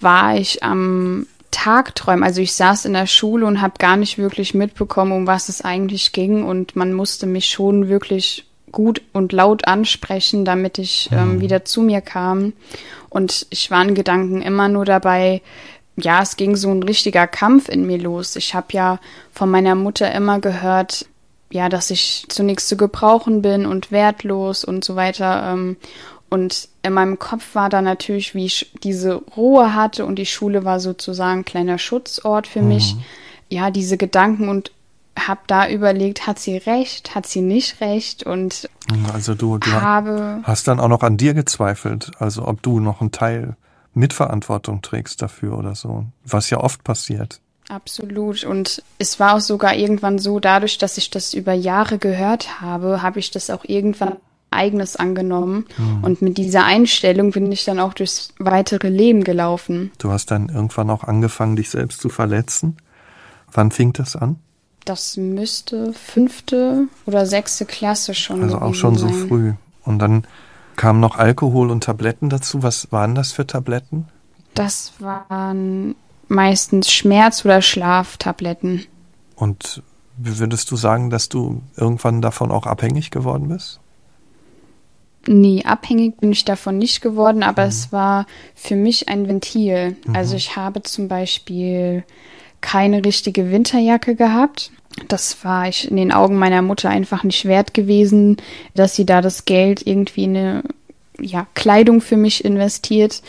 war 0.00 0.36
ich 0.36 0.64
am 0.64 1.26
Tagträumen. 1.56 2.22
Also 2.22 2.42
ich 2.42 2.52
saß 2.52 2.84
in 2.84 2.92
der 2.92 3.06
Schule 3.06 3.46
und 3.46 3.62
habe 3.62 3.74
gar 3.78 3.96
nicht 3.96 4.18
wirklich 4.18 4.52
mitbekommen, 4.52 5.12
um 5.12 5.26
was 5.26 5.48
es 5.48 5.62
eigentlich 5.62 6.12
ging. 6.12 6.44
Und 6.44 6.76
man 6.76 6.92
musste 6.92 7.26
mich 7.26 7.46
schon 7.46 7.88
wirklich 7.88 8.44
gut 8.72 9.00
und 9.14 9.32
laut 9.32 9.66
ansprechen, 9.66 10.44
damit 10.44 10.76
ich 10.76 11.08
ähm, 11.12 11.36
mhm. 11.36 11.40
wieder 11.40 11.64
zu 11.64 11.80
mir 11.80 12.02
kam. 12.02 12.52
Und 13.08 13.46
ich 13.48 13.70
war 13.70 13.82
in 13.82 13.94
Gedanken 13.94 14.42
immer 14.42 14.68
nur 14.68 14.84
dabei, 14.84 15.40
ja, 15.96 16.20
es 16.20 16.36
ging 16.36 16.56
so 16.56 16.70
ein 16.70 16.82
richtiger 16.82 17.26
Kampf 17.26 17.70
in 17.70 17.86
mir 17.86 17.96
los. 17.96 18.36
Ich 18.36 18.54
habe 18.54 18.66
ja 18.72 19.00
von 19.32 19.50
meiner 19.50 19.74
Mutter 19.74 20.12
immer 20.14 20.40
gehört, 20.40 21.06
ja, 21.50 21.70
dass 21.70 21.90
ich 21.90 22.26
zunächst 22.28 22.68
zu 22.68 22.76
gebrauchen 22.76 23.40
bin 23.40 23.64
und 23.64 23.90
wertlos 23.90 24.62
und 24.62 24.84
so 24.84 24.94
weiter. 24.94 25.52
Ähm, 25.54 25.78
und 26.28 26.68
in 26.82 26.92
meinem 26.92 27.18
Kopf 27.18 27.54
war 27.54 27.68
da 27.68 27.82
natürlich, 27.82 28.34
wie 28.34 28.46
ich 28.46 28.72
diese 28.82 29.14
Ruhe 29.36 29.74
hatte 29.74 30.04
und 30.04 30.16
die 30.16 30.26
Schule 30.26 30.64
war 30.64 30.80
sozusagen 30.80 31.40
ein 31.40 31.44
kleiner 31.44 31.78
Schutzort 31.78 32.46
für 32.46 32.62
mhm. 32.62 32.68
mich. 32.68 32.96
Ja, 33.48 33.70
diese 33.70 33.96
Gedanken 33.96 34.48
und 34.48 34.72
habe 35.18 35.40
da 35.46 35.68
überlegt, 35.68 36.26
hat 36.26 36.38
sie 36.38 36.56
recht, 36.56 37.14
hat 37.14 37.26
sie 37.26 37.40
nicht 37.40 37.80
recht 37.80 38.24
und 38.24 38.68
also 39.12 39.34
du, 39.34 39.58
du 39.58 39.72
habe 39.72 40.40
hast 40.42 40.68
dann 40.68 40.78
auch 40.78 40.88
noch 40.88 41.02
an 41.02 41.16
dir 41.16 41.32
gezweifelt, 41.32 42.10
also 42.18 42.46
ob 42.46 42.62
du 42.62 42.80
noch 42.80 43.00
einen 43.00 43.12
Teil 43.12 43.56
Mitverantwortung 43.94 44.82
trägst 44.82 45.22
dafür 45.22 45.56
oder 45.56 45.74
so, 45.74 46.04
was 46.24 46.50
ja 46.50 46.58
oft 46.58 46.84
passiert. 46.84 47.40
Absolut. 47.68 48.44
Und 48.44 48.82
es 48.98 49.18
war 49.18 49.34
auch 49.34 49.40
sogar 49.40 49.74
irgendwann 49.74 50.18
so, 50.18 50.38
dadurch, 50.38 50.78
dass 50.78 50.98
ich 50.98 51.10
das 51.10 51.34
über 51.34 51.52
Jahre 51.52 51.98
gehört 51.98 52.60
habe, 52.60 53.02
habe 53.02 53.18
ich 53.18 53.30
das 53.30 53.50
auch 53.50 53.64
irgendwann 53.64 54.16
eigenes 54.50 54.96
angenommen. 54.96 55.66
Mhm. 55.76 56.04
Und 56.04 56.22
mit 56.22 56.38
dieser 56.38 56.64
Einstellung 56.64 57.30
bin 57.32 57.50
ich 57.52 57.64
dann 57.64 57.78
auch 57.78 57.94
durchs 57.94 58.32
weitere 58.38 58.88
Leben 58.88 59.24
gelaufen. 59.24 59.90
Du 59.98 60.10
hast 60.10 60.30
dann 60.30 60.48
irgendwann 60.48 60.90
auch 60.90 61.04
angefangen, 61.04 61.56
dich 61.56 61.70
selbst 61.70 62.00
zu 62.00 62.08
verletzen. 62.08 62.76
Wann 63.52 63.70
fing 63.70 63.92
das 63.92 64.16
an? 64.16 64.36
Das 64.84 65.16
müsste 65.16 65.92
fünfte 65.92 66.86
oder 67.06 67.26
sechste 67.26 67.66
Klasse 67.66 68.14
schon. 68.14 68.42
Also 68.42 68.58
auch 68.58 68.74
schon 68.74 68.96
sein. 68.96 69.12
so 69.12 69.26
früh. 69.26 69.54
Und 69.84 69.98
dann 69.98 70.26
kamen 70.76 71.00
noch 71.00 71.16
Alkohol 71.16 71.70
und 71.70 71.84
Tabletten 71.84 72.28
dazu. 72.28 72.62
Was 72.62 72.92
waren 72.92 73.14
das 73.14 73.32
für 73.32 73.46
Tabletten? 73.46 74.08
Das 74.54 74.92
waren 75.00 75.96
meistens 76.28 76.92
Schmerz- 76.92 77.44
oder 77.44 77.62
Schlaftabletten. 77.62 78.86
Und 79.34 79.82
würdest 80.16 80.70
du 80.70 80.76
sagen, 80.76 81.10
dass 81.10 81.28
du 81.28 81.62
irgendwann 81.76 82.22
davon 82.22 82.50
auch 82.50 82.66
abhängig 82.66 83.10
geworden 83.10 83.48
bist? 83.48 83.80
Nee, 85.26 85.62
abhängig 85.64 86.18
bin 86.18 86.32
ich 86.32 86.44
davon 86.44 86.78
nicht 86.78 87.00
geworden, 87.00 87.42
aber 87.42 87.62
mhm. 87.62 87.68
es 87.68 87.92
war 87.92 88.26
für 88.54 88.76
mich 88.76 89.08
ein 89.08 89.28
Ventil. 89.28 89.96
Mhm. 90.06 90.16
Also 90.16 90.36
ich 90.36 90.56
habe 90.56 90.82
zum 90.82 91.08
Beispiel 91.08 92.04
keine 92.60 93.04
richtige 93.04 93.50
Winterjacke 93.50 94.14
gehabt. 94.14 94.70
Das 95.08 95.44
war 95.44 95.68
ich 95.68 95.90
in 95.90 95.96
den 95.96 96.12
Augen 96.12 96.36
meiner 96.36 96.62
Mutter 96.62 96.88
einfach 96.88 97.22
nicht 97.22 97.44
wert 97.44 97.74
gewesen, 97.74 98.38
dass 98.74 98.94
sie 98.94 99.04
da 99.04 99.20
das 99.20 99.44
Geld 99.44 99.86
irgendwie 99.86 100.24
in 100.24 100.36
eine 100.36 100.62
ja, 101.20 101.46
Kleidung 101.54 102.00
für 102.00 102.16
mich 102.16 102.44
investiert 102.44 103.22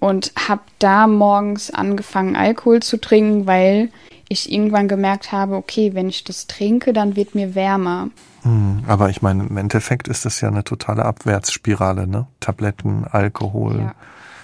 und 0.00 0.32
habe 0.48 0.62
da 0.78 1.06
morgens 1.06 1.70
angefangen, 1.70 2.36
Alkohol 2.36 2.82
zu 2.82 3.00
trinken, 3.00 3.46
weil 3.46 3.90
ich 4.28 4.50
irgendwann 4.50 4.88
gemerkt 4.88 5.32
habe, 5.32 5.54
okay, 5.56 5.94
wenn 5.94 6.08
ich 6.08 6.24
das 6.24 6.46
trinke, 6.46 6.92
dann 6.92 7.16
wird 7.16 7.34
mir 7.34 7.54
wärmer. 7.54 8.10
Hm, 8.44 8.84
aber 8.86 9.10
ich 9.10 9.20
meine, 9.20 9.44
im 9.44 9.56
Endeffekt 9.56 10.08
ist 10.08 10.24
das 10.24 10.40
ja 10.40 10.48
eine 10.48 10.64
totale 10.64 11.04
Abwärtsspirale, 11.04 12.06
ne? 12.06 12.26
Tabletten, 12.40 13.04
Alkohol, 13.04 13.78
ja. 13.78 13.94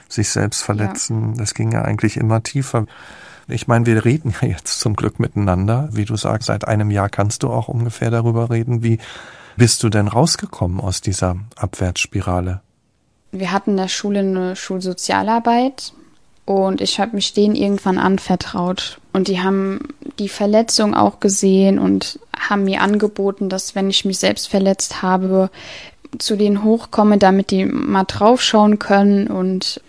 sich 0.09 0.31
selbst 0.31 0.63
verletzen, 0.63 1.33
ja. 1.33 1.39
das 1.39 1.55
ging 1.55 1.73
ja 1.73 1.83
eigentlich 1.83 2.17
immer 2.17 2.43
tiefer. 2.43 2.87
Ich 3.47 3.69
meine, 3.69 3.87
wir 3.87 4.05
reden 4.05 4.35
ja 4.41 4.49
jetzt 4.49 4.81
zum 4.81 4.97
Glück 4.97 5.21
miteinander. 5.21 5.89
Wie 5.93 6.05
du 6.05 6.17
sagst, 6.17 6.49
seit 6.49 6.67
einem 6.67 6.91
Jahr 6.91 7.09
kannst 7.09 7.43
du 7.43 7.51
auch 7.51 7.69
ungefähr 7.69 8.11
darüber 8.11 8.51
reden. 8.51 8.83
Wie 8.83 8.99
bist 9.57 9.83
du 9.83 9.89
denn 9.89 10.09
rausgekommen 10.09 10.81
aus 10.81 11.01
dieser 11.01 11.37
Abwärtsspirale? 11.57 12.63
wir 13.33 13.53
hatten 13.53 13.73
in 13.73 13.77
der 13.77 13.89
Schule 13.89 14.21
eine 14.21 14.57
Schulsozialarbeit 14.57 15.93
und 16.45 16.81
ich 16.81 16.99
habe 16.99 17.15
mich 17.15 17.33
denen 17.33 17.55
irgendwann 17.55 17.99
anvertraut. 17.99 18.99
Und 19.13 19.29
die 19.29 19.41
haben 19.41 19.95
die 20.19 20.29
Verletzung 20.29 20.95
auch 20.95 21.21
gesehen 21.21 21.79
und 21.79 22.19
haben 22.37 22.65
mir 22.65 22.81
angeboten, 22.81 23.49
dass 23.49 23.75
wenn 23.75 23.91
ich 23.91 24.05
mich 24.05 24.19
selbst 24.19 24.49
verletzt 24.49 25.03
habe, 25.03 25.51
zu 26.19 26.37
denen 26.37 26.65
hochkomme, 26.65 27.19
damit 27.19 27.51
die 27.51 27.65
mal 27.65 28.05
draufschauen 28.05 28.79
können. 28.79 29.29
Und 29.29 29.81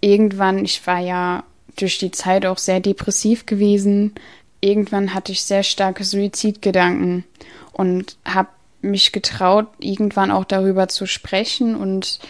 irgendwann, 0.00 0.64
ich 0.64 0.86
war 0.86 1.00
ja 1.00 1.42
durch 1.76 1.98
die 1.98 2.10
Zeit 2.10 2.46
auch 2.46 2.58
sehr 2.58 2.80
depressiv 2.80 3.46
gewesen, 3.46 4.14
irgendwann 4.60 5.14
hatte 5.14 5.32
ich 5.32 5.42
sehr 5.42 5.62
starke 5.62 6.04
Suizidgedanken 6.04 7.24
und 7.72 8.16
habe 8.24 8.48
mich 8.80 9.12
getraut, 9.12 9.66
irgendwann 9.78 10.30
auch 10.30 10.44
darüber 10.44 10.88
zu 10.88 11.06
sprechen 11.06 11.74
und 11.74 12.20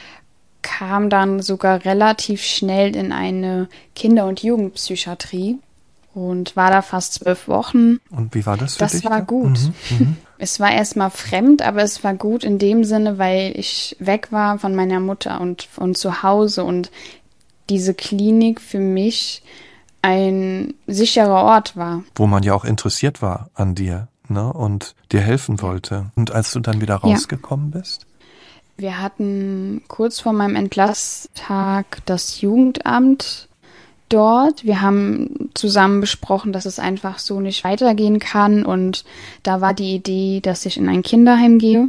kam 0.63 1.11
dann 1.11 1.41
sogar 1.41 1.85
relativ 1.85 2.43
schnell 2.43 2.95
in 2.97 3.13
eine 3.13 3.69
Kinder- 3.95 4.27
und 4.27 4.43
Jugendpsychiatrie 4.43 5.59
und 6.15 6.57
war 6.57 6.71
da 6.71 6.83
fast 6.83 7.15
zwölf 7.15 7.49
Wochen. 7.49 7.99
Und 8.11 8.35
wie 8.35 8.45
war 8.45 8.57
das 8.57 8.75
für 8.75 8.81
das 8.81 8.93
dich? 8.93 9.03
Das 9.03 9.11
war 9.11 9.23
gut. 9.23 9.59
Mhm, 9.91 9.99
mhm. 9.99 10.17
Es 10.39 10.61
war 10.61 10.71
erstmal 10.71 11.11
fremd, 11.11 11.63
aber 11.63 11.83
es 11.83 12.05
war 12.05 12.15
gut 12.15 12.45
in 12.45 12.59
dem 12.59 12.85
Sinne, 12.85 13.19
weil 13.19 13.53
ich 13.57 13.97
weg 13.99 14.29
war 14.31 14.59
von 14.59 14.75
meiner 14.75 15.01
Mutter 15.01 15.41
und 15.41 15.63
von 15.63 15.95
zu 15.95 16.23
Hause 16.23 16.65
und 16.65 16.91
diese 17.69 17.93
Klinik 17.93 18.61
für 18.61 18.79
mich 18.79 19.43
ein 20.01 20.75
sicherer 20.87 21.43
Ort 21.43 21.77
war. 21.77 22.05
Wo 22.15 22.27
man 22.27 22.43
ja 22.43 22.55
auch 22.55 22.65
interessiert 22.65 23.21
war 23.21 23.51
an 23.55 23.75
dir 23.75 24.09
ne, 24.29 24.53
und 24.53 24.95
dir 25.13 25.21
helfen 25.21 25.61
wollte. 25.61 26.13
Und 26.15 26.31
als 26.31 26.53
du 26.53 26.61
dann 26.61 26.81
wieder 26.81 26.97
rausgekommen 26.97 27.73
ja. 27.73 27.81
bist? 27.81 28.07
Wir 28.81 29.03
hatten 29.03 29.83
kurz 29.89 30.21
vor 30.21 30.33
meinem 30.33 30.55
Entlasstag 30.55 31.99
das 32.07 32.41
Jugendamt 32.41 33.49
dort. 34.09 34.65
Wir 34.65 34.81
haben 34.81 35.51
zusammen 35.55 36.01
besprochen, 36.01 36.53
dass 36.53 36.65
es 36.65 36.79
einfach 36.79 37.19
so 37.19 37.41
nicht 37.41 37.65
weitergehen 37.65 38.21
kann. 38.21 38.65
Und 38.65 39.05
da 39.43 39.61
war 39.61 39.75
die 39.75 39.97
Idee, 39.97 40.39
dass 40.41 40.65
ich 40.65 40.77
in 40.77 40.89
ein 40.89 41.03
Kinderheim 41.03 41.59
gehe, 41.59 41.89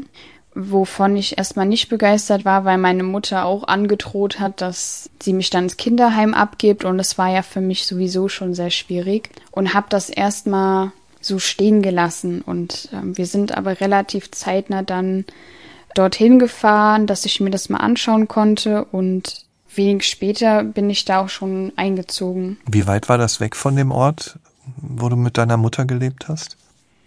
wovon 0.56 1.16
ich 1.16 1.38
erstmal 1.38 1.68
nicht 1.68 1.90
begeistert 1.90 2.44
war, 2.44 2.66
weil 2.66 2.80
meine 2.80 3.04
Mutter 3.04 3.46
auch 3.46 3.68
angedroht 3.68 4.40
hat, 4.40 4.60
dass 4.60 5.12
sie 5.22 5.34
mich 5.34 5.52
dann 5.52 5.66
ins 5.66 5.78
Kinderheim 5.78 6.34
abgibt. 6.34 6.86
Und 6.86 7.00
es 7.00 7.20
war 7.20 7.30
ja 7.32 7.44
für 7.44 7.62
mich 7.62 7.86
sowieso 7.86 8.30
schon 8.30 8.56
sehr 8.56 8.72
schwierig. 8.72 9.30
Und 9.52 9.76
habe 9.76 9.86
das 9.92 10.10
erstmal 10.10 10.92
so 11.22 11.38
stehen 11.38 11.84
gelassen. 11.84 12.42
Und 12.42 12.90
äh, 12.94 13.16
wir 13.16 13.28
sind 13.28 13.56
aber 13.56 13.80
relativ 13.80 14.32
zeitnah 14.32 14.82
dann 14.82 15.26
dorthin 15.96 16.40
gefahren, 16.40 17.08
dass 17.08 17.26
ich 17.26 17.40
mir 17.40 17.50
das 17.50 17.70
mal 17.70 17.78
anschauen 17.78 18.28
konnte 18.28 18.86
und 18.86 19.46
wenig 19.76 20.08
später 20.08 20.64
bin 20.64 20.90
ich 20.90 21.06
da 21.06 21.22
auch 21.22 21.30
schon 21.30 21.72
eingezogen. 21.76 22.58
Wie 22.70 22.88
weit 22.88 23.10
war 23.10 23.18
das 23.18 23.40
weg 23.40 23.56
von 23.56 23.76
dem 23.76 23.92
Ort, 23.92 24.40
wo 24.78 25.10
du 25.10 25.16
mit 25.16 25.38
deiner 25.38 25.58
Mutter 25.58 25.86
gelebt 25.86 26.28
hast? 26.28 26.58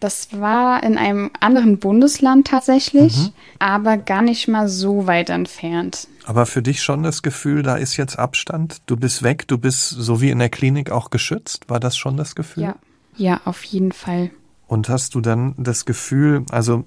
Das 0.00 0.28
war 0.32 0.82
in 0.82 0.98
einem 0.98 1.30
anderen 1.38 1.78
Bundesland 1.78 2.48
tatsächlich, 2.48 3.16
mhm. 3.16 3.32
aber 3.60 3.96
gar 3.96 4.22
nicht 4.22 4.48
mal 4.48 4.68
so 4.68 5.06
weit 5.06 5.30
entfernt. 5.30 6.08
Aber 6.24 6.44
für 6.46 6.60
dich 6.60 6.82
schon 6.82 7.04
das 7.04 7.22
Gefühl, 7.22 7.62
da 7.62 7.76
ist 7.76 7.96
jetzt 7.96 8.18
Abstand, 8.18 8.82
du 8.86 8.96
bist 8.96 9.22
weg, 9.22 9.46
du 9.46 9.58
bist 9.58 9.90
so 9.90 10.20
wie 10.20 10.30
in 10.30 10.40
der 10.40 10.48
Klinik 10.48 10.90
auch 10.90 11.10
geschützt. 11.10 11.70
War 11.70 11.78
das 11.78 11.96
schon 11.96 12.16
das 12.16 12.34
Gefühl? 12.34 12.64
Ja, 12.64 12.74
ja, 13.16 13.40
auf 13.44 13.62
jeden 13.62 13.92
Fall. 13.92 14.30
Und 14.66 14.88
hast 14.88 15.14
du 15.14 15.20
dann 15.20 15.54
das 15.56 15.84
Gefühl, 15.84 16.46
also 16.50 16.84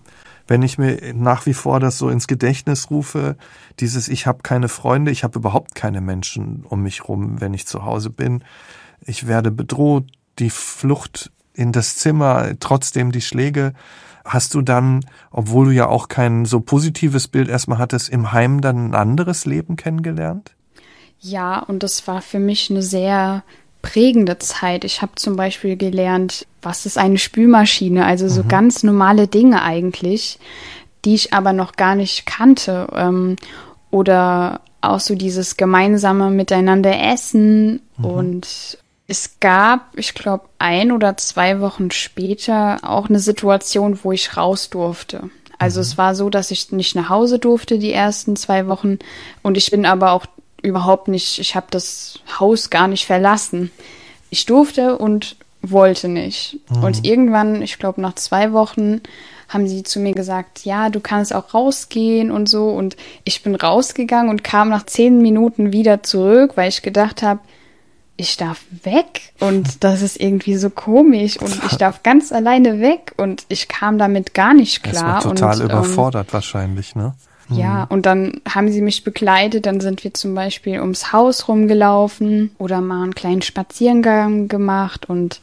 wenn 0.48 0.62
ich 0.62 0.78
mir 0.78 1.14
nach 1.14 1.46
wie 1.46 1.54
vor 1.54 1.80
das 1.80 1.98
so 1.98 2.10
ins 2.10 2.28
Gedächtnis 2.28 2.90
rufe, 2.92 3.36
dieses 3.80 4.08
ich 4.08 4.28
habe 4.28 4.44
keine 4.44 4.70
Freunde, 4.70 5.12
ich 5.12 5.24
habe 5.24 5.40
überhaupt 5.40 5.76
keine 5.76 6.02
Menschen 6.02 6.66
um 6.68 6.82
mich 6.82 7.08
rum, 7.08 7.42
wenn 7.42 7.54
ich 7.54 7.68
zu 7.68 7.84
Hause 7.84 8.10
bin. 8.10 8.44
Ich 9.02 9.28
werde 9.28 9.52
bedroht, 9.52 10.06
die 10.40 10.50
Flucht 10.50 11.32
in 11.54 11.72
das 11.72 11.98
Zimmer, 11.98 12.54
trotzdem 12.60 13.12
die 13.12 13.22
Schläge. 13.22 13.74
Hast 14.24 14.54
du 14.54 14.62
dann, 14.62 15.06
obwohl 15.32 15.66
du 15.66 15.72
ja 15.72 15.88
auch 15.88 16.08
kein 16.08 16.46
so 16.46 16.60
positives 16.60 17.28
Bild 17.28 17.48
erstmal 17.48 17.78
hattest, 17.78 18.10
im 18.10 18.32
Heim 18.32 18.62
dann 18.62 18.90
ein 18.90 18.96
anderes 18.96 19.46
Leben 19.46 19.76
kennengelernt? 19.76 20.56
Ja, 21.20 21.60
und 21.60 21.84
das 21.84 22.08
war 22.08 22.22
für 22.22 22.40
mich 22.40 22.70
eine 22.70 22.82
sehr 22.82 23.44
prägende 23.86 24.40
Zeit. 24.40 24.84
Ich 24.84 25.04
habe 25.04 25.12
zum 25.16 25.36
Beispiel 25.36 25.78
gelernt, 25.78 26.48
was 26.64 26.88
ist 26.88 26.98
eine 26.98 27.20
Spülmaschine, 27.20 28.04
also 28.04 28.28
so 28.28 28.42
mhm. 28.42 28.48
ganz 28.48 28.82
normale 28.82 29.28
Dinge 29.28 29.62
eigentlich, 29.62 30.40
die 31.06 31.14
ich 31.14 31.34
aber 31.34 31.54
noch 31.54 31.74
gar 31.74 31.94
nicht 31.94 32.26
kannte. 32.26 32.88
Ähm, 32.96 33.36
oder 33.92 34.62
auch 34.82 35.00
so 35.00 35.14
dieses 35.14 35.56
gemeinsame 35.56 36.32
Miteinander 36.32 37.00
essen 37.00 37.82
mhm. 37.98 38.06
und 38.06 38.78
es 39.08 39.40
gab, 39.40 39.96
ich 39.96 40.16
glaube, 40.16 40.46
ein 40.58 40.92
oder 40.92 41.16
zwei 41.18 41.62
Wochen 41.62 41.92
später 41.92 42.80
auch 42.82 43.08
eine 43.08 43.20
Situation, 43.20 44.00
wo 44.02 44.12
ich 44.12 44.36
raus 44.36 44.72
durfte. 44.72 45.30
Also 45.60 45.80
mhm. 45.80 45.82
es 45.84 45.98
war 46.00 46.16
so, 46.16 46.32
dass 46.32 46.50
ich 46.50 46.72
nicht 46.72 46.96
nach 46.96 47.10
Hause 47.10 47.38
durfte 47.38 47.78
die 47.78 47.94
ersten 47.94 48.36
zwei 48.36 48.66
Wochen 48.68 48.98
und 49.44 49.58
ich 49.58 49.70
bin 49.70 49.86
aber 49.86 50.12
auch 50.12 50.26
überhaupt 50.66 51.08
nicht, 51.08 51.40
ich 51.40 51.56
habe 51.56 51.68
das 51.70 52.20
Haus 52.40 52.70
gar 52.70 52.88
nicht 52.88 53.06
verlassen. 53.06 53.72
Ich 54.30 54.46
durfte 54.46 54.98
und 54.98 55.38
wollte 55.62 56.08
nicht. 56.08 56.60
Mhm. 56.70 56.84
Und 56.84 57.06
irgendwann, 57.06 57.62
ich 57.62 57.80
glaube 57.80 58.02
nach 58.02 58.16
zwei 58.16 58.52
Wochen, 58.54 59.02
haben 59.48 59.68
sie 59.68 59.84
zu 59.84 60.00
mir 60.00 60.14
gesagt, 60.14 60.66
ja, 60.66 60.90
du 60.90 61.00
kannst 61.00 61.34
auch 61.34 61.54
rausgehen 61.54 62.32
und 62.32 62.50
so. 62.50 62.70
Und 62.70 62.98
ich 63.24 63.44
bin 63.44 63.56
rausgegangen 63.56 64.30
und 64.30 64.44
kam 64.44 64.70
nach 64.70 64.86
zehn 64.86 65.22
Minuten 65.22 65.72
wieder 65.72 66.04
zurück, 66.04 66.54
weil 66.56 66.70
ich 66.70 66.82
gedacht 66.82 67.22
habe, 67.22 67.40
ich 68.18 68.38
darf 68.38 68.64
weg 68.84 69.34
und 69.40 69.84
das 69.84 70.02
ist 70.02 70.20
irgendwie 70.20 70.56
so 70.56 70.70
komisch 70.70 71.38
und 71.38 71.60
ich 71.70 71.78
darf 71.78 72.02
ganz 72.02 72.32
alleine 72.32 72.80
weg 72.80 73.14
und 73.18 73.46
ich 73.50 73.68
kam 73.68 73.98
damit 73.98 74.34
gar 74.34 74.54
nicht 74.54 74.84
klar. 74.84 75.16
Das 75.16 75.26
war 75.26 75.36
total 75.36 75.56
und, 75.56 75.60
ähm, 75.60 75.66
überfordert 75.66 76.28
ähm, 76.30 76.34
wahrscheinlich, 76.34 76.96
ne? 76.96 77.14
Ja, 77.50 77.84
und 77.84 78.06
dann 78.06 78.42
haben 78.50 78.72
sie 78.72 78.82
mich 78.82 79.04
begleitet, 79.04 79.66
dann 79.66 79.80
sind 79.80 80.04
wir 80.04 80.14
zum 80.14 80.34
Beispiel 80.34 80.80
ums 80.80 81.14
Haus 81.14 81.48
rumgelaufen 81.48 82.52
oder 82.58 82.82
mal 82.82 83.04
einen 83.04 83.16
kleinen 83.16 83.44
Spaziergang 83.44 84.48
gemacht 84.48 85.08
und 85.10 85.42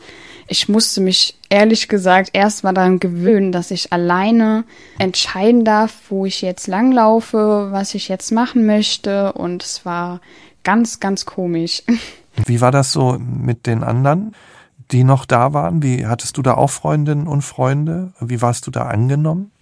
ich 0.48 0.68
musste 0.68 1.00
mich 1.00 1.36
ehrlich 1.48 1.88
gesagt 1.88 2.30
erst 2.32 2.64
mal 2.64 2.72
daran 2.72 2.98
gewöhnen, 2.98 3.52
dass 3.52 3.70
ich 3.70 3.92
alleine 3.92 4.64
entscheiden 4.98 5.64
darf, 5.64 5.94
wo 6.08 6.26
ich 6.26 6.42
jetzt 6.42 6.66
langlaufe, 6.66 7.68
was 7.70 7.94
ich 7.94 8.08
jetzt 8.08 8.32
machen 8.32 8.66
möchte 8.66 9.32
und 9.34 9.62
es 9.62 9.86
war 9.86 10.20
ganz, 10.64 10.98
ganz 10.98 11.24
komisch. 11.24 11.82
Wie 12.46 12.60
war 12.60 12.70
das 12.72 12.92
so 12.92 13.18
mit 13.18 13.66
den 13.66 13.84
anderen, 13.84 14.34
die 14.90 15.04
noch 15.04 15.24
da 15.24 15.52
waren? 15.52 15.82
Wie 15.82 16.06
hattest 16.06 16.36
du 16.36 16.42
da 16.42 16.54
auch 16.54 16.70
Freundinnen 16.70 17.26
und 17.26 17.42
Freunde? 17.42 18.12
Wie 18.20 18.42
warst 18.42 18.66
du 18.66 18.70
da 18.70 18.86
angenommen? 18.86 19.52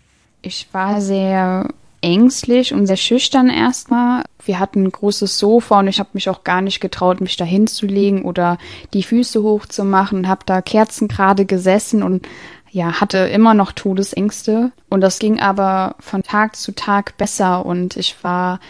Ich 0.42 0.68
war 0.72 1.00
sehr 1.00 1.68
ängstlich 2.02 2.72
und 2.72 2.86
sehr 2.86 2.96
schüchtern 2.96 3.48
erstmal. 3.48 4.24
Wir 4.44 4.58
hatten 4.58 4.84
ein 4.84 4.92
großes 4.92 5.38
Sofa 5.38 5.80
und 5.80 5.88
ich 5.88 5.98
habe 5.98 6.10
mich 6.14 6.28
auch 6.28 6.44
gar 6.44 6.60
nicht 6.60 6.80
getraut, 6.80 7.20
mich 7.20 7.36
da 7.36 7.44
hinzulegen 7.44 8.22
oder 8.22 8.58
die 8.94 9.02
Füße 9.02 9.42
hochzumachen, 9.42 10.28
habe 10.28 10.42
da 10.46 10.62
Kerzen 10.62 11.08
gerade 11.08 11.44
gesessen 11.44 12.02
und 12.02 12.26
ja, 12.70 13.00
hatte 13.00 13.18
immer 13.18 13.54
noch 13.54 13.72
Todesängste. 13.72 14.72
Und 14.88 15.00
das 15.00 15.18
ging 15.18 15.40
aber 15.40 15.96
von 15.98 16.22
Tag 16.22 16.56
zu 16.56 16.72
Tag 16.72 17.16
besser 17.16 17.66
und 17.66 17.96
ich 17.96 18.22
war 18.22 18.60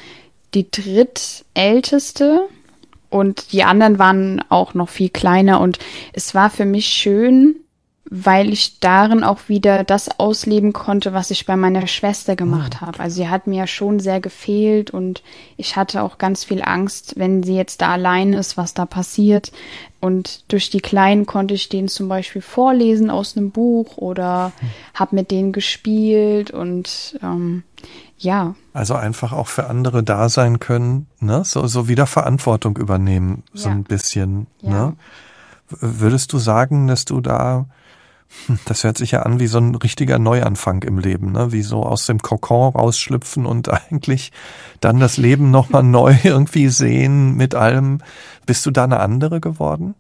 die 0.55 0.71
drittälteste 0.71 2.49
und 3.11 3.53
die 3.53 3.64
anderen 3.64 3.99
waren 3.99 4.43
auch 4.49 4.75
noch 4.75 4.88
viel 4.88 5.11
kleiner 5.11 5.61
und 5.61 5.79
es 6.12 6.35
war 6.35 6.51
für 6.51 6.64
mich 6.64 6.87
schön, 6.87 7.57
weil 8.12 8.53
ich 8.53 8.81
darin 8.81 9.23
auch 9.23 9.49
wieder 9.49 9.85
das 9.85 10.18
ausleben 10.18 10.73
konnte, 10.73 11.12
was 11.12 11.31
ich 11.31 11.46
bei 11.46 11.55
meiner 11.55 11.87
Schwester 11.87 12.35
gemacht 12.35 12.81
mhm. 12.81 12.87
habe. 12.87 13.01
Also 13.01 13.16
sie 13.16 13.29
hat 13.29 13.46
mir 13.46 13.68
schon 13.68 14.01
sehr 14.01 14.20
gefehlt 14.20 14.90
und 14.90 15.23
ich 15.57 15.77
hatte 15.77 16.03
auch 16.03 16.18
ganz 16.18 16.42
viel 16.42 16.61
Angst, 16.62 17.14
wenn 17.16 17.44
sie 17.44 17.55
jetzt 17.55 17.81
da 17.83 17.92
allein 17.92 18.33
ist, 18.33 18.57
was 18.57 18.75
da 18.75 18.85
passiert. 18.85 19.53
Und 20.01 20.51
durch 20.51 20.70
die 20.70 20.81
Kleinen 20.81 21.25
konnte 21.25 21.55
ich 21.55 21.68
denen 21.68 21.87
zum 21.87 22.09
Beispiel 22.09 22.42
vorlesen 22.42 23.11
aus 23.11 23.37
einem 23.37 23.53
Buch 23.53 23.96
oder 23.96 24.49
mhm. 24.61 24.66
habe 24.94 25.14
mit 25.14 25.31
denen 25.31 25.53
gespielt 25.53 26.51
und 26.51 27.16
ähm, 27.23 27.62
ja. 28.18 28.57
Also 28.73 28.94
einfach 28.94 29.33
auch 29.33 29.46
für 29.46 29.68
andere 29.68 30.03
da 30.03 30.29
sein 30.29 30.59
können, 30.59 31.07
ne? 31.20 31.44
So, 31.44 31.66
so 31.68 31.87
wieder 31.87 32.07
Verantwortung 32.09 32.77
übernehmen, 32.77 33.44
so 33.55 33.68
ja. 33.68 33.75
ein 33.75 33.85
bisschen. 33.85 34.49
Ja. 34.62 34.70
Ne? 34.70 34.96
Würdest 35.68 36.33
du 36.33 36.38
sagen, 36.38 36.88
dass 36.88 37.05
du 37.05 37.20
da 37.20 37.66
das 38.64 38.85
hört 38.85 38.99
sich 38.99 39.12
ja 39.12 39.23
an 39.23 39.40
wie 39.40 39.47
so 39.47 39.59
ein 39.59 39.75
richtiger 39.75 40.19
Neuanfang 40.19 40.83
im 40.83 40.99
Leben, 40.99 41.33
ne? 41.33 41.53
Wie 41.53 41.62
so 41.62 41.83
aus 41.83 42.07
dem 42.07 42.21
Kokon 42.21 42.73
rausschlüpfen 42.73 43.47
und 43.47 43.69
eigentlich 43.90 44.33
dann 44.81 45.01
das 45.01 45.16
Leben 45.16 45.51
nochmal 45.51 45.83
neu 45.83 46.16
irgendwie 46.23 46.69
sehen 46.69 47.37
mit 47.37 47.55
allem. 47.55 47.99
Bist 48.47 48.64
du 48.66 48.71
da 48.71 48.85
eine 48.85 49.01
andere 49.01 49.40
geworden? 49.40 49.95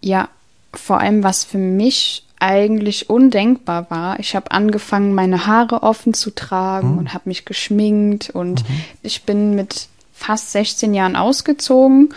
Ja, 0.00 0.28
vor 0.74 1.00
allem 1.00 1.22
was 1.22 1.44
für 1.44 1.58
mich 1.58 2.24
eigentlich 2.40 3.10
undenkbar 3.10 3.90
war. 3.90 4.20
Ich 4.20 4.36
habe 4.36 4.50
angefangen, 4.52 5.14
meine 5.14 5.46
Haare 5.46 5.82
offen 5.82 6.14
zu 6.14 6.30
tragen 6.30 6.92
mhm. 6.92 6.98
und 6.98 7.14
habe 7.14 7.28
mich 7.28 7.44
geschminkt 7.44 8.30
und 8.30 8.68
mhm. 8.68 8.80
ich 9.02 9.24
bin 9.24 9.54
mit 9.54 9.88
fast 10.12 10.52
16 10.52 10.94
Jahren 10.94 11.16
ausgezogen 11.16 12.14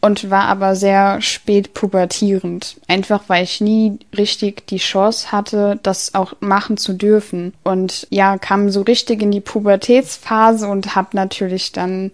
und 0.00 0.30
war 0.30 0.44
aber 0.44 0.76
sehr 0.76 1.20
spät 1.20 1.74
pubertierend. 1.74 2.76
Einfach 2.86 3.24
weil 3.28 3.44
ich 3.44 3.60
nie 3.60 3.98
richtig 4.16 4.66
die 4.66 4.78
Chance 4.78 5.32
hatte, 5.32 5.78
das 5.82 6.14
auch 6.14 6.34
machen 6.40 6.76
zu 6.76 6.92
dürfen. 6.92 7.52
Und 7.64 8.06
ja, 8.10 8.38
kam 8.38 8.70
so 8.70 8.82
richtig 8.82 9.22
in 9.22 9.30
die 9.30 9.40
Pubertätsphase 9.40 10.68
und 10.68 10.94
habe 10.94 11.08
natürlich 11.12 11.72
dann 11.72 12.12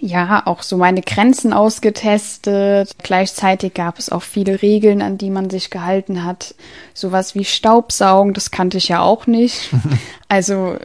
ja 0.00 0.42
auch 0.46 0.62
so 0.62 0.76
meine 0.76 1.02
Grenzen 1.02 1.52
ausgetestet. 1.52 2.90
Gleichzeitig 3.02 3.74
gab 3.74 3.98
es 3.98 4.10
auch 4.10 4.22
viele 4.22 4.62
Regeln, 4.62 5.02
an 5.02 5.18
die 5.18 5.30
man 5.30 5.50
sich 5.50 5.70
gehalten 5.70 6.24
hat. 6.24 6.54
Sowas 6.94 7.34
wie 7.34 7.44
Staubsaugen, 7.44 8.34
das 8.34 8.50
kannte 8.50 8.78
ich 8.78 8.88
ja 8.88 9.00
auch 9.00 9.26
nicht. 9.26 9.70
also 10.28 10.76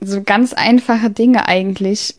so 0.00 0.22
ganz 0.22 0.52
einfache 0.52 1.10
Dinge 1.10 1.48
eigentlich. 1.48 2.14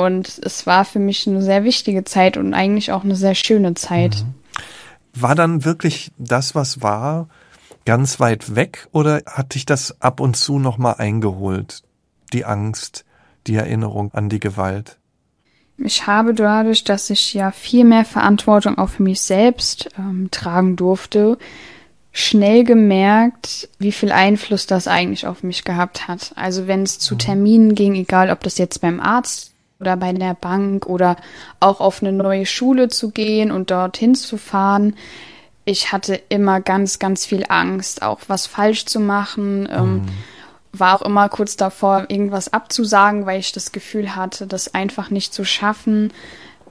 Und 0.00 0.40
es 0.42 0.66
war 0.66 0.86
für 0.86 0.98
mich 0.98 1.26
eine 1.26 1.42
sehr 1.42 1.62
wichtige 1.62 2.04
Zeit 2.04 2.38
und 2.38 2.54
eigentlich 2.54 2.90
auch 2.90 3.04
eine 3.04 3.16
sehr 3.16 3.34
schöne 3.34 3.74
Zeit. 3.74 4.24
Mhm. 4.24 5.20
War 5.20 5.34
dann 5.34 5.66
wirklich 5.66 6.10
das, 6.16 6.54
was 6.54 6.80
war, 6.80 7.28
ganz 7.84 8.18
weit 8.18 8.54
weg 8.56 8.88
oder 8.92 9.20
hat 9.26 9.54
dich 9.54 9.66
das 9.66 10.00
ab 10.00 10.20
und 10.20 10.38
zu 10.38 10.58
nochmal 10.58 10.94
eingeholt? 10.96 11.82
Die 12.32 12.46
Angst, 12.46 13.04
die 13.46 13.56
Erinnerung 13.56 14.14
an 14.14 14.30
die 14.30 14.40
Gewalt? 14.40 14.96
Ich 15.76 16.06
habe 16.06 16.32
dadurch, 16.32 16.82
dass 16.84 17.10
ich 17.10 17.34
ja 17.34 17.50
viel 17.50 17.84
mehr 17.84 18.06
Verantwortung 18.06 18.78
auch 18.78 18.88
für 18.88 19.02
mich 19.02 19.20
selbst 19.20 19.90
ähm, 19.98 20.28
tragen 20.30 20.76
durfte, 20.76 21.36
schnell 22.10 22.64
gemerkt, 22.64 23.68
wie 23.78 23.92
viel 23.92 24.12
Einfluss 24.12 24.66
das 24.66 24.88
eigentlich 24.88 25.26
auf 25.26 25.42
mich 25.42 25.64
gehabt 25.64 26.08
hat. 26.08 26.32
Also 26.36 26.66
wenn 26.66 26.84
es 26.84 26.98
zu 26.98 27.14
mhm. 27.14 27.18
Terminen 27.18 27.74
ging, 27.74 27.94
egal 27.96 28.30
ob 28.30 28.42
das 28.44 28.56
jetzt 28.56 28.80
beim 28.80 28.98
Arzt 28.98 29.49
oder 29.80 29.96
bei 29.96 30.12
der 30.12 30.34
Bank 30.34 30.86
oder 30.86 31.16
auch 31.58 31.80
auf 31.80 32.02
eine 32.02 32.12
neue 32.12 32.46
Schule 32.46 32.88
zu 32.88 33.10
gehen 33.10 33.50
und 33.50 33.70
dorthin 33.70 34.14
zu 34.14 34.36
fahren. 34.36 34.94
Ich 35.64 35.92
hatte 35.92 36.20
immer 36.28 36.60
ganz, 36.60 36.98
ganz 36.98 37.24
viel 37.24 37.44
Angst, 37.48 38.02
auch 38.02 38.20
was 38.28 38.46
falsch 38.46 38.86
zu 38.86 39.00
machen. 39.00 39.68
Ähm, 39.70 39.94
mhm. 39.94 40.08
War 40.72 40.96
auch 40.96 41.02
immer 41.02 41.28
kurz 41.28 41.56
davor, 41.56 42.06
irgendwas 42.08 42.52
abzusagen, 42.52 43.26
weil 43.26 43.40
ich 43.40 43.52
das 43.52 43.72
Gefühl 43.72 44.14
hatte, 44.14 44.46
das 44.46 44.74
einfach 44.74 45.10
nicht 45.10 45.34
zu 45.34 45.44
schaffen. 45.44 46.12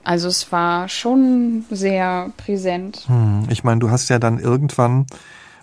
Also 0.04 0.28
es 0.28 0.50
war 0.50 0.88
schon 0.88 1.64
sehr 1.70 2.32
präsent. 2.38 3.04
Hm. 3.06 3.46
Ich 3.50 3.64
meine, 3.64 3.80
du 3.80 3.90
hast 3.90 4.08
ja 4.08 4.18
dann 4.18 4.38
irgendwann 4.38 5.06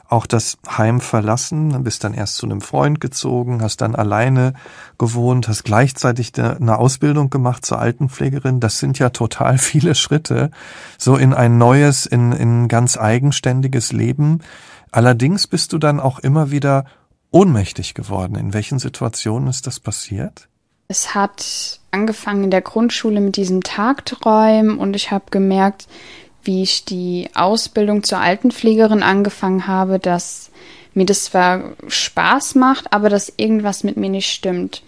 auch 0.09 0.25
das 0.25 0.57
Heim 0.67 1.01
verlassen, 1.01 1.83
bist 1.83 2.03
dann 2.03 2.13
erst 2.13 2.35
zu 2.35 2.45
einem 2.45 2.61
Freund 2.61 3.01
gezogen, 3.01 3.61
hast 3.61 3.81
dann 3.81 3.95
alleine 3.95 4.53
gewohnt, 4.97 5.47
hast 5.47 5.63
gleichzeitig 5.63 6.31
eine 6.37 6.77
Ausbildung 6.77 7.29
gemacht 7.29 7.65
zur 7.65 7.79
Altenpflegerin. 7.79 8.59
Das 8.59 8.79
sind 8.79 8.99
ja 8.99 9.09
total 9.09 9.57
viele 9.57 9.95
Schritte, 9.95 10.51
so 10.97 11.15
in 11.17 11.33
ein 11.33 11.57
neues, 11.57 12.05
in, 12.05 12.31
in 12.31 12.67
ganz 12.67 12.97
eigenständiges 12.97 13.91
Leben. 13.91 14.39
Allerdings 14.91 15.47
bist 15.47 15.73
du 15.73 15.77
dann 15.77 15.99
auch 15.99 16.19
immer 16.19 16.51
wieder 16.51 16.85
ohnmächtig 17.31 17.93
geworden. 17.93 18.35
In 18.35 18.53
welchen 18.53 18.79
Situationen 18.79 19.49
ist 19.49 19.67
das 19.67 19.79
passiert? 19.79 20.47
Es 20.87 21.13
hat 21.13 21.81
angefangen 21.91 22.45
in 22.45 22.51
der 22.51 22.61
Grundschule 22.61 23.19
mit 23.19 23.35
diesem 23.35 23.61
Tagträumen 23.61 24.77
und 24.77 24.95
ich 24.95 25.11
habe 25.11 25.25
gemerkt, 25.31 25.87
wie 26.47 26.63
ich 26.63 26.85
die 26.85 27.29
Ausbildung 27.35 28.03
zur 28.03 28.19
Altenpflegerin 28.19 29.03
angefangen 29.03 29.67
habe, 29.67 29.99
dass 29.99 30.49
mir 30.93 31.05
das 31.05 31.25
zwar 31.25 31.73
Spaß 31.87 32.55
macht, 32.55 32.91
aber 32.91 33.09
dass 33.09 33.31
irgendwas 33.37 33.83
mit 33.83 33.97
mir 33.97 34.09
nicht 34.09 34.31
stimmt. 34.31 34.81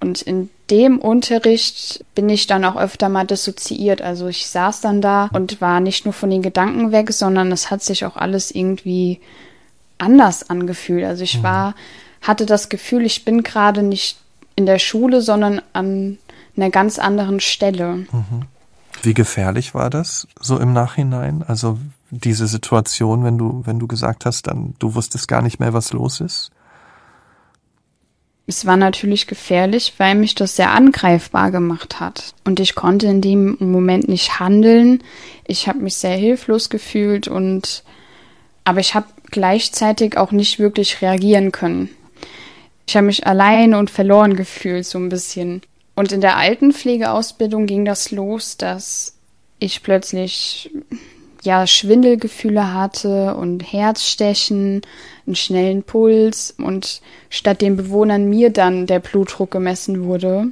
Und 0.00 0.22
in 0.22 0.50
dem 0.70 0.98
Unterricht 0.98 2.04
bin 2.14 2.28
ich 2.28 2.46
dann 2.46 2.64
auch 2.64 2.76
öfter 2.76 3.08
mal 3.08 3.26
dissoziiert. 3.26 4.02
Also 4.02 4.26
ich 4.28 4.46
saß 4.46 4.80
dann 4.80 5.00
da 5.00 5.30
und 5.32 5.60
war 5.60 5.80
nicht 5.80 6.04
nur 6.04 6.12
von 6.12 6.30
den 6.30 6.42
Gedanken 6.42 6.90
weg, 6.90 7.12
sondern 7.12 7.52
es 7.52 7.70
hat 7.70 7.82
sich 7.82 8.04
auch 8.04 8.16
alles 8.16 8.50
irgendwie 8.50 9.20
anders 9.98 10.50
angefühlt. 10.50 11.04
Also 11.04 11.22
ich 11.22 11.38
mhm. 11.38 11.42
war, 11.44 11.74
hatte 12.20 12.46
das 12.46 12.68
Gefühl, 12.68 13.04
ich 13.04 13.24
bin 13.24 13.42
gerade 13.42 13.82
nicht 13.82 14.18
in 14.56 14.66
der 14.66 14.78
Schule, 14.78 15.20
sondern 15.20 15.62
an 15.72 16.18
einer 16.56 16.70
ganz 16.70 16.98
anderen 16.98 17.40
Stelle. 17.40 18.06
Mhm. 18.10 18.42
Wie 19.04 19.14
gefährlich 19.14 19.74
war 19.74 19.90
das 19.90 20.26
so 20.40 20.58
im 20.58 20.72
Nachhinein? 20.72 21.42
Also 21.46 21.78
diese 22.10 22.46
Situation, 22.46 23.24
wenn 23.24 23.38
du, 23.38 23.62
wenn 23.64 23.78
du 23.78 23.86
gesagt 23.86 24.24
hast, 24.24 24.46
dann 24.46 24.74
du 24.78 24.94
wusstest 24.94 25.28
gar 25.28 25.42
nicht 25.42 25.58
mehr, 25.58 25.72
was 25.72 25.92
los 25.92 26.20
ist? 26.20 26.50
Es 28.46 28.66
war 28.66 28.76
natürlich 28.76 29.26
gefährlich, 29.26 29.94
weil 29.96 30.14
mich 30.14 30.34
das 30.34 30.56
sehr 30.56 30.70
angreifbar 30.70 31.50
gemacht 31.50 31.98
hat. 31.98 32.34
Und 32.44 32.60
ich 32.60 32.74
konnte 32.74 33.06
in 33.06 33.22
dem 33.22 33.56
Moment 33.58 34.06
nicht 34.06 34.38
handeln. 34.38 35.02
Ich 35.46 35.66
habe 35.66 35.78
mich 35.78 35.96
sehr 35.96 36.16
hilflos 36.16 36.68
gefühlt 36.68 37.26
und 37.26 37.84
aber 38.64 38.80
ich 38.80 38.94
habe 38.94 39.06
gleichzeitig 39.30 40.16
auch 40.16 40.30
nicht 40.30 40.58
wirklich 40.58 41.00
reagieren 41.02 41.52
können. 41.52 41.90
Ich 42.86 42.96
habe 42.96 43.06
mich 43.06 43.26
allein 43.26 43.74
und 43.74 43.90
verloren 43.90 44.36
gefühlt, 44.36 44.86
so 44.86 44.98
ein 44.98 45.08
bisschen. 45.08 45.62
Und 45.94 46.12
in 46.12 46.20
der 46.20 46.36
Altenpflegeausbildung 46.36 47.66
ging 47.66 47.84
das 47.84 48.10
los, 48.10 48.56
dass 48.56 49.14
ich 49.58 49.82
plötzlich 49.82 50.70
ja 51.42 51.66
Schwindelgefühle 51.66 52.72
hatte 52.72 53.36
und 53.36 53.60
Herzstechen, 53.60 54.82
einen 55.26 55.36
schnellen 55.36 55.82
Puls 55.82 56.54
und 56.58 57.00
statt 57.30 57.60
den 57.60 57.76
Bewohnern 57.76 58.28
mir 58.28 58.50
dann 58.50 58.86
der 58.86 59.00
Blutdruck 59.00 59.50
gemessen 59.50 60.04
wurde. 60.04 60.48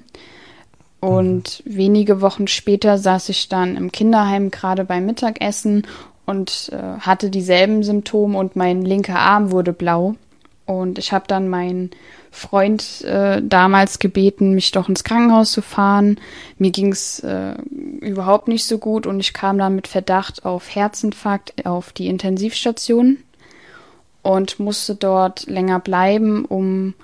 Und 1.01 1.63
mhm. 1.65 1.77
wenige 1.77 2.21
Wochen 2.21 2.47
später 2.47 2.97
saß 2.97 3.29
ich 3.31 3.49
dann 3.49 3.77
im 3.77 3.91
Kinderheim 3.91 4.51
gerade 4.51 4.85
beim 4.85 5.07
Mittagessen 5.07 5.87
und 6.27 6.71
äh, 6.73 7.01
hatte 7.01 7.31
dieselben 7.31 7.83
Symptome 7.83 8.39
und 8.39 8.55
mein 8.55 8.83
linker 8.83 9.19
Arm 9.19 9.51
wurde 9.51 9.73
blau. 9.73 10.15
Und 10.65 10.99
ich 10.99 11.13
habe 11.13 11.25
dann 11.27 11.49
meinen 11.49 11.91
Freund 12.35 13.03
äh, 13.03 13.43
damals 13.45 13.99
gebeten, 13.99 14.55
mich 14.55 14.71
doch 14.71 14.89
ins 14.89 15.05
Krankenhaus 15.05 15.53
zu 15.53 15.61
fahren. 15.61 16.19
Mir 16.57 16.71
ging's 16.71 17.21
äh, 17.21 17.55
überhaupt 18.01 18.49
nicht 18.49 18.65
so 18.65 18.79
gut 18.79 19.07
und 19.07 19.21
ich 19.21 19.35
kam 19.35 19.59
dann 19.59 19.75
mit 19.75 19.87
Verdacht 19.87 20.47
auf 20.47 20.75
Herzinfarkt 20.75 21.67
auf 21.67 21.93
die 21.93 22.09
Intensivstation 22.09 23.19
und 24.23 24.59
musste 24.59 24.95
dort 24.95 25.47
länger 25.47 25.79
bleiben, 25.79 26.47
um 26.47 26.95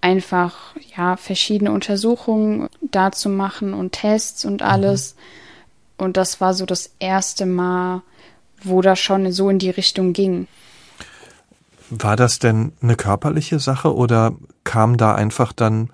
einfach 0.00 0.74
ja 0.96 1.16
verschiedene 1.16 1.70
Untersuchungen 1.70 2.68
da 2.80 3.12
zu 3.12 3.28
machen 3.28 3.74
und 3.74 3.92
Tests 3.92 4.44
und 4.44 4.62
alles. 4.62 5.14
Mhm. 5.14 6.04
Und 6.04 6.16
das 6.16 6.40
war 6.40 6.54
so 6.54 6.66
das 6.66 6.90
erste 6.98 7.46
Mal, 7.46 8.02
wo 8.60 8.82
das 8.82 8.98
schon 8.98 9.30
so 9.30 9.48
in 9.48 9.60
die 9.60 9.70
Richtung 9.70 10.12
ging. 10.12 10.48
War 11.88 12.16
das 12.16 12.40
denn 12.40 12.72
eine 12.82 12.96
körperliche 12.96 13.60
Sache 13.60 13.94
oder 13.94 14.34
kamen 14.72 14.96
da 14.96 15.14
einfach 15.14 15.52
dann 15.52 15.90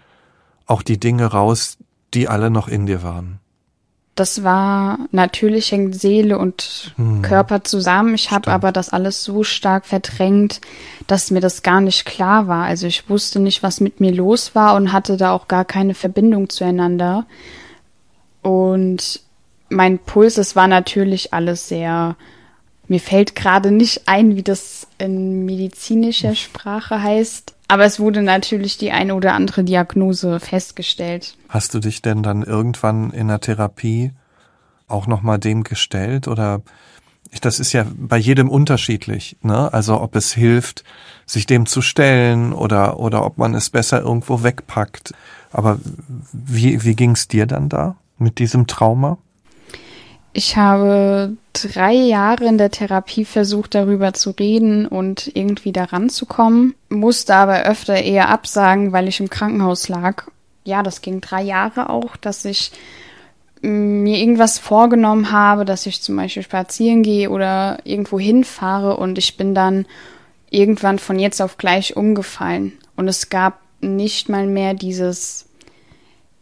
auch 0.66 0.82
die 0.82 1.00
Dinge 1.00 1.26
raus, 1.26 1.78
die 2.14 2.28
alle 2.28 2.48
noch 2.48 2.68
in 2.68 2.86
dir 2.86 3.02
waren? 3.02 3.40
Das 4.14 4.44
war 4.44 5.00
natürlich 5.10 5.72
hängt 5.72 6.00
Seele 6.00 6.38
und 6.38 6.92
hm. 6.94 7.22
Körper 7.22 7.64
zusammen. 7.64 8.14
Ich 8.14 8.30
habe 8.30 8.52
aber 8.52 8.70
das 8.70 8.90
alles 8.90 9.24
so 9.24 9.42
stark 9.42 9.84
verdrängt, 9.84 10.60
dass 11.08 11.32
mir 11.32 11.40
das 11.40 11.64
gar 11.64 11.80
nicht 11.80 12.04
klar 12.04 12.46
war. 12.46 12.66
Also 12.66 12.86
ich 12.86 13.10
wusste 13.10 13.40
nicht, 13.40 13.64
was 13.64 13.80
mit 13.80 13.98
mir 13.98 14.12
los 14.12 14.54
war 14.54 14.76
und 14.76 14.92
hatte 14.92 15.16
da 15.16 15.32
auch 15.32 15.48
gar 15.48 15.64
keine 15.64 15.94
Verbindung 15.94 16.48
zueinander. 16.48 17.26
Und 18.42 19.22
mein 19.70 19.98
Puls, 19.98 20.38
es 20.38 20.54
war 20.54 20.68
natürlich 20.68 21.32
alles 21.34 21.66
sehr 21.66 22.14
mir 22.88 23.00
fällt 23.00 23.34
gerade 23.34 23.70
nicht 23.70 24.08
ein, 24.08 24.34
wie 24.34 24.42
das 24.42 24.86
in 24.96 25.44
medizinischer 25.44 26.34
Sprache 26.34 27.02
heißt. 27.02 27.54
Aber 27.68 27.84
es 27.84 28.00
wurde 28.00 28.22
natürlich 28.22 28.78
die 28.78 28.92
eine 28.92 29.14
oder 29.14 29.34
andere 29.34 29.62
Diagnose 29.62 30.40
festgestellt. 30.40 31.36
Hast 31.50 31.74
du 31.74 31.80
dich 31.80 32.00
denn 32.00 32.22
dann 32.22 32.42
irgendwann 32.42 33.10
in 33.10 33.28
der 33.28 33.40
Therapie 33.40 34.12
auch 34.88 35.06
nochmal 35.06 35.38
dem 35.38 35.64
gestellt 35.64 36.28
oder 36.28 36.62
das 37.42 37.60
ist 37.60 37.74
ja 37.74 37.84
bei 37.94 38.16
jedem 38.16 38.48
unterschiedlich, 38.48 39.36
ne? 39.42 39.70
Also 39.70 40.00
ob 40.00 40.16
es 40.16 40.32
hilft, 40.32 40.82
sich 41.26 41.44
dem 41.44 41.66
zu 41.66 41.82
stellen 41.82 42.54
oder 42.54 42.98
oder 42.98 43.22
ob 43.26 43.36
man 43.36 43.54
es 43.54 43.68
besser 43.68 44.00
irgendwo 44.00 44.42
wegpackt. 44.42 45.12
Aber 45.52 45.78
wie 46.32 46.82
wie 46.84 46.96
ging's 46.96 47.28
dir 47.28 47.44
dann 47.44 47.68
da 47.68 47.96
mit 48.16 48.38
diesem 48.38 48.66
Trauma? 48.66 49.18
Ich 50.38 50.56
habe 50.56 51.36
drei 51.52 51.94
Jahre 51.94 52.44
in 52.44 52.58
der 52.58 52.70
Therapie 52.70 53.24
versucht, 53.24 53.74
darüber 53.74 54.12
zu 54.12 54.30
reden 54.30 54.86
und 54.86 55.28
irgendwie 55.34 55.72
daran 55.72 56.10
zu 56.10 56.26
kommen, 56.26 56.76
musste 56.88 57.34
aber 57.34 57.64
öfter 57.64 57.96
eher 57.96 58.28
absagen, 58.28 58.92
weil 58.92 59.08
ich 59.08 59.18
im 59.18 59.30
Krankenhaus 59.30 59.88
lag. 59.88 60.28
Ja, 60.62 60.84
das 60.84 61.00
ging 61.00 61.20
drei 61.20 61.42
Jahre 61.42 61.90
auch, 61.90 62.16
dass 62.16 62.44
ich 62.44 62.70
mm, 63.62 64.04
mir 64.04 64.18
irgendwas 64.18 64.60
vorgenommen 64.60 65.32
habe, 65.32 65.64
dass 65.64 65.86
ich 65.86 66.02
zum 66.02 66.14
Beispiel 66.14 66.44
spazieren 66.44 67.02
gehe 67.02 67.30
oder 67.30 67.80
irgendwo 67.82 68.20
hinfahre 68.20 68.96
und 68.96 69.18
ich 69.18 69.36
bin 69.36 69.56
dann 69.56 69.86
irgendwann 70.50 71.00
von 71.00 71.18
jetzt 71.18 71.42
auf 71.42 71.58
gleich 71.58 71.96
umgefallen. 71.96 72.74
Und 72.94 73.08
es 73.08 73.28
gab 73.28 73.58
nicht 73.80 74.28
mal 74.28 74.46
mehr 74.46 74.74
dieses 74.74 75.47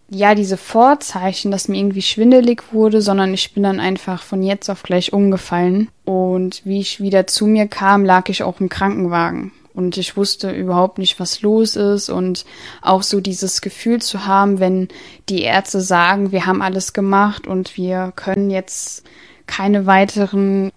ja, 0.08 0.34
diese 0.34 0.56
Vorzeichen, 0.56 1.50
dass 1.50 1.68
mir 1.68 1.78
irgendwie 1.78 2.02
schwindelig 2.02 2.72
wurde, 2.72 3.00
sondern 3.00 3.34
ich 3.34 3.54
bin 3.54 3.64
dann 3.64 3.80
einfach 3.80 4.22
von 4.22 4.42
jetzt 4.42 4.70
auf 4.70 4.82
gleich 4.82 5.12
umgefallen. 5.12 5.88
Und 6.04 6.62
wie 6.64 6.80
ich 6.80 7.00
wieder 7.00 7.26
zu 7.26 7.46
mir 7.46 7.66
kam, 7.66 8.04
lag 8.04 8.28
ich 8.28 8.42
auch 8.42 8.60
im 8.60 8.68
Krankenwagen. 8.68 9.52
Und 9.74 9.96
ich 9.96 10.16
wusste 10.16 10.52
überhaupt 10.52 10.98
nicht, 10.98 11.18
was 11.18 11.42
los 11.42 11.76
ist. 11.76 12.08
Und 12.08 12.44
auch 12.82 13.02
so 13.02 13.20
dieses 13.20 13.60
Gefühl 13.60 14.00
zu 14.00 14.26
haben, 14.26 14.60
wenn 14.60 14.88
die 15.28 15.42
Ärzte 15.42 15.80
sagen, 15.80 16.30
wir 16.30 16.46
haben 16.46 16.62
alles 16.62 16.92
gemacht 16.92 17.46
und 17.46 17.76
wir 17.76 18.12
können 18.14 18.50
jetzt 18.50 19.04
keine 19.46 19.86
weiteren 19.86 20.70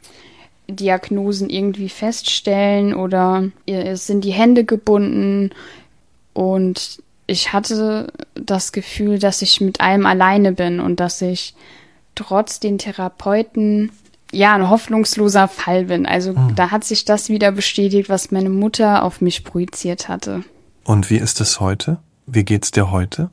Diagnosen 0.67 1.49
irgendwie 1.49 1.89
feststellen 1.89 2.93
oder 2.93 3.49
es 3.65 4.05
sind 4.05 4.23
die 4.23 4.31
Hände 4.31 4.65
gebunden 4.65 5.51
und 6.33 7.01
ich 7.29 7.53
hatte 7.53 8.11
das 8.33 8.71
Gefühl, 8.71 9.19
dass 9.19 9.41
ich 9.41 9.61
mit 9.61 9.81
allem 9.81 10.05
alleine 10.05 10.51
bin 10.51 10.79
und 10.79 10.99
dass 10.99 11.21
ich 11.21 11.53
trotz 12.15 12.59
den 12.59 12.77
Therapeuten 12.77 13.91
ja 14.31 14.55
ein 14.55 14.69
hoffnungsloser 14.69 15.47
Fall 15.47 15.85
bin. 15.85 16.05
Also 16.05 16.33
mhm. 16.33 16.55
da 16.55 16.71
hat 16.71 16.83
sich 16.83 17.05
das 17.05 17.29
wieder 17.29 17.51
bestätigt, 17.51 18.09
was 18.09 18.31
meine 18.31 18.49
Mutter 18.49 19.03
auf 19.03 19.21
mich 19.21 19.43
projiziert 19.43 20.07
hatte. 20.07 20.43
Und 20.83 21.09
wie 21.09 21.17
ist 21.17 21.39
es 21.39 21.59
heute? 21.59 21.99
Wie 22.25 22.43
geht's 22.43 22.71
dir 22.71 22.91
heute? 22.91 23.29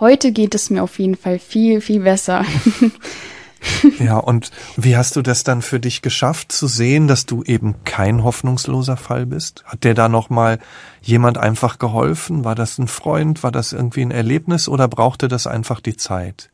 Heute 0.00 0.32
geht 0.32 0.54
es 0.54 0.70
mir 0.70 0.82
auf 0.82 0.98
jeden 0.98 1.16
Fall 1.16 1.38
viel, 1.38 1.80
viel 1.80 2.00
besser. 2.00 2.44
Ja, 3.98 4.18
und 4.18 4.50
wie 4.76 4.96
hast 4.96 5.16
du 5.16 5.22
das 5.22 5.44
dann 5.44 5.62
für 5.62 5.80
dich 5.80 6.02
geschafft 6.02 6.52
zu 6.52 6.66
sehen, 6.66 7.08
dass 7.08 7.26
du 7.26 7.42
eben 7.42 7.76
kein 7.84 8.24
hoffnungsloser 8.24 8.96
Fall 8.96 9.26
bist? 9.26 9.64
Hat 9.66 9.84
dir 9.84 9.94
da 9.94 10.08
noch 10.08 10.30
mal 10.30 10.58
jemand 11.02 11.38
einfach 11.38 11.78
geholfen? 11.78 12.44
War 12.44 12.54
das 12.54 12.78
ein 12.78 12.88
Freund? 12.88 13.42
War 13.42 13.52
das 13.52 13.72
irgendwie 13.72 14.02
ein 14.02 14.10
Erlebnis 14.10 14.68
oder 14.68 14.88
brauchte 14.88 15.28
das 15.28 15.46
einfach 15.46 15.80
die 15.80 15.96
Zeit? 15.96 16.50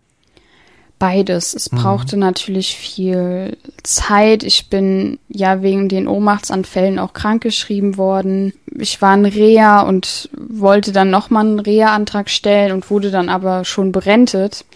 Beides. 0.98 1.54
Es 1.54 1.72
mhm. 1.72 1.78
brauchte 1.78 2.16
mhm. 2.16 2.20
natürlich 2.20 2.76
viel 2.76 3.56
Zeit. 3.82 4.42
Ich 4.42 4.68
bin 4.68 5.18
ja 5.28 5.62
wegen 5.62 5.88
den 5.88 6.06
Ohnmachtsanfällen 6.06 6.98
auch 6.98 7.14
krankgeschrieben 7.14 7.96
worden. 7.96 8.52
Ich 8.78 9.00
war 9.00 9.14
in 9.14 9.24
Reha 9.24 9.80
und 9.80 10.28
wollte 10.36 10.92
dann 10.92 11.10
nochmal 11.10 11.46
einen 11.46 11.58
Reha-Antrag 11.58 12.28
stellen 12.28 12.72
und 12.72 12.90
wurde 12.90 13.10
dann 13.10 13.30
aber 13.30 13.64
schon 13.64 13.92
berentet 13.92 14.66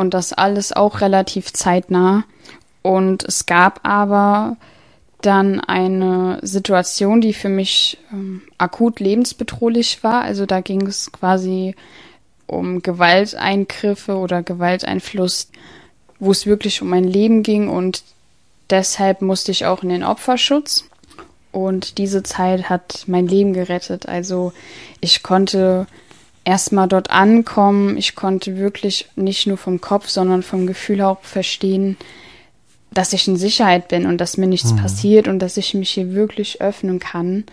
und 0.00 0.14
das 0.14 0.32
alles 0.32 0.72
auch 0.72 1.00
relativ 1.00 1.52
zeitnah. 1.52 2.24
Und 2.82 3.22
es 3.22 3.46
gab 3.46 3.86
aber 3.86 4.56
dann 5.20 5.60
eine 5.60 6.38
Situation, 6.42 7.20
die 7.20 7.34
für 7.34 7.50
mich 7.50 7.98
ähm, 8.10 8.40
akut 8.56 9.00
lebensbedrohlich 9.00 10.02
war. 10.02 10.22
Also 10.22 10.46
da 10.46 10.60
ging 10.60 10.86
es 10.86 11.12
quasi 11.12 11.74
um 12.46 12.82
Gewalteingriffe 12.82 14.16
oder 14.16 14.42
Gewalteinfluss, 14.42 15.50
wo 16.18 16.30
es 16.30 16.46
wirklich 16.46 16.80
um 16.80 16.88
mein 16.88 17.04
Leben 17.04 17.42
ging 17.42 17.68
und 17.68 18.02
deshalb 18.70 19.20
musste 19.20 19.52
ich 19.52 19.66
auch 19.66 19.82
in 19.82 19.90
den 19.90 20.04
Opferschutz. 20.04 20.84
Und 21.52 21.98
diese 21.98 22.22
Zeit 22.22 22.70
hat 22.70 23.04
mein 23.06 23.26
Leben 23.26 23.52
gerettet. 23.52 24.08
Also 24.08 24.52
ich 25.00 25.22
konnte 25.22 25.86
erstmal 26.44 26.88
dort 26.88 27.10
ankommen. 27.10 27.96
Ich 27.96 28.14
konnte 28.14 28.56
wirklich 28.56 29.08
nicht 29.16 29.46
nur 29.46 29.56
vom 29.56 29.80
Kopf, 29.80 30.08
sondern 30.08 30.42
vom 30.42 30.66
Gefühl 30.66 31.02
auch 31.02 31.20
verstehen, 31.22 31.96
dass 32.92 33.12
ich 33.12 33.28
in 33.28 33.36
Sicherheit 33.36 33.88
bin 33.88 34.06
und 34.06 34.18
dass 34.18 34.36
mir 34.36 34.46
nichts 34.46 34.72
mhm. 34.72 34.78
passiert 34.78 35.28
und 35.28 35.38
dass 35.38 35.56
ich 35.56 35.74
mich 35.74 35.90
hier 35.90 36.12
wirklich 36.12 36.60
öffnen 36.60 36.98
kann. 36.98 37.44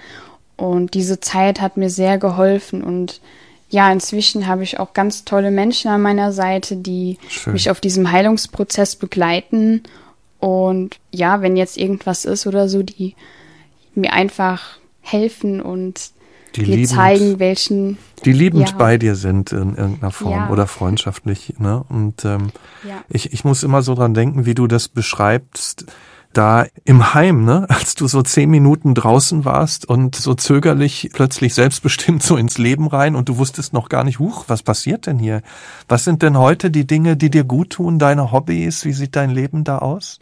Und 0.56 0.96
diese 0.96 1.20
Zeit 1.20 1.62
hat 1.62 1.78
mir 1.78 1.90
sehr 1.90 2.18
geholfen 2.18 2.84
und 2.84 3.22
ja, 3.70 3.92
inzwischen 3.92 4.48
habe 4.48 4.64
ich 4.64 4.80
auch 4.80 4.94
ganz 4.94 5.26
tolle 5.26 5.52
Menschen 5.52 5.92
an 5.92 6.02
meiner 6.02 6.32
Seite, 6.32 6.78
die 6.78 7.18
Schön. 7.28 7.54
mich 7.54 7.70
auf 7.70 7.82
diesem 7.82 8.12
Heilungsprozess 8.12 8.96
begleiten. 8.96 9.84
Und 10.40 10.98
ja, 11.12 11.42
wenn 11.42 11.58
jetzt 11.58 11.78
irgendwas 11.78 12.24
ist 12.24 12.48
oder 12.48 12.70
so, 12.70 12.82
die 12.82 13.16
mir 13.94 14.14
einfach 14.14 14.78
helfen 15.02 15.62
und 15.62 16.12
die 16.58 16.64
dir 16.64 16.76
liebend, 16.78 16.90
zeigen, 16.90 17.40
welchen. 17.40 17.98
Die 18.26 18.34
liebend 18.34 18.70
ja. 18.70 18.76
bei 18.76 18.98
dir 18.98 19.16
sind 19.16 19.52
in 19.52 19.76
irgendeiner 19.76 20.12
Form 20.12 20.32
ja. 20.32 20.50
oder 20.50 20.68
freundschaftlich. 20.68 21.56
Ne? 21.60 21.84
Und 21.90 22.26
ähm, 22.26 22.50
ja. 22.88 23.04
ich, 23.10 23.34
ich 23.34 23.44
muss 23.44 23.64
immer 23.64 23.82
so 23.82 23.96
dran 23.96 24.14
denken, 24.14 24.46
wie 24.46 24.56
du 24.56 24.68
das 24.68 24.88
beschreibst, 24.88 25.86
da 26.34 26.68
im 26.86 27.14
Heim, 27.14 27.46
ne, 27.46 27.66
als 27.70 27.96
du 27.96 28.08
so 28.08 28.22
zehn 28.22 28.50
Minuten 28.50 28.94
draußen 28.94 29.46
warst 29.46 29.88
und 29.88 30.16
so 30.16 30.34
zögerlich 30.34 31.10
plötzlich 31.14 31.54
selbstbestimmt 31.54 32.22
so 32.22 32.38
ins 32.38 32.58
Leben 32.58 32.88
rein 32.88 33.16
und 33.16 33.30
du 33.30 33.38
wusstest 33.38 33.74
noch 33.74 33.90
gar 33.90 34.04
nicht, 34.04 34.20
huch, 34.20 34.46
was 34.48 34.64
passiert 34.64 35.08
denn 35.08 35.20
hier? 35.20 35.42
Was 35.88 36.04
sind 36.04 36.22
denn 36.22 36.38
heute 36.38 36.70
die 36.70 36.86
Dinge, 36.86 37.18
die 37.18 37.30
dir 37.30 37.44
gut 37.44 37.72
tun, 37.72 38.00
deine 38.00 38.32
Hobbys? 38.32 38.86
Wie 38.86 38.94
sieht 38.94 39.16
dein 39.16 39.32
Leben 39.32 39.64
da 39.64 39.80
aus? 39.80 40.20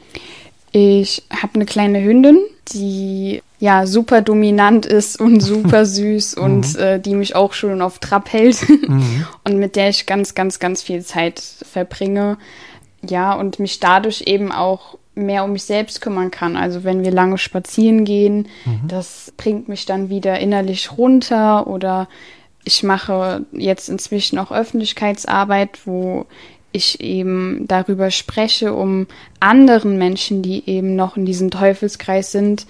Ich 0.72 1.24
habe 1.32 1.56
eine 1.56 1.66
kleine 1.66 2.04
Hündin, 2.04 2.38
die 2.74 3.42
ja 3.66 3.88
super 3.88 4.22
dominant 4.22 4.86
ist 4.86 5.20
und 5.20 5.40
super 5.40 5.86
süß 5.98 6.36
und 6.36 6.76
mhm. 6.76 6.80
äh, 6.80 7.00
die 7.00 7.16
mich 7.16 7.36
auch 7.36 7.54
schon 7.54 7.82
auf 7.82 8.00
Trab 8.00 8.32
hält 8.32 8.68
mhm. 8.70 9.26
und 9.44 9.58
mit 9.58 9.76
der 9.76 9.90
ich 9.90 10.06
ganz, 10.06 10.36
ganz, 10.36 10.60
ganz 10.60 10.84
viel 10.84 11.04
Zeit 11.04 11.40
verbringe. 11.40 12.38
Ja, 13.08 13.34
und 13.34 13.60
mich 13.60 13.80
dadurch 13.80 14.24
eben 14.26 14.52
auch 14.52 14.98
mehr 15.16 15.44
um 15.44 15.54
mich 15.54 15.64
selbst 15.64 16.02
kümmern 16.02 16.32
kann. 16.32 16.58
Also 16.58 16.84
wenn 16.84 17.04
wir 17.04 17.12
lange 17.12 17.38
spazieren 17.38 18.06
gehen, 18.06 18.48
mhm. 18.66 18.88
das 18.88 19.34
bringt 19.38 19.68
mich 19.68 19.86
dann 19.86 20.10
wieder 20.10 20.40
innerlich 20.40 20.98
runter 20.98 21.68
oder 21.68 22.08
ich 22.64 22.84
mache 22.84 23.46
jetzt 23.52 23.90
inzwischen 23.90 24.40
auch 24.40 24.52
Öffentlichkeitsarbeit, 24.52 25.80
wo 25.86 26.26
ich 26.72 27.00
eben 27.00 27.66
darüber 27.68 28.12
spreche, 28.12 28.74
um 28.74 29.08
anderen 29.40 29.98
Menschen, 29.98 30.42
die 30.42 30.68
eben 30.68 30.96
noch 30.96 31.16
in 31.16 31.26
diesem 31.26 31.52
Teufelskreis 31.52 32.32
sind, 32.32 32.66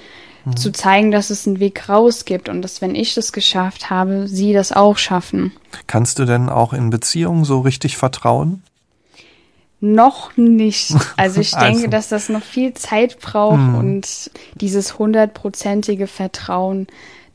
mhm. 0.45 0.57
zu 0.57 0.71
zeigen, 0.71 1.11
dass 1.11 1.29
es 1.29 1.47
einen 1.47 1.59
Weg 1.59 1.89
raus 1.89 2.25
gibt 2.25 2.49
und 2.49 2.61
dass, 2.61 2.81
wenn 2.81 2.95
ich 2.95 3.13
das 3.13 3.33
geschafft 3.33 3.89
habe, 3.89 4.27
sie 4.27 4.53
das 4.53 4.71
auch 4.71 4.97
schaffen. 4.97 5.51
Kannst 5.87 6.19
du 6.19 6.25
denn 6.25 6.49
auch 6.49 6.73
in 6.73 6.89
Beziehungen 6.89 7.45
so 7.45 7.59
richtig 7.59 7.97
vertrauen? 7.97 8.63
Noch 9.81 10.35
nicht. 10.37 10.95
Also 11.17 11.41
ich 11.41 11.51
denke, 11.51 11.79
also. 11.79 11.87
dass 11.87 12.09
das 12.09 12.29
noch 12.29 12.43
viel 12.43 12.73
Zeit 12.73 13.19
braucht 13.19 13.57
mhm. 13.57 13.75
und 13.75 14.31
dieses 14.55 14.99
hundertprozentige 14.99 16.07
Vertrauen, 16.07 16.87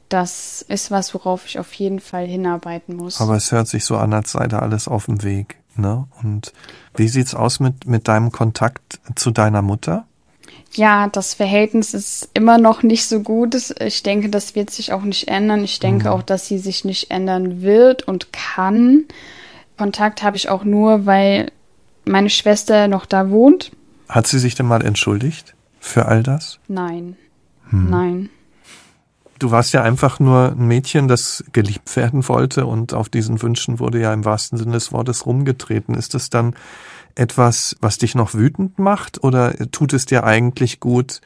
das 0.09 0.63
ist 0.69 0.91
was, 0.91 1.15
worauf 1.15 1.47
ich 1.47 1.59
auf 1.59 1.73
jeden 1.75 2.01
Fall 2.01 2.27
hinarbeiten 2.27 2.97
muss. 2.97 3.21
Aber 3.21 3.37
es 3.37 3.53
hört 3.53 3.69
sich 3.69 3.85
so 3.85 3.97
an, 3.97 4.13
als 4.13 4.33
sei 4.33 4.47
da 4.49 4.59
alles 4.59 4.89
auf 4.89 5.07
dem 5.07 5.23
Weg. 5.23 5.57
Ne? 5.77 6.07
Und 6.23 6.53
wie 6.97 7.09
sieht's 7.09 7.35
aus 7.35 7.61
mit, 7.61 7.87
mit 7.87 8.09
deinem 8.09 8.33
Kontakt 8.33 9.01
zu 9.15 9.31
deiner 9.31 9.63
Mutter? 9.63 10.07
Ja, 10.72 11.09
das 11.09 11.34
Verhältnis 11.34 11.94
ist 11.94 12.30
immer 12.34 12.59
noch 12.59 12.82
nicht 12.82 13.07
so 13.07 13.20
gut. 13.20 13.57
Ich 13.80 14.03
denke, 14.03 14.28
das 14.28 14.55
wird 14.55 14.70
sich 14.70 14.92
auch 14.92 15.03
nicht 15.03 15.28
ändern. 15.28 15.64
Ich 15.64 15.80
denke 15.80 16.09
mhm. 16.09 16.12
auch, 16.12 16.22
dass 16.22 16.46
sie 16.46 16.59
sich 16.59 16.84
nicht 16.84 17.11
ändern 17.11 17.62
wird 17.62 18.07
und 18.07 18.32
kann. 18.32 19.05
Kontakt 19.76 20.22
habe 20.22 20.36
ich 20.36 20.48
auch 20.48 20.62
nur, 20.62 21.07
weil 21.07 21.51
meine 22.05 22.30
Schwester 22.30 22.86
noch 22.86 23.07
da 23.07 23.30
wohnt. 23.30 23.72
Hat 24.09 24.26
sie 24.26 24.38
sich 24.38 24.55
denn 24.55 24.66
mal 24.66 24.84
entschuldigt 24.84 25.55
für 25.80 26.07
all 26.07 26.22
das? 26.22 26.59
Nein. 26.68 27.16
Hm. 27.70 27.90
Nein. 27.90 28.30
Du 29.38 29.51
warst 29.51 29.72
ja 29.72 29.82
einfach 29.82 30.20
nur 30.20 30.53
ein 30.53 30.66
Mädchen, 30.66 31.09
das 31.09 31.44
geliebt 31.53 31.96
werden 31.96 32.28
wollte 32.28 32.66
und 32.66 32.92
auf 32.92 33.09
diesen 33.09 33.40
Wünschen 33.40 33.78
wurde 33.78 33.98
ja 33.98 34.12
im 34.12 34.26
wahrsten 34.26 34.59
Sinne 34.59 34.72
des 34.72 34.92
Wortes 34.92 35.24
rumgetreten. 35.24 35.94
Ist 35.94 36.12
das 36.12 36.28
dann 36.28 36.55
etwas, 37.15 37.77
was 37.81 37.99
dich 37.99 38.15
noch 38.15 38.35
wütend 38.35 38.79
macht 38.79 39.23
oder 39.23 39.55
tut 39.71 39.93
es 39.93 40.07
dir 40.07 40.25
eigentlich 40.25 40.81
gut, 40.81 41.21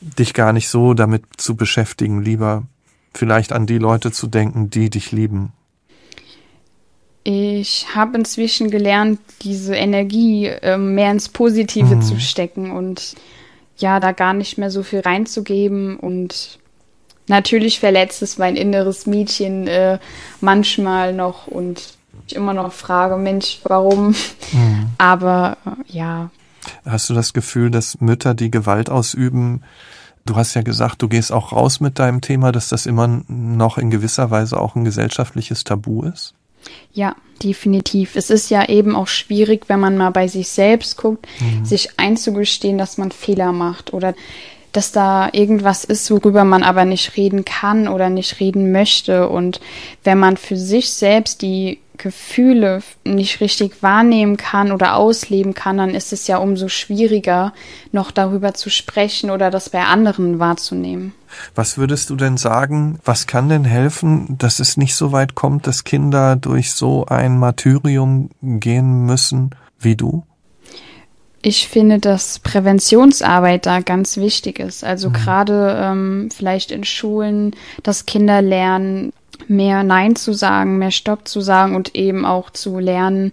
dich 0.00 0.34
gar 0.34 0.52
nicht 0.52 0.68
so 0.68 0.94
damit 0.94 1.24
zu 1.36 1.56
beschäftigen, 1.56 2.22
lieber 2.22 2.64
vielleicht 3.14 3.52
an 3.52 3.66
die 3.66 3.78
Leute 3.78 4.10
zu 4.10 4.26
denken, 4.26 4.70
die 4.70 4.90
dich 4.90 5.12
lieben? 5.12 5.52
Ich 7.24 7.94
habe 7.94 8.18
inzwischen 8.18 8.70
gelernt, 8.70 9.20
diese 9.42 9.76
Energie 9.76 10.46
äh, 10.46 10.76
mehr 10.76 11.12
ins 11.12 11.28
Positive 11.28 11.96
mhm. 11.96 12.02
zu 12.02 12.18
stecken 12.18 12.72
und 12.72 13.14
ja, 13.78 14.00
da 14.00 14.12
gar 14.12 14.34
nicht 14.34 14.58
mehr 14.58 14.70
so 14.70 14.82
viel 14.82 15.00
reinzugeben. 15.00 15.96
Und 15.98 16.58
natürlich 17.28 17.78
verletzt 17.78 18.22
es 18.22 18.38
mein 18.38 18.56
inneres 18.56 19.06
Mädchen 19.06 19.68
äh, 19.68 19.98
manchmal 20.40 21.12
noch 21.12 21.46
und 21.46 21.94
ich 22.26 22.36
immer 22.36 22.54
noch 22.54 22.72
frage, 22.72 23.16
Mensch, 23.16 23.60
warum? 23.64 24.14
Mhm. 24.52 24.90
Aber 24.98 25.56
äh, 25.64 25.96
ja. 25.96 26.30
Hast 26.84 27.10
du 27.10 27.14
das 27.14 27.32
Gefühl, 27.32 27.70
dass 27.70 28.00
Mütter, 28.00 28.34
die 28.34 28.50
Gewalt 28.50 28.90
ausüben, 28.90 29.62
Du 30.24 30.36
hast 30.36 30.54
ja 30.54 30.62
gesagt, 30.62 31.02
du 31.02 31.08
gehst 31.08 31.32
auch 31.32 31.52
raus 31.52 31.80
mit 31.80 31.98
deinem 31.98 32.20
Thema, 32.20 32.52
dass 32.52 32.68
das 32.68 32.86
immer 32.86 33.22
noch 33.26 33.76
in 33.76 33.90
gewisser 33.90 34.30
Weise 34.30 34.60
auch 34.60 34.76
ein 34.76 34.84
gesellschaftliches 34.84 35.64
Tabu 35.64 36.04
ist? 36.04 36.34
Ja, 36.92 37.16
definitiv. 37.42 38.14
Es 38.14 38.30
ist 38.30 38.48
ja 38.48 38.68
eben 38.68 38.94
auch 38.94 39.08
schwierig, 39.08 39.68
wenn 39.68 39.80
man 39.80 39.96
mal 39.96 40.10
bei 40.10 40.28
sich 40.28 40.48
selbst 40.48 40.96
guckt, 40.96 41.26
mhm. 41.40 41.64
sich 41.64 41.98
einzugestehen, 41.98 42.78
dass 42.78 42.98
man 42.98 43.10
Fehler 43.10 43.52
macht 43.52 43.92
oder 43.92 44.14
dass 44.70 44.92
da 44.92 45.28
irgendwas 45.32 45.84
ist, 45.84 46.10
worüber 46.10 46.44
man 46.44 46.62
aber 46.62 46.84
nicht 46.84 47.16
reden 47.16 47.44
kann 47.44 47.88
oder 47.88 48.08
nicht 48.08 48.38
reden 48.38 48.70
möchte. 48.70 49.28
Und 49.28 49.60
wenn 50.04 50.18
man 50.18 50.36
für 50.36 50.56
sich 50.56 50.92
selbst 50.92 51.42
die 51.42 51.78
Gefühle 51.98 52.82
nicht 53.04 53.40
richtig 53.40 53.82
wahrnehmen 53.82 54.36
kann 54.36 54.72
oder 54.72 54.96
ausleben 54.96 55.54
kann, 55.54 55.76
dann 55.78 55.90
ist 55.90 56.12
es 56.12 56.26
ja 56.26 56.38
umso 56.38 56.68
schwieriger, 56.68 57.52
noch 57.92 58.10
darüber 58.10 58.54
zu 58.54 58.70
sprechen 58.70 59.30
oder 59.30 59.50
das 59.50 59.70
bei 59.70 59.84
anderen 59.84 60.38
wahrzunehmen. 60.38 61.12
Was 61.54 61.78
würdest 61.78 62.10
du 62.10 62.16
denn 62.16 62.36
sagen, 62.36 62.98
was 63.04 63.26
kann 63.26 63.48
denn 63.48 63.64
helfen, 63.64 64.36
dass 64.38 64.60
es 64.60 64.76
nicht 64.76 64.94
so 64.94 65.12
weit 65.12 65.34
kommt, 65.34 65.66
dass 65.66 65.84
Kinder 65.84 66.36
durch 66.36 66.72
so 66.72 67.06
ein 67.06 67.38
Martyrium 67.38 68.30
gehen 68.42 69.06
müssen 69.06 69.50
wie 69.78 69.96
du? 69.96 70.24
Ich 71.44 71.66
finde, 71.66 71.98
dass 71.98 72.38
Präventionsarbeit 72.38 73.66
da 73.66 73.80
ganz 73.80 74.16
wichtig 74.16 74.60
ist. 74.60 74.84
Also 74.84 75.08
mhm. 75.08 75.12
gerade 75.14 75.76
ähm, 75.80 76.28
vielleicht 76.34 76.70
in 76.70 76.84
Schulen, 76.84 77.56
dass 77.82 78.06
Kinder 78.06 78.40
lernen, 78.40 79.12
mehr 79.48 79.82
Nein 79.82 80.16
zu 80.16 80.32
sagen, 80.32 80.78
mehr 80.78 80.90
Stopp 80.90 81.28
zu 81.28 81.40
sagen 81.40 81.74
und 81.74 81.94
eben 81.94 82.24
auch 82.24 82.50
zu 82.50 82.78
lernen, 82.78 83.32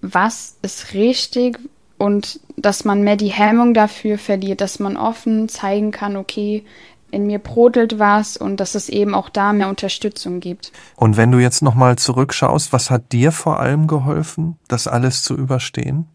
was 0.00 0.56
ist 0.62 0.94
richtig 0.94 1.58
und 1.98 2.40
dass 2.56 2.84
man 2.84 3.02
mehr 3.02 3.16
die 3.16 3.28
Hemmung 3.28 3.74
dafür 3.74 4.18
verliert, 4.18 4.60
dass 4.60 4.78
man 4.78 4.96
offen 4.96 5.48
zeigen 5.48 5.90
kann, 5.90 6.16
okay, 6.16 6.64
in 7.12 7.26
mir 7.26 7.38
brodelt 7.38 7.98
was 7.98 8.36
und 8.36 8.58
dass 8.58 8.74
es 8.74 8.88
eben 8.88 9.14
auch 9.14 9.28
da 9.28 9.52
mehr 9.52 9.68
Unterstützung 9.68 10.40
gibt. 10.40 10.72
Und 10.96 11.16
wenn 11.16 11.30
du 11.30 11.38
jetzt 11.38 11.62
nochmal 11.62 11.96
zurückschaust, 11.96 12.72
was 12.72 12.90
hat 12.90 13.12
dir 13.12 13.32
vor 13.32 13.60
allem 13.60 13.86
geholfen, 13.86 14.56
das 14.66 14.88
alles 14.88 15.22
zu 15.22 15.36
überstehen? 15.36 16.06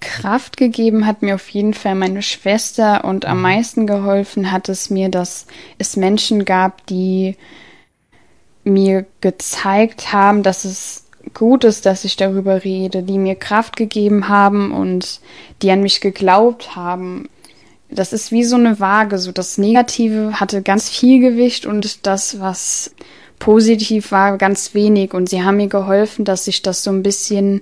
Kraft 0.00 0.56
gegeben 0.56 1.06
hat 1.06 1.22
mir 1.22 1.36
auf 1.36 1.48
jeden 1.50 1.74
Fall 1.74 1.94
meine 1.94 2.22
Schwester 2.22 3.04
und 3.04 3.24
am 3.24 3.36
mhm. 3.36 3.42
meisten 3.42 3.86
geholfen 3.86 4.50
hat 4.50 4.68
es 4.68 4.90
mir, 4.90 5.08
dass 5.08 5.46
es 5.78 5.96
Menschen 5.96 6.44
gab, 6.44 6.84
die 6.86 7.36
mir 8.64 9.06
gezeigt 9.20 10.12
haben, 10.12 10.42
dass 10.42 10.64
es 10.64 11.04
gut 11.34 11.64
ist, 11.64 11.86
dass 11.86 12.04
ich 12.04 12.16
darüber 12.16 12.64
rede, 12.64 13.02
die 13.02 13.18
mir 13.18 13.34
Kraft 13.34 13.76
gegeben 13.76 14.28
haben 14.28 14.72
und 14.72 15.20
die 15.62 15.70
an 15.70 15.82
mich 15.82 16.00
geglaubt 16.00 16.76
haben. 16.76 17.28
Das 17.90 18.12
ist 18.12 18.32
wie 18.32 18.44
so 18.44 18.56
eine 18.56 18.80
Waage, 18.80 19.18
so 19.18 19.32
das 19.32 19.58
Negative 19.58 20.40
hatte 20.40 20.62
ganz 20.62 20.88
viel 20.88 21.20
Gewicht 21.20 21.66
und 21.66 22.06
das, 22.06 22.40
was 22.40 22.94
positiv 23.38 24.12
war, 24.12 24.38
ganz 24.38 24.74
wenig. 24.74 25.14
Und 25.14 25.28
sie 25.28 25.42
haben 25.42 25.56
mir 25.58 25.68
geholfen, 25.68 26.24
dass 26.24 26.44
sich 26.44 26.62
das 26.62 26.84
so 26.84 26.90
ein 26.90 27.02
bisschen 27.02 27.60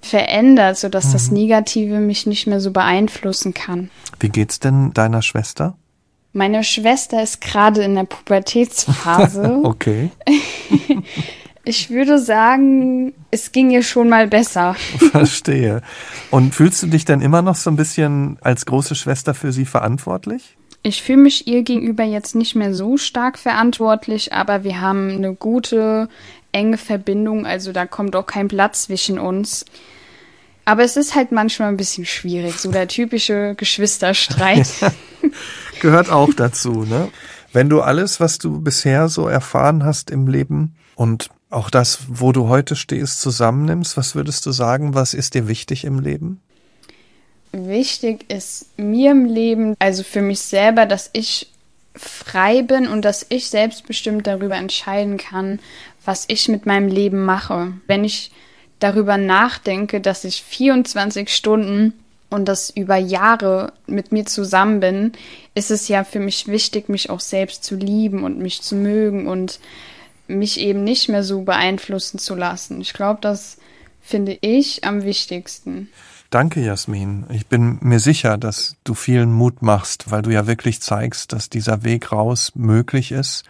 verändert, 0.00 0.78
sodass 0.78 1.08
mhm. 1.08 1.12
das 1.12 1.30
Negative 1.30 1.98
mich 1.98 2.26
nicht 2.26 2.46
mehr 2.46 2.60
so 2.60 2.70
beeinflussen 2.70 3.54
kann. 3.54 3.90
Wie 4.20 4.28
geht's 4.28 4.60
denn 4.60 4.92
deiner 4.92 5.22
Schwester? 5.22 5.76
Meine 6.36 6.64
Schwester 6.64 7.22
ist 7.22 7.40
gerade 7.40 7.82
in 7.82 7.94
der 7.94 8.04
Pubertätsphase. 8.04 9.60
okay. 9.64 10.10
Ich 11.68 11.90
würde 11.90 12.20
sagen, 12.20 13.12
es 13.32 13.50
ging 13.50 13.72
ihr 13.72 13.82
schon 13.82 14.08
mal 14.08 14.28
besser. 14.28 14.74
Verstehe. 15.10 15.82
Und 16.30 16.54
fühlst 16.54 16.80
du 16.84 16.86
dich 16.86 17.04
dann 17.04 17.20
immer 17.20 17.42
noch 17.42 17.56
so 17.56 17.68
ein 17.70 17.74
bisschen 17.74 18.38
als 18.40 18.66
große 18.66 18.94
Schwester 18.94 19.34
für 19.34 19.50
sie 19.50 19.64
verantwortlich? 19.64 20.56
Ich 20.84 21.02
fühle 21.02 21.18
mich 21.18 21.48
ihr 21.48 21.64
gegenüber 21.64 22.04
jetzt 22.04 22.36
nicht 22.36 22.54
mehr 22.54 22.72
so 22.72 22.96
stark 22.98 23.36
verantwortlich, 23.36 24.32
aber 24.32 24.62
wir 24.62 24.80
haben 24.80 25.10
eine 25.10 25.34
gute, 25.34 26.08
enge 26.52 26.78
Verbindung, 26.78 27.46
also 27.46 27.72
da 27.72 27.84
kommt 27.84 28.14
auch 28.14 28.26
kein 28.26 28.46
Platz 28.46 28.84
zwischen 28.84 29.18
uns. 29.18 29.64
Aber 30.64 30.84
es 30.84 30.96
ist 30.96 31.16
halt 31.16 31.32
manchmal 31.32 31.70
ein 31.70 31.76
bisschen 31.76 32.06
schwierig, 32.06 32.58
so 32.58 32.70
der 32.70 32.86
typische 32.86 33.56
Geschwisterstreit. 33.56 34.68
Gehört 35.80 36.10
auch 36.10 36.32
dazu, 36.36 36.84
ne? 36.84 37.08
Wenn 37.52 37.68
du 37.68 37.80
alles, 37.80 38.20
was 38.20 38.38
du 38.38 38.60
bisher 38.60 39.08
so 39.08 39.28
erfahren 39.28 39.84
hast 39.84 40.10
im 40.10 40.26
Leben 40.26 40.74
und 40.94 41.30
auch 41.48 41.70
das, 41.70 42.00
wo 42.08 42.32
du 42.32 42.48
heute 42.48 42.76
stehst, 42.76 43.20
zusammennimmst, 43.20 43.96
was 43.96 44.14
würdest 44.14 44.44
du 44.46 44.52
sagen, 44.52 44.94
was 44.94 45.14
ist 45.14 45.34
dir 45.34 45.48
wichtig 45.48 45.84
im 45.84 46.00
Leben? 46.00 46.40
Wichtig 47.52 48.30
ist 48.30 48.66
mir 48.76 49.12
im 49.12 49.24
Leben, 49.24 49.74
also 49.78 50.02
für 50.02 50.20
mich 50.20 50.40
selber, 50.40 50.84
dass 50.84 51.08
ich 51.12 51.50
frei 51.94 52.62
bin 52.62 52.86
und 52.86 53.04
dass 53.04 53.24
ich 53.28 53.48
selbstbestimmt 53.48 54.26
darüber 54.26 54.56
entscheiden 54.56 55.16
kann, 55.16 55.60
was 56.04 56.24
ich 56.28 56.48
mit 56.48 56.66
meinem 56.66 56.88
Leben 56.88 57.24
mache. 57.24 57.72
Wenn 57.86 58.04
ich 58.04 58.30
darüber 58.78 59.16
nachdenke, 59.16 60.00
dass 60.00 60.24
ich 60.24 60.42
24 60.42 61.34
Stunden 61.34 61.94
und 62.30 62.46
das 62.46 62.70
über 62.70 62.96
Jahre 62.96 63.72
mit 63.86 64.12
mir 64.12 64.26
zusammen 64.26 64.80
bin, 64.80 65.12
ist 65.54 65.70
es 65.70 65.88
ja 65.88 66.04
für 66.04 66.20
mich 66.20 66.48
wichtig, 66.48 66.88
mich 66.88 67.10
auch 67.10 67.20
selbst 67.20 67.64
zu 67.64 67.76
lieben 67.76 68.24
und 68.24 68.38
mich 68.38 68.62
zu 68.62 68.74
mögen 68.74 69.26
und 69.26 69.60
mich 70.28 70.58
eben 70.60 70.82
nicht 70.82 71.08
mehr 71.08 71.22
so 71.22 71.42
beeinflussen 71.42 72.18
zu 72.18 72.34
lassen. 72.34 72.80
Ich 72.80 72.92
glaube, 72.92 73.20
das 73.20 73.58
finde 74.00 74.38
ich 74.40 74.84
am 74.84 75.04
wichtigsten. 75.04 75.88
Danke, 76.30 76.60
Jasmin. 76.60 77.24
Ich 77.30 77.46
bin 77.46 77.78
mir 77.80 78.00
sicher, 78.00 78.36
dass 78.36 78.76
du 78.82 78.94
vielen 78.94 79.32
Mut 79.32 79.62
machst, 79.62 80.10
weil 80.10 80.22
du 80.22 80.30
ja 80.30 80.48
wirklich 80.48 80.80
zeigst, 80.80 81.32
dass 81.32 81.48
dieser 81.48 81.84
Weg 81.84 82.10
raus 82.10 82.52
möglich 82.54 83.12
ist 83.12 83.44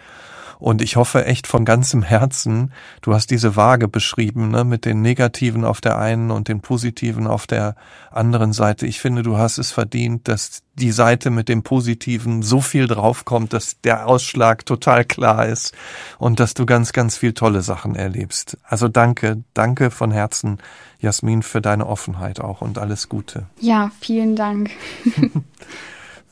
und 0.59 0.83
ich 0.83 0.97
hoffe 0.97 1.25
echt 1.25 1.47
von 1.47 1.65
ganzem 1.65 2.03
Herzen, 2.03 2.73
du 3.03 3.15
hast 3.15 3.31
diese 3.31 3.57
Waage 3.57 3.89
beschrieben, 3.89 4.51
ne, 4.51 4.65
mit 4.65 4.85
den 4.85 5.03
Negativen 5.03 5.65
auf 5.65 5.81
der 5.81 5.99
einen 5.99 6.31
und 6.31 6.49
den 6.49 6.61
Positiven 6.61 7.27
auf 7.27 7.47
der 7.47 7.77
anderen 8.11 8.53
Seite. 8.53 8.87
Ich 8.87 9.01
finde, 9.01 9.23
du 9.23 9.37
hast 9.37 9.59
es 9.59 9.73
verdient, 9.73 10.29
dass 10.29 10.63
die 10.75 10.93
Seite 10.93 11.31
mit 11.31 11.49
dem 11.49 11.63
Positiven 11.63 12.43
so 12.43 12.61
viel 12.61 12.87
draufkommt, 12.87 13.53
dass 13.53 13.81
der 13.81 14.07
Ausschlag 14.07 14.67
total 14.67 15.05
klar 15.05 15.47
ist 15.47 15.75
und 16.19 16.41
dass 16.41 16.55
du 16.55 16.67
ganz, 16.67 16.93
ganz 16.93 17.17
viel 17.17 17.33
tolle 17.33 17.63
Sachen 17.63 17.95
erlebst. 17.95 18.59
Also 18.63 18.89
danke, 18.89 19.43
danke 19.55 19.91
von 19.91 20.11
Herzen, 20.11 20.59
Jasmin, 20.99 21.43
für 21.43 21.61
deine 21.61 21.87
Offenheit 21.87 22.41
auch 22.41 22.61
und 22.61 22.79
alles 22.79 23.09
Gute. 23.09 23.47
Ja, 23.61 23.91
vielen 24.01 24.37
Dank. 24.37 24.71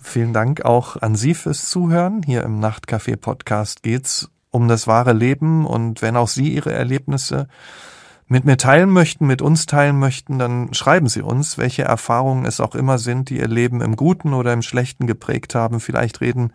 Vielen 0.07 0.35
Dank 0.35 0.65
auch 0.65 1.01
an 1.01 1.17
Sie 1.17 1.35
fürs 1.35 1.69
Zuhören. 1.71 2.23
Hier 2.23 2.43
im 2.45 2.61
Nachtcafé 2.61 3.17
Podcast 3.17 3.83
geht's 3.83 4.31
um 4.51 4.69
das 4.69 4.87
wahre 4.87 5.15
Leben 5.15 5.67
und 5.67 6.03
wenn 6.03 6.17
auch 6.17 6.29
Sie 6.29 6.53
Ihre 6.55 6.73
Erlebnisse 6.73 7.49
mit 8.29 8.45
mir 8.45 8.59
teilen 8.59 8.91
möchten, 8.91 9.27
mit 9.27 9.43
uns 9.43 9.67
teilen 9.67 9.99
möchten, 9.99 10.39
dann 10.39 10.73
schreiben 10.73 11.09
Sie 11.09 11.23
uns, 11.23 11.59
welche 11.59 11.83
Erfahrungen 11.83 12.45
es 12.45 12.61
auch 12.61 12.75
immer 12.75 12.99
sind, 12.99 13.31
die 13.31 13.39
Ihr 13.39 13.49
Leben 13.49 13.81
im 13.81 13.97
Guten 13.97 14.35
oder 14.35 14.53
im 14.53 14.63
Schlechten 14.63 15.07
geprägt 15.07 15.55
haben. 15.55 15.81
Vielleicht 15.81 16.21
reden 16.21 16.53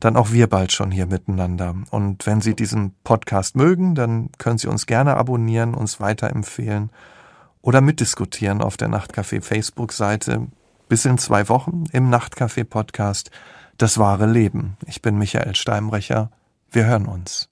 dann 0.00 0.16
auch 0.16 0.32
wir 0.32 0.48
bald 0.48 0.72
schon 0.72 0.90
hier 0.90 1.06
miteinander. 1.06 1.76
Und 1.90 2.26
wenn 2.26 2.40
Sie 2.40 2.54
diesen 2.54 2.94
Podcast 3.04 3.56
mögen, 3.56 3.94
dann 3.94 4.30
können 4.38 4.58
Sie 4.58 4.68
uns 4.68 4.86
gerne 4.86 5.16
abonnieren, 5.16 5.74
uns 5.74 6.00
weiterempfehlen 6.00 6.90
oder 7.62 7.80
mitdiskutieren 7.80 8.60
auf 8.60 8.76
der 8.76 8.88
Nachtcafé 8.88 9.40
Facebook-Seite. 9.40 10.48
Bis 10.88 11.04
in 11.04 11.18
zwei 11.18 11.48
Wochen 11.48 11.84
im 11.92 12.08
Nachtcafé 12.08 12.64
Podcast 12.64 13.30
Das 13.76 13.98
wahre 13.98 14.26
Leben. 14.26 14.76
Ich 14.86 15.02
bin 15.02 15.18
Michael 15.18 15.54
Steinbrecher. 15.54 16.30
Wir 16.70 16.86
hören 16.86 17.06
uns. 17.06 17.50